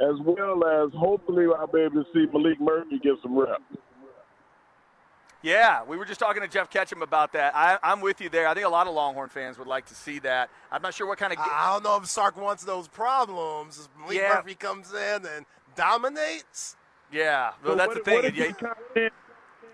as 0.00 0.14
well 0.24 0.64
as 0.66 0.92
hopefully 0.94 1.46
I'll 1.58 1.66
be 1.66 1.80
able 1.80 2.04
to 2.04 2.10
see 2.12 2.26
Maalik 2.26 2.60
Murphy 2.60 2.98
get 3.02 3.14
some 3.22 3.36
reps. 3.38 3.62
Yeah, 5.40 5.84
we 5.84 5.96
were 5.96 6.04
just 6.04 6.18
talking 6.18 6.42
to 6.42 6.48
Jeff 6.48 6.68
Ketchum 6.68 7.00
about 7.00 7.32
that. 7.34 7.54
I, 7.54 7.78
I'm 7.82 8.00
with 8.00 8.20
you 8.20 8.28
there. 8.28 8.48
I 8.48 8.54
think 8.54 8.66
a 8.66 8.68
lot 8.68 8.88
of 8.88 8.94
Longhorn 8.94 9.28
fans 9.28 9.56
would 9.56 9.68
like 9.68 9.86
to 9.86 9.94
see 9.94 10.18
that. 10.20 10.50
I'm 10.72 10.82
not 10.82 10.94
sure 10.94 11.06
what 11.06 11.18
kind 11.18 11.32
of. 11.32 11.38
I 11.38 11.44
I 11.68 11.72
don't 11.74 11.84
know 11.84 11.96
if 11.96 12.06
Sark 12.06 12.36
wants 12.36 12.64
those 12.64 12.88
problems. 12.88 13.78
If 13.78 14.02
Maalik 14.04 14.14
Yeah. 14.16 14.34
Murphy 14.34 14.56
comes 14.56 14.92
in 14.92 15.26
and 15.26 15.46
dominates. 15.76 16.76
yeah, 17.12 17.52
well, 17.62 17.72
So 17.72 17.76
that's 17.76 17.86
what, 17.88 17.94
the 17.98 18.02
thing. 18.04 18.14
What 18.16 18.24
if, 18.24 18.36
Yeah, 18.36 18.46
he 18.46 18.52
comes 18.52 18.76
in, 18.96 19.10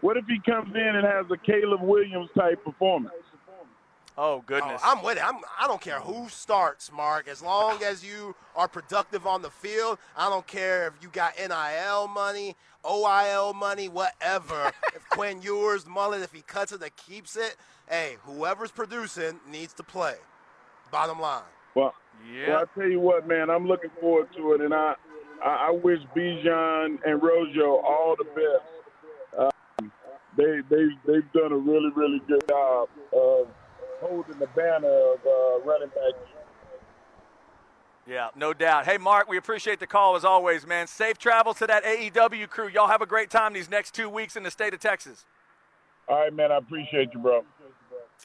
what 0.03 0.17
if 0.19 0.27
he 0.27 0.39
comes 0.41 0.75
in 0.75 0.83
and 0.97 1.07
has 1.07 1.25
a 1.31 1.37
Caleb 1.39 1.81
Williams 1.81 2.29
type 2.37 2.63
performance? 2.63 3.15
Oh 4.17 4.35
Oh, 4.35 4.43
goodness. 4.47 4.81
I'm 4.85 5.03
with 5.03 5.19
it. 5.19 5.25
I'm, 5.25 5.37
I 5.61 5.67
don't 5.67 5.81
care 5.81 6.01
who 6.01 6.29
starts, 6.29 6.91
Mark. 6.93 7.29
As 7.29 7.43
long 7.43 7.83
as 7.83 8.05
you 8.05 8.35
are 8.57 8.69
productive 8.69 9.27
on 9.27 9.43
the 9.43 9.51
field, 9.51 9.99
I 10.17 10.29
don't 10.29 10.47
care 10.47 10.89
if 10.89 10.95
you 11.03 11.09
got 11.09 11.35
NIL 11.39 12.09
money, 12.09 12.57
OIL 12.85 13.55
money, 13.55 13.89
whatever. 13.89 14.73
if 14.95 15.09
Quinn 15.11 15.41
Ewers, 15.43 15.87
Mullen, 15.87 16.23
if 16.23 16.33
he 16.33 16.43
cuts 16.43 16.73
it, 16.73 16.81
that 16.81 16.97
keeps 16.97 17.37
it. 17.37 17.57
Hey, 17.89 18.17
whoever's 18.25 18.71
producing 18.71 19.41
needs 19.51 19.73
to 19.75 19.83
play. 19.83 20.15
Bottom 20.91 21.21
line. 21.21 21.43
Well, 21.75 21.95
yeah. 22.33 22.49
Well, 22.51 22.59
I 22.63 22.79
tell 22.79 22.89
you 22.89 23.01
what, 23.01 23.27
man, 23.27 23.51
I'm 23.51 23.67
looking 23.67 23.91
forward 24.01 24.29
to 24.37 24.53
it, 24.55 24.61
and 24.61 24.73
I, 24.73 24.95
I, 25.45 25.69
I 25.69 25.71
wish 25.71 26.01
Bijan 26.17 26.99
and 27.05 27.23
Rojo 27.23 27.83
all 27.85 28.17
the 28.17 28.25
best. 28.25 29.51
Um, 29.79 29.93
they, 30.37 30.61
they, 30.71 30.85
they've 31.07 31.33
done 31.33 31.53
a 31.53 31.57
really, 31.57 31.91
really 31.95 32.23
good 32.27 32.43
job 32.49 32.89
of 33.13 33.49
holding 34.01 34.39
the 34.39 34.47
banner 34.49 34.89
of 34.89 35.21
uh, 35.27 35.61
running 35.65 35.89
back. 35.89 36.15
Yeah, 38.07 38.29
no 38.37 38.53
doubt. 38.53 38.85
Hey, 38.85 38.99
Mark, 38.99 39.29
we 39.29 39.39
appreciate 39.39 39.81
the 39.81 39.87
call 39.87 40.15
as 40.15 40.25
always, 40.25 40.67
man. 40.67 40.87
Safe 40.87 41.17
travels 41.17 41.59
to 41.59 41.67
that 41.67 41.85
AEW 41.85 42.51
crew. 42.51 42.69
Y'all 42.69 42.89
have 42.89 43.01
a 43.01 43.07
great 43.07 43.31
time 43.31 43.55
these 43.55 43.71
next 43.71 43.95
two 43.95 44.11
weeks 44.11 44.37
in 44.37 44.43
the 44.43 44.51
state 44.51 44.75
of 44.75 44.81
Texas. 44.81 45.25
All 46.07 46.21
right, 46.21 46.33
man, 46.33 46.53
I 46.53 46.59
appreciate 46.59 47.09
you, 47.15 47.21
bro. 47.21 47.45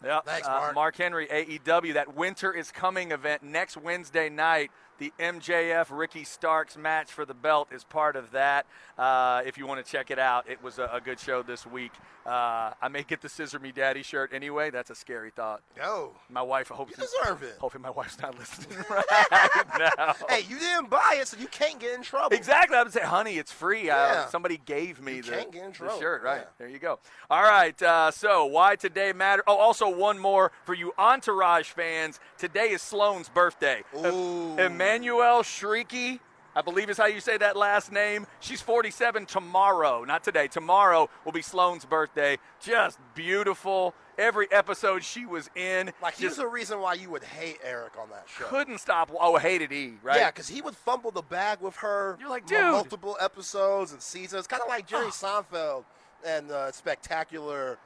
Yeah, 0.03 0.19
Thanks, 0.25 0.47
uh, 0.47 0.71
Mark. 0.75 0.97
Henry, 0.97 1.27
AEW, 1.27 1.93
that 1.93 2.15
Winter 2.15 2.53
is 2.53 2.71
Coming 2.71 3.11
event 3.11 3.43
next 3.43 3.77
Wednesday 3.77 4.29
night. 4.29 4.71
The 4.99 5.13
MJF 5.17 5.87
Ricky 5.91 6.25
Starks 6.25 6.75
match 6.75 7.09
for 7.09 7.23
the 7.23 7.33
belt 7.33 7.69
is 7.71 7.85
part 7.85 8.17
of 8.17 8.31
that. 8.31 8.65
Uh, 8.97 9.41
if 9.45 9.57
you 9.57 9.65
want 9.65 9.83
to 9.83 9.89
check 9.89 10.11
it 10.11 10.19
out, 10.19 10.49
it 10.49 10.61
was 10.61 10.77
a, 10.77 10.89
a 10.91 10.99
good 10.99 11.21
show 11.21 11.41
this 11.41 11.65
week. 11.65 11.93
Uh, 12.25 12.73
I 12.81 12.89
may 12.89 13.03
get 13.03 13.21
the 13.21 13.29
Scissor 13.29 13.59
Me 13.59 13.71
Daddy 13.71 14.03
shirt 14.03 14.33
anyway. 14.33 14.71
That's 14.71 14.89
a 14.89 14.95
scary 14.95 15.31
thought. 15.31 15.61
Go. 15.77 16.11
My 16.29 16.41
wife 16.41 16.67
hopes. 16.67 16.91
You 16.97 17.05
deserve 17.05 17.43
it. 17.43 17.55
Hopefully, 17.59 17.81
my 17.81 17.89
wife's 17.91 18.19
not 18.21 18.37
listening 18.37 18.77
right 18.89 19.65
now. 19.97 20.15
Hey, 20.27 20.41
you 20.49 20.59
didn't 20.59 20.89
buy 20.89 21.17
it, 21.21 21.29
so 21.29 21.37
you 21.37 21.47
can't 21.47 21.79
get 21.79 21.95
in 21.95 22.03
trouble. 22.03 22.35
Exactly. 22.35 22.75
I 22.75 22.83
would 22.83 22.91
say, 22.91 23.01
honey, 23.01 23.37
it's 23.37 23.53
free. 23.53 23.85
Yeah. 23.85 23.95
Uh, 24.25 24.27
somebody 24.27 24.57
gave 24.57 25.01
me 25.01 25.21
the, 25.21 25.31
can't 25.31 25.51
get 25.51 25.63
in 25.63 25.71
the 25.71 25.97
shirt. 25.97 26.23
Right. 26.23 26.41
Yeah. 26.41 26.49
There 26.57 26.67
you 26.67 26.79
go. 26.79 26.99
All 27.31 27.41
right. 27.41 27.81
Uh, 27.81 28.11
so, 28.11 28.45
why 28.45 28.75
today 28.75 29.13
matter? 29.13 29.43
Oh, 29.47 29.55
also, 29.55 29.89
one 29.89 30.19
more 30.19 30.51
for 30.65 30.73
you 30.73 30.91
Entourage 30.99 31.69
fans. 31.69 32.19
Today 32.37 32.71
is 32.71 32.81
Sloan's 32.81 33.29
birthday. 33.29 33.83
Ooh. 33.95 34.57
Emmanuelle 34.57 34.88
Chriqui. 34.97 36.19
I 36.55 36.61
believe 36.61 36.89
is 36.89 36.97
how 36.97 37.05
you 37.05 37.19
say 37.19 37.37
that 37.37 37.55
last 37.55 37.91
name. 37.91 38.25
She's 38.39 38.59
47 38.59 39.27
tomorrow, 39.27 40.03
not 40.03 40.23
today. 40.23 40.47
Tomorrow 40.47 41.09
will 41.23 41.31
be 41.31 41.43
Sloan's 41.43 41.85
birthday. 41.85 42.37
Just 42.59 42.97
beautiful. 43.13 43.93
Every 44.17 44.51
episode 44.51 45.03
she 45.03 45.25
was 45.25 45.49
in, 45.55 45.93
Like, 46.01 46.17
just 46.17 46.35
the 46.37 46.47
reason 46.47 46.81
why 46.81 46.95
you 46.95 47.09
would 47.11 47.23
hate 47.23 47.59
Eric 47.63 47.93
on 47.97 48.09
that 48.09 48.25
show. 48.27 48.43
couldn't 48.45 48.79
stop. 48.79 49.11
Oh, 49.17 49.37
hated 49.37 49.71
E, 49.71 49.93
right? 50.03 50.17
Yeah, 50.17 50.31
because 50.31 50.49
he 50.49 50.61
would 50.61 50.75
fumble 50.75 51.11
the 51.11 51.21
bag 51.21 51.61
with 51.61 51.77
her. 51.77 52.17
You're 52.19 52.29
like, 52.29 52.45
dude. 52.45 52.59
Multiple 52.59 53.15
episodes 53.21 53.93
and 53.93 54.01
seasons. 54.01 54.45
Kind 54.47 54.61
of 54.61 54.67
like 54.67 54.85
Jerry 54.87 55.05
Seinfeld 55.11 55.85
and 56.25 56.51
uh, 56.51 56.71
spectacular 56.73 57.77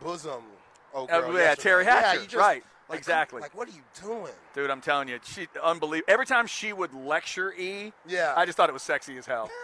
bosom. 0.00 0.42
Oh, 0.94 1.04
Uh, 1.04 1.06
yeah, 1.32 1.32
yesterday. 1.38 1.70
Teri 1.70 1.84
Yeah, 1.84 2.00
Hatcher, 2.00 2.20
you 2.20 2.26
just- 2.26 2.36
right, 2.36 2.64
like, 2.90 2.98
exactly. 2.98 3.40
Like, 3.40 3.56
what 3.56 3.68
are 3.68 3.72
you 3.72 3.82
doing? 4.02 4.32
Dude, 4.54 4.70
I'm 4.70 4.80
telling 4.80 5.08
you, 5.08 5.18
she 5.24 5.46
unbelievable. 5.62 6.12
Every 6.12 6.26
time 6.26 6.46
she 6.46 6.72
would 6.72 6.92
lecture 6.92 7.52
E, 7.54 7.92
Yeah. 8.06 8.34
I 8.36 8.44
just 8.46 8.56
thought 8.56 8.68
it 8.68 8.72
was 8.72 8.82
sexy 8.82 9.16
as 9.16 9.26
hell. 9.26 9.50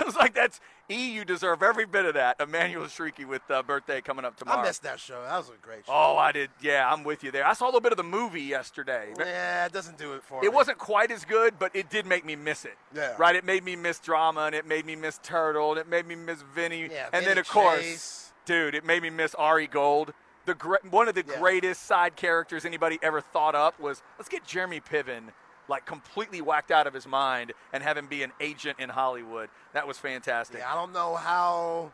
I 0.00 0.04
was 0.04 0.14
like, 0.16 0.32
"That's 0.32 0.60
E. 0.88 1.10
You 1.12 1.24
deserve 1.24 1.60
every 1.62 1.84
bit 1.84 2.04
of 2.04 2.14
that." 2.14 2.38
Emmanuelle 2.38 2.84
Chriqui 2.84 3.26
with 3.26 3.42
uh, 3.50 3.62
birthday 3.64 4.00
coming 4.00 4.24
up 4.24 4.36
tomorrow. 4.36 4.60
I 4.60 4.62
missed 4.62 4.84
that 4.84 5.00
show. 5.00 5.20
That 5.24 5.36
was 5.38 5.48
a 5.48 5.52
great 5.60 5.86
show. 5.86 5.92
Oh, 5.92 6.16
I 6.16 6.30
did. 6.30 6.50
Yeah, 6.60 6.88
I'm 6.88 7.02
with 7.02 7.24
you 7.24 7.32
there. 7.32 7.44
I 7.44 7.52
saw 7.52 7.64
a 7.64 7.66
little 7.66 7.80
bit 7.80 7.92
of 7.92 7.96
the 7.98 8.04
movie 8.04 8.42
yesterday. 8.42 9.08
Yeah, 9.18 9.66
it 9.66 9.72
doesn't 9.72 9.98
do 9.98 10.12
it 10.14 10.22
for 10.22 10.40
me. 10.40 10.46
It 10.46 10.52
wasn't 10.52 10.78
quite 10.78 11.10
as 11.10 11.24
good, 11.24 11.58
but 11.58 11.74
it 11.74 11.90
did 11.90 12.06
make 12.06 12.24
me 12.24 12.36
miss 12.36 12.64
it. 12.64 12.76
Yeah. 12.94 13.14
Right? 13.18 13.34
It 13.34 13.44
made 13.44 13.64
me 13.64 13.74
miss 13.74 13.98
drama, 13.98 14.42
and 14.42 14.54
it 14.54 14.66
made 14.66 14.86
me 14.86 14.94
miss 14.94 15.18
Turtle, 15.22 15.72
and 15.72 15.80
it 15.80 15.88
made 15.88 16.06
me 16.06 16.14
miss 16.14 16.42
Vinny. 16.54 16.82
Yeah, 16.82 17.06
and 17.12 17.24
then, 17.26 17.30
Vinny 17.30 17.40
of 17.40 17.48
course, 17.48 18.32
dude, 18.44 18.74
it 18.76 18.84
made 18.84 19.02
me 19.02 19.10
miss 19.10 19.34
Ari 19.34 19.66
Gold. 19.66 20.12
The 20.48 20.78
one 20.90 21.08
of 21.08 21.14
the 21.14 21.24
Yeah. 21.26 21.38
greatest 21.38 21.84
side 21.84 22.16
characters 22.16 22.64
anybody 22.64 22.98
ever 23.02 23.20
thought 23.20 23.54
up 23.54 23.78
was 23.78 24.02
let's 24.18 24.30
get 24.30 24.44
Jeremy 24.44 24.80
Piven 24.80 25.24
like 25.68 25.84
completely 25.84 26.40
whacked 26.40 26.70
out 26.70 26.86
of 26.86 26.94
his 26.94 27.06
mind 27.06 27.52
and 27.74 27.82
have 27.82 27.98
him 27.98 28.06
be 28.06 28.22
an 28.22 28.32
agent 28.40 28.78
in 28.80 28.88
Hollywood. 28.88 29.50
That 29.74 29.86
was 29.86 29.98
fantastic. 29.98 30.60
Yeah, 30.60 30.72
I 30.72 30.74
don't 30.74 30.94
know 30.94 31.16
how 31.16 31.92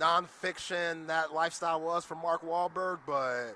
nonfiction 0.00 1.06
that 1.06 1.32
lifestyle 1.32 1.80
was 1.80 2.04
for 2.04 2.16
Mark 2.16 2.42
Wahlberg, 2.44 2.98
but 3.06 3.52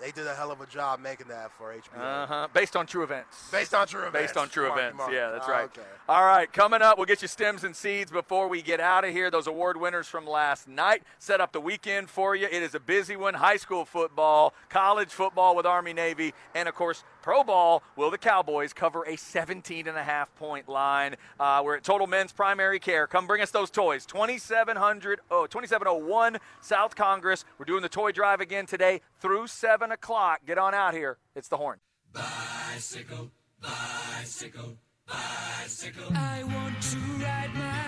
they 0.00 0.10
did 0.10 0.26
a 0.26 0.34
hell 0.34 0.50
of 0.50 0.60
a 0.60 0.66
job 0.66 1.00
making 1.00 1.28
that 1.28 1.50
for 1.52 1.72
HBO. 1.74 1.98
Uh 2.00 2.26
huh. 2.26 2.48
Based 2.52 2.76
on 2.76 2.86
true 2.86 3.02
events. 3.02 3.48
Based 3.50 3.74
on 3.74 3.86
true 3.86 4.00
events. 4.06 4.18
Based 4.18 4.36
on 4.36 4.48
true 4.48 4.68
Mark- 4.68 4.78
events. 4.78 4.96
Mark. 4.98 5.12
Yeah, 5.12 5.30
that's 5.30 5.46
Ah, 5.48 5.52
right. 5.52 5.64
Okay. 5.64 5.82
All 6.08 6.24
right, 6.24 6.50
coming 6.52 6.82
up, 6.82 6.96
we'll 6.98 7.06
get 7.06 7.20
you 7.22 7.28
stems 7.28 7.64
and 7.64 7.74
seeds 7.76 8.10
before 8.10 8.48
we 8.48 8.62
get 8.62 8.80
out 8.80 9.04
of 9.04 9.10
here. 9.10 9.30
Those 9.30 9.46
award 9.46 9.76
winners 9.78 10.06
from 10.08 10.26
last 10.26 10.68
night 10.68 11.02
set 11.18 11.40
up 11.40 11.52
the 11.52 11.60
weekend 11.60 12.08
for 12.10 12.34
you. 12.36 12.46
It 12.46 12.62
is 12.62 12.74
a 12.74 12.80
busy 12.80 13.16
one 13.16 13.34
high 13.34 13.56
school 13.56 13.84
football, 13.84 14.54
college 14.68 15.10
football 15.10 15.54
with 15.56 15.66
Army 15.66 15.92
Navy, 15.92 16.32
and 16.54 16.68
of 16.68 16.74
course, 16.74 17.04
pro 17.28 17.44
ball. 17.44 17.82
Will 17.94 18.10
the 18.10 18.16
Cowboys 18.16 18.72
cover 18.72 19.02
a 19.02 19.14
17 19.14 19.86
and 19.86 19.98
a 19.98 20.02
half 20.02 20.34
point 20.36 20.66
line? 20.66 21.14
Uh, 21.38 21.60
we're 21.62 21.76
at 21.76 21.84
Total 21.84 22.06
Men's 22.06 22.32
Primary 22.32 22.78
Care. 22.78 23.06
Come 23.06 23.26
bring 23.26 23.42
us 23.42 23.50
those 23.50 23.70
toys. 23.70 24.06
2700, 24.06 25.20
oh, 25.30 25.46
2701 25.46 26.38
South 26.62 26.96
Congress. 26.96 27.44
We're 27.58 27.66
doing 27.66 27.82
the 27.82 27.88
toy 27.90 28.12
drive 28.12 28.40
again 28.40 28.64
today 28.64 29.02
through 29.20 29.46
7 29.46 29.92
o'clock. 29.92 30.40
Get 30.46 30.56
on 30.56 30.72
out 30.72 30.94
here. 30.94 31.18
It's 31.36 31.48
the 31.48 31.58
horn. 31.58 31.80
Bicycle, 32.14 33.30
bicycle, 33.60 34.78
bicycle. 35.06 36.10
I 36.14 36.44
want 36.44 36.80
to 36.80 36.96
ride 37.22 37.50
my 37.52 37.84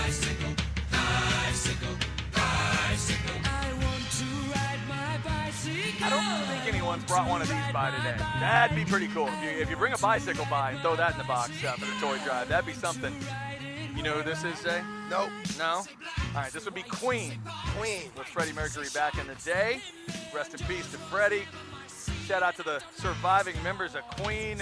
bicycle, 0.00 0.54
bicycle, 0.90 1.96
bicycle. 2.32 3.40
I 3.44 3.70
want 3.70 4.10
to 4.12 4.24
ride 4.50 4.80
my 4.88 5.18
bicycle. 5.22 6.47
I 6.88 6.92
don't 6.92 7.00
think 7.00 7.10
anyone's 7.10 7.28
brought 7.28 7.28
one 7.28 7.42
of 7.42 7.48
these 7.48 7.72
by 7.72 7.90
today. 7.90 8.16
That'd 8.40 8.74
be 8.74 8.84
pretty 8.84 9.08
cool. 9.08 9.28
If 9.28 9.42
you, 9.44 9.50
if 9.62 9.70
you 9.70 9.76
bring 9.76 9.92
a 9.92 9.98
bicycle 9.98 10.46
by 10.50 10.70
and 10.72 10.80
throw 10.80 10.96
that 10.96 11.12
in 11.12 11.18
the 11.18 11.24
box 11.24 11.50
uh, 11.62 11.72
for 11.72 11.84
the 11.84 11.92
toy 12.00 12.18
drive, 12.24 12.48
that'd 12.48 12.64
be 12.66 12.72
something. 12.72 13.14
You 13.94 14.02
know 14.02 14.14
who 14.14 14.22
this 14.22 14.42
is, 14.44 14.62
Jay? 14.62 14.80
Nope. 15.10 15.28
No? 15.58 15.66
All 15.66 15.84
right, 16.34 16.50
this 16.50 16.64
would 16.64 16.74
be 16.74 16.82
Queen 16.82 17.38
Queen. 17.76 18.04
with 18.16 18.26
Freddie 18.28 18.54
Mercury 18.54 18.86
back 18.94 19.18
in 19.18 19.26
the 19.26 19.34
day. 19.44 19.82
Rest 20.34 20.54
in 20.54 20.66
peace 20.66 20.90
to 20.92 20.98
Freddie. 20.98 21.42
Shout 22.26 22.42
out 22.42 22.56
to 22.56 22.62
the 22.62 22.82
surviving 22.96 23.60
members 23.62 23.94
of 23.94 24.02
Queen. 24.22 24.58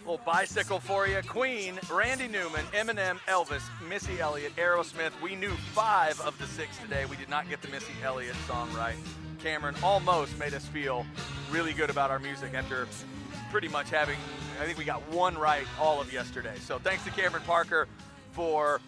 little 0.00 0.20
bicycle 0.24 0.78
for 0.78 1.08
you. 1.08 1.20
Queen, 1.26 1.78
Randy 1.90 2.28
Newman, 2.28 2.64
Eminem, 2.72 3.18
Elvis, 3.26 3.62
Missy 3.88 4.20
Elliott, 4.20 4.54
Aerosmith. 4.56 5.12
We 5.22 5.34
knew 5.34 5.50
five 5.72 6.20
of 6.20 6.38
the 6.38 6.46
six 6.46 6.78
today. 6.78 7.06
We 7.06 7.16
did 7.16 7.28
not 7.28 7.48
get 7.48 7.60
the 7.60 7.68
Missy 7.68 7.92
Elliott 8.04 8.36
song 8.46 8.72
right. 8.74 8.96
Cameron 9.42 9.74
almost 9.82 10.38
made 10.38 10.54
us 10.54 10.66
feel 10.66 11.06
really 11.50 11.72
good 11.72 11.90
about 11.90 12.10
our 12.10 12.18
music 12.18 12.54
after 12.54 12.86
pretty 13.50 13.68
much 13.68 13.90
having, 13.90 14.18
I 14.60 14.66
think 14.66 14.78
we 14.78 14.84
got 14.84 15.00
one 15.10 15.36
right 15.36 15.66
all 15.80 16.00
of 16.00 16.12
yesterday. 16.12 16.54
So 16.60 16.78
thanks 16.78 17.04
to 17.04 17.10
Cameron 17.10 17.42
Parker 17.46 17.88
for 18.32 18.80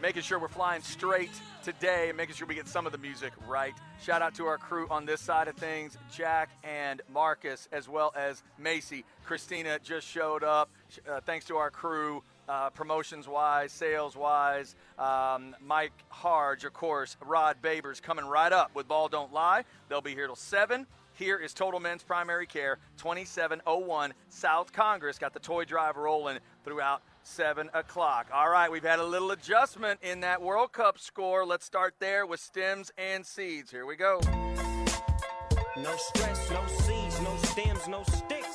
making 0.00 0.22
sure 0.22 0.38
we're 0.38 0.48
flying 0.48 0.82
straight 0.82 1.30
today 1.62 2.08
and 2.08 2.16
making 2.16 2.34
sure 2.34 2.46
we 2.46 2.54
get 2.54 2.68
some 2.68 2.86
of 2.86 2.92
the 2.92 2.98
music 2.98 3.32
right. 3.46 3.74
Shout 4.02 4.22
out 4.22 4.34
to 4.36 4.46
our 4.46 4.56
crew 4.56 4.86
on 4.90 5.04
this 5.04 5.20
side 5.20 5.48
of 5.48 5.56
things 5.56 5.98
Jack 6.10 6.50
and 6.64 7.02
Marcus, 7.12 7.68
as 7.72 7.88
well 7.88 8.12
as 8.16 8.42
Macy. 8.58 9.04
Christina 9.24 9.78
just 9.82 10.06
showed 10.06 10.42
up. 10.42 10.70
Uh, 11.08 11.20
thanks 11.20 11.44
to 11.46 11.56
our 11.56 11.70
crew. 11.70 12.22
Uh, 12.48 12.70
promotions 12.70 13.28
wise, 13.28 13.70
sales 13.70 14.16
wise, 14.16 14.74
um, 14.98 15.54
Mike 15.60 15.92
Harge, 16.08 16.64
of 16.64 16.72
course, 16.72 17.18
Rod 17.22 17.58
Babers 17.62 18.00
coming 18.00 18.24
right 18.24 18.52
up 18.52 18.74
with 18.74 18.88
Ball 18.88 19.08
Don't 19.08 19.34
Lie. 19.34 19.64
They'll 19.90 20.00
be 20.00 20.14
here 20.14 20.26
till 20.26 20.34
7. 20.34 20.86
Here 21.12 21.36
is 21.36 21.52
Total 21.52 21.78
Men's 21.78 22.02
Primary 22.02 22.46
Care, 22.46 22.78
2701 22.96 24.14
South 24.30 24.72
Congress. 24.72 25.18
Got 25.18 25.34
the 25.34 25.40
toy 25.40 25.64
drive 25.64 25.96
rolling 25.96 26.38
throughout 26.64 27.02
7 27.24 27.68
o'clock. 27.74 28.28
All 28.32 28.48
right, 28.48 28.70
we've 28.72 28.82
had 28.82 28.98
a 28.98 29.04
little 29.04 29.32
adjustment 29.32 30.00
in 30.02 30.20
that 30.20 30.40
World 30.40 30.72
Cup 30.72 30.98
score. 30.98 31.44
Let's 31.44 31.66
start 31.66 31.96
there 31.98 32.24
with 32.24 32.40
stems 32.40 32.90
and 32.96 33.26
seeds. 33.26 33.70
Here 33.70 33.84
we 33.84 33.96
go. 33.96 34.20
No 35.76 35.96
stress, 35.96 36.50
no 36.50 36.66
seeds, 36.66 37.20
no 37.20 37.36
stems, 37.42 37.88
no 37.88 38.02
sticks. 38.04 38.47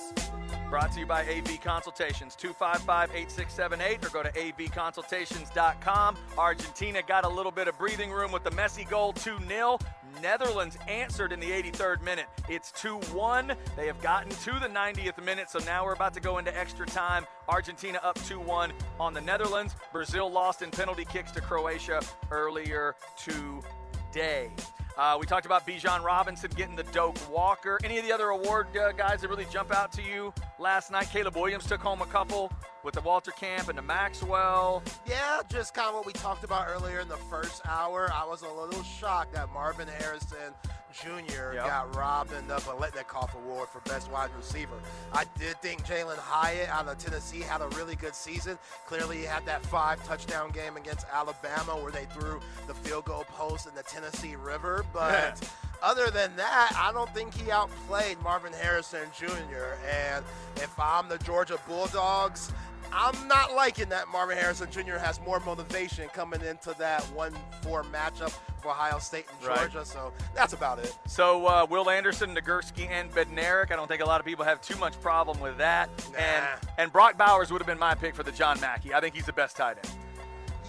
Brought 0.73 0.91
to 0.93 1.01
you 1.01 1.05
by 1.05 1.21
AV 1.27 1.61
Consultations, 1.61 2.33
255 2.33 3.11
8678, 3.13 4.05
or 4.05 4.09
go 4.09 4.23
to 4.23 4.31
avconsultations.com. 4.31 6.17
Argentina 6.35 6.99
got 7.07 7.25
a 7.25 7.29
little 7.29 7.51
bit 7.51 7.67
of 7.67 7.77
breathing 7.77 8.09
room 8.09 8.31
with 8.31 8.43
the 8.43 8.49
Messi 8.49 8.89
goal 8.89 9.13
2 9.13 9.37
0. 9.47 9.77
Netherlands 10.19 10.79
answered 10.87 11.31
in 11.31 11.39
the 11.39 11.51
83rd 11.51 12.01
minute. 12.01 12.25
It's 12.49 12.71
2 12.71 12.95
1. 12.95 13.53
They 13.75 13.85
have 13.85 14.01
gotten 14.01 14.31
to 14.31 14.59
the 14.59 14.67
90th 14.67 15.23
minute, 15.23 15.51
so 15.51 15.59
now 15.59 15.85
we're 15.85 15.93
about 15.93 16.15
to 16.15 16.19
go 16.19 16.39
into 16.39 16.57
extra 16.57 16.87
time. 16.87 17.27
Argentina 17.47 17.99
up 18.01 18.15
2 18.25 18.39
1 18.39 18.73
on 18.99 19.13
the 19.13 19.21
Netherlands. 19.21 19.75
Brazil 19.91 20.31
lost 20.31 20.63
in 20.63 20.71
penalty 20.71 21.05
kicks 21.05 21.31
to 21.33 21.41
Croatia 21.41 22.01
earlier 22.31 22.95
today. 23.15 24.49
Uh, 24.97 25.17
we 25.19 25.25
talked 25.25 25.45
about 25.45 25.65
Bijan 25.65 26.03
Robinson 26.03 26.51
getting 26.55 26.75
the 26.75 26.83
Doak 26.83 27.17
Walker. 27.31 27.79
Any 27.83 27.97
of 27.97 28.05
the 28.05 28.11
other 28.11 28.29
award 28.29 28.67
uh, 28.77 28.91
guys 28.91 29.21
that 29.21 29.27
really 29.27 29.47
jump 29.51 29.73
out 29.73 29.91
to 29.93 30.03
you 30.03 30.31
last 30.59 30.91
night? 30.91 31.09
Caleb 31.11 31.35
Williams 31.35 31.65
took 31.65 31.81
home 31.81 32.01
a 32.01 32.05
couple 32.05 32.51
with 32.83 32.93
the 32.93 33.01
Walter 33.01 33.31
Camp 33.31 33.69
and 33.69 33.77
the 33.77 33.81
Maxwell. 33.81 34.83
Yeah, 35.07 35.39
just 35.49 35.73
kind 35.73 35.87
of 35.89 35.95
what 35.95 36.05
we 36.05 36.13
talked 36.13 36.43
about 36.43 36.67
earlier 36.69 36.99
in 36.99 37.07
the 37.07 37.17
first 37.17 37.61
hour. 37.67 38.11
I 38.13 38.25
was 38.25 38.43
a 38.43 38.51
little 38.51 38.83
shocked 38.83 39.33
that 39.33 39.51
Marvin 39.51 39.87
Harrison 39.87 40.53
Jr. 40.93 41.53
Yep. 41.55 41.65
got 41.65 41.95
robbed 41.95 42.33
in 42.33 42.47
the 42.47 42.57
Biletnikoff 42.57 43.33
Award 43.35 43.67
for 43.69 43.79
Best 43.81 44.11
Wide 44.11 44.29
Receiver. 44.37 44.75
I 45.11 45.25
did 45.39 45.59
think 45.61 45.85
Jalin 45.85 46.17
Hyatt 46.17 46.69
out 46.69 46.87
of 46.87 46.97
Tennessee 46.97 47.41
had 47.41 47.61
a 47.61 47.67
really 47.69 47.95
good 47.95 48.13
season. 48.13 48.59
Clearly, 48.85 49.17
he 49.17 49.23
had 49.23 49.45
that 49.45 49.65
five 49.65 50.05
touchdown 50.05 50.51
game 50.51 50.77
against 50.77 51.07
Alabama 51.11 51.75
where 51.81 51.91
they 51.91 52.05
threw 52.05 52.39
the 52.67 52.73
field 52.73 53.05
goal 53.05 53.25
post 53.29 53.67
in 53.67 53.73
the 53.73 53.83
Tennessee 53.83 54.35
River. 54.35 54.82
But 54.91 55.47
other 55.81 56.09
than 56.09 56.35
that, 56.35 56.71
I 56.77 56.91
don't 56.91 57.13
think 57.13 57.33
he 57.33 57.51
outplayed 57.51 58.21
Marvin 58.21 58.53
Harrison 58.53 59.07
Jr. 59.17 59.77
And 59.89 60.25
if 60.57 60.71
I'm 60.79 61.07
the 61.09 61.17
Georgia 61.19 61.57
Bulldogs, 61.67 62.51
I'm 62.95 63.27
not 63.27 63.53
liking 63.55 63.89
that 63.89 64.07
Marvin 64.09 64.37
Harrison 64.37 64.69
Jr. 64.69 64.97
has 64.97 65.19
more 65.21 65.39
motivation 65.39 66.09
coming 66.09 66.41
into 66.41 66.75
that 66.77 67.01
1 67.05 67.33
4 67.63 67.83
matchup 67.85 68.31
for 68.61 68.69
Ohio 68.69 68.99
State 68.99 69.25
and 69.39 69.47
Right. 69.47 69.57
Georgia. 69.71 69.83
So 69.83 70.13
that's 70.35 70.53
about 70.53 70.77
it. 70.77 70.95
So 71.07 71.47
uh, 71.47 71.65
Will 71.67 71.89
Anderson, 71.89 72.35
Nagurski, 72.35 72.87
and 72.89 73.11
Bednarik. 73.11 73.71
I 73.71 73.75
don't 73.75 73.87
think 73.87 74.01
a 74.01 74.05
lot 74.05 74.19
of 74.19 74.27
people 74.27 74.45
have 74.45 74.61
too 74.61 74.75
much 74.77 74.99
problem 75.01 75.39
with 75.39 75.57
that. 75.57 75.89
Nah. 76.13 76.19
And 76.19 76.45
and 76.77 76.93
Brock 76.93 77.17
Bowers 77.17 77.51
would 77.51 77.59
have 77.61 77.67
been 77.67 77.79
my 77.79 77.95
pick 77.95 78.13
for 78.15 78.21
the 78.23 78.31
John 78.31 78.59
Mackey. 78.61 78.93
I 78.93 78.99
think 79.01 79.15
he's 79.15 79.25
the 79.25 79.33
best 79.33 79.57
tight 79.57 79.77
end. 79.83 79.89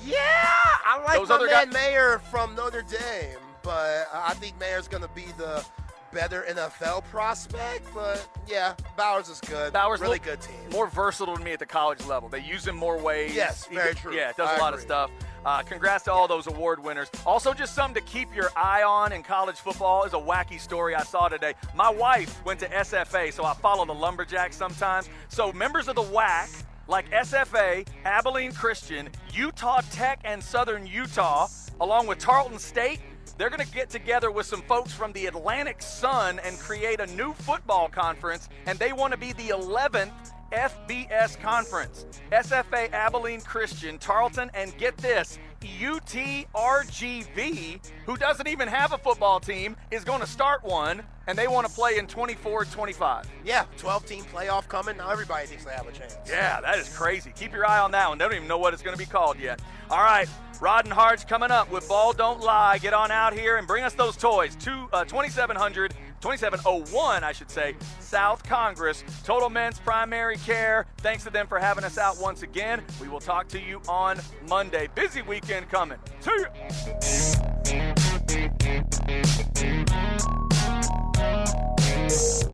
Yeah, 0.03 0.19
I 0.87 1.03
like 1.05 1.19
Those 1.19 1.29
my 1.29 1.35
other 1.37 1.47
man 1.47 1.67
guys- 1.67 1.75
Mayer 1.75 2.19
from 2.31 2.55
Notre 2.55 2.83
Dame, 2.83 3.39
but 3.65 4.09
I 4.13 4.35
think 4.35 4.59
Mayer's 4.61 4.87
going 4.89 5.03
to 5.03 5.09
be 5.15 5.25
the 5.39 5.65
better 6.13 6.45
NFL 6.49 7.03
prospect. 7.07 7.87
But 7.93 8.29
yeah, 8.47 8.75
Bowers 8.97 9.29
is 9.29 9.41
good. 9.41 9.73
Bowers 9.73 10.01
really 10.01 10.21
good 10.21 10.41
team. 10.41 10.55
More 10.71 10.87
versatile 10.87 11.35
than 11.35 11.45
me 11.45 11.53
at 11.53 11.59
the 11.59 11.67
college 11.67 12.05
level. 12.07 12.29
They 12.29 12.41
use 12.41 12.67
him 12.67 12.77
more 12.77 12.99
ways. 12.99 13.35
Yes, 13.35 13.67
He 13.67 13.75
very 13.75 13.89
could- 13.91 13.97
true. 13.99 14.15
Yeah, 14.15 14.33
does 14.37 14.49
I 14.49 14.57
a 14.57 14.61
lot 14.61 14.75
of 14.75 14.81
stuff. 14.81 15.11
Uh, 15.45 15.63
congrats 15.63 16.05
to 16.05 16.13
all 16.13 16.27
those 16.29 16.47
award 16.47 16.83
winners. 16.83 17.11
Also, 17.27 17.53
just 17.53 17.75
something 17.75 18.03
to 18.03 18.09
keep 18.11 18.35
your 18.35 18.51
eye 18.57 18.83
on 18.83 19.13
in 19.13 19.23
college 19.23 19.57
football 19.57 20.05
is 20.05 20.15
a 20.15 20.17
wacky 20.19 20.59
story 20.59 20.95
I 20.95 21.03
saw 21.03 21.29
today. 21.29 21.53
My 21.75 21.91
wife 21.91 22.43
went 22.47 22.61
to 22.61 22.67
SFA, 22.69 23.31
so 23.33 23.45
I 23.45 23.53
follow 23.55 23.85
the 23.85 23.93
Lumberjacks 23.93 24.57
sometimes. 24.57 25.11
So 25.29 25.53
members 25.53 25.87
of 25.89 25.97
the 25.97 26.03
WAC, 26.03 26.63
like 26.89 27.11
SFA, 27.11 27.87
Abilene 28.07 28.53
Christian, 28.53 29.11
Utah 29.35 29.83
Tech, 29.91 30.21
and 30.25 30.43
Southern 30.43 30.87
Utah, 30.87 31.49
along 31.79 32.07
with 32.07 32.19
Tarleton 32.21 32.59
State, 32.59 33.01
they're 33.37 33.51
going 33.51 33.65
to 33.65 33.73
get 33.73 33.91
together 33.91 34.31
with 34.31 34.47
some 34.47 34.63
folks 34.63 34.93
from 34.93 35.13
the 35.13 35.27
Atlantic 35.27 35.83
Sun 35.83 36.39
and 36.41 36.59
create 36.59 37.01
a 37.01 37.07
new 37.07 37.33
football 37.33 37.89
conference, 37.89 38.49
and 38.67 38.79
they 38.79 38.93
want 38.93 39.13
to 39.13 39.19
be 39.19 39.33
the 39.33 39.49
11th 39.49 40.34
FBS 40.55 41.39
conference. 41.41 42.07
SFA 42.31 42.91
Abilene 42.93 43.41
Christian, 43.41 43.99
Tarleton, 43.99 44.51
and 44.55 44.77
get 44.79 44.97
this. 44.97 45.39
UTRGV, 45.81 46.51
who 48.07 48.17
doesn't 48.17 48.47
even 48.47 48.69
have 48.69 48.93
a 48.93 48.99
football 48.99 49.41
team, 49.41 49.77
is 49.91 50.05
going 50.05 50.21
to 50.21 50.27
start 50.27 50.63
one, 50.63 51.03
and 51.27 51.37
they 51.37 51.49
want 51.49 51.67
to 51.67 51.73
play 51.73 51.99
in 51.99 52.07
24 52.07 52.67
25. 52.67 53.29
Yeah, 53.45 53.65
12 53.79 54.07
team 54.07 54.25
playoff 54.25 54.69
coming. 54.69 54.97
Now 54.99 55.11
everybody 55.11 55.47
thinks 55.47 55.65
they 55.65 55.73
have 55.73 55.89
a 55.89 55.93
chance. 55.93 56.17
Yeah, 56.27 56.61
that 56.61 56.79
is 56.79 56.95
crazy. 56.95 57.33
Keep 57.35 57.53
your 57.53 57.67
eye 57.67 57.81
on 57.81 57.91
that 57.93 58.09
one. 58.09 58.19
They 58.19 58.25
don't 58.25 58.35
even 58.35 58.49
know 58.49 58.59
what 58.59 58.75
it's 58.75 58.83
going 58.83 58.97
to 58.97 59.03
be 59.03 59.11
called 59.11 59.39
yet. 59.41 59.61
All 59.91 60.03
right, 60.03 60.29
Rod 60.61 60.85
and 60.85 60.93
Harge 60.93 61.27
coming 61.27 61.51
up 61.51 61.71
with 61.71 61.89
Ball 61.89 62.13
Don't 62.13 62.41
Lie. 62.41 62.79
Get 62.79 62.93
on 62.95 63.11
out 63.11 63.33
here 63.35 63.57
and 63.57 63.67
bring 63.67 63.85
us 63.85 63.95
those 63.95 64.17
toys. 64.17 64.57
Two, 64.57 64.89
uh, 64.93 65.05
2700, 65.05 65.95
2701, 66.25 67.23
I 67.23 67.33
should 67.33 67.51
say, 67.51 67.77
South 68.01 68.43
Congress. 68.45 69.05
Total 69.25 69.51
Men's 69.51 69.79
Primary 69.79 70.39
Care. 70.39 70.87
Thanks 70.97 71.23
to 71.25 71.31
them 71.31 71.47
for 71.47 71.59
having 71.59 71.85
us 71.85 71.99
out 71.99 72.17
once 72.19 72.41
again. 72.41 72.83
We 72.99 73.09
will 73.09 73.21
talk 73.21 73.47
to 73.49 73.61
you 73.61 73.83
on 73.91 74.19
Monday. 74.49 74.89
Busy 74.95 75.21
weekend 75.21 75.69
coming. 75.69 75.99
See 76.21 76.31
ya. 82.41 82.51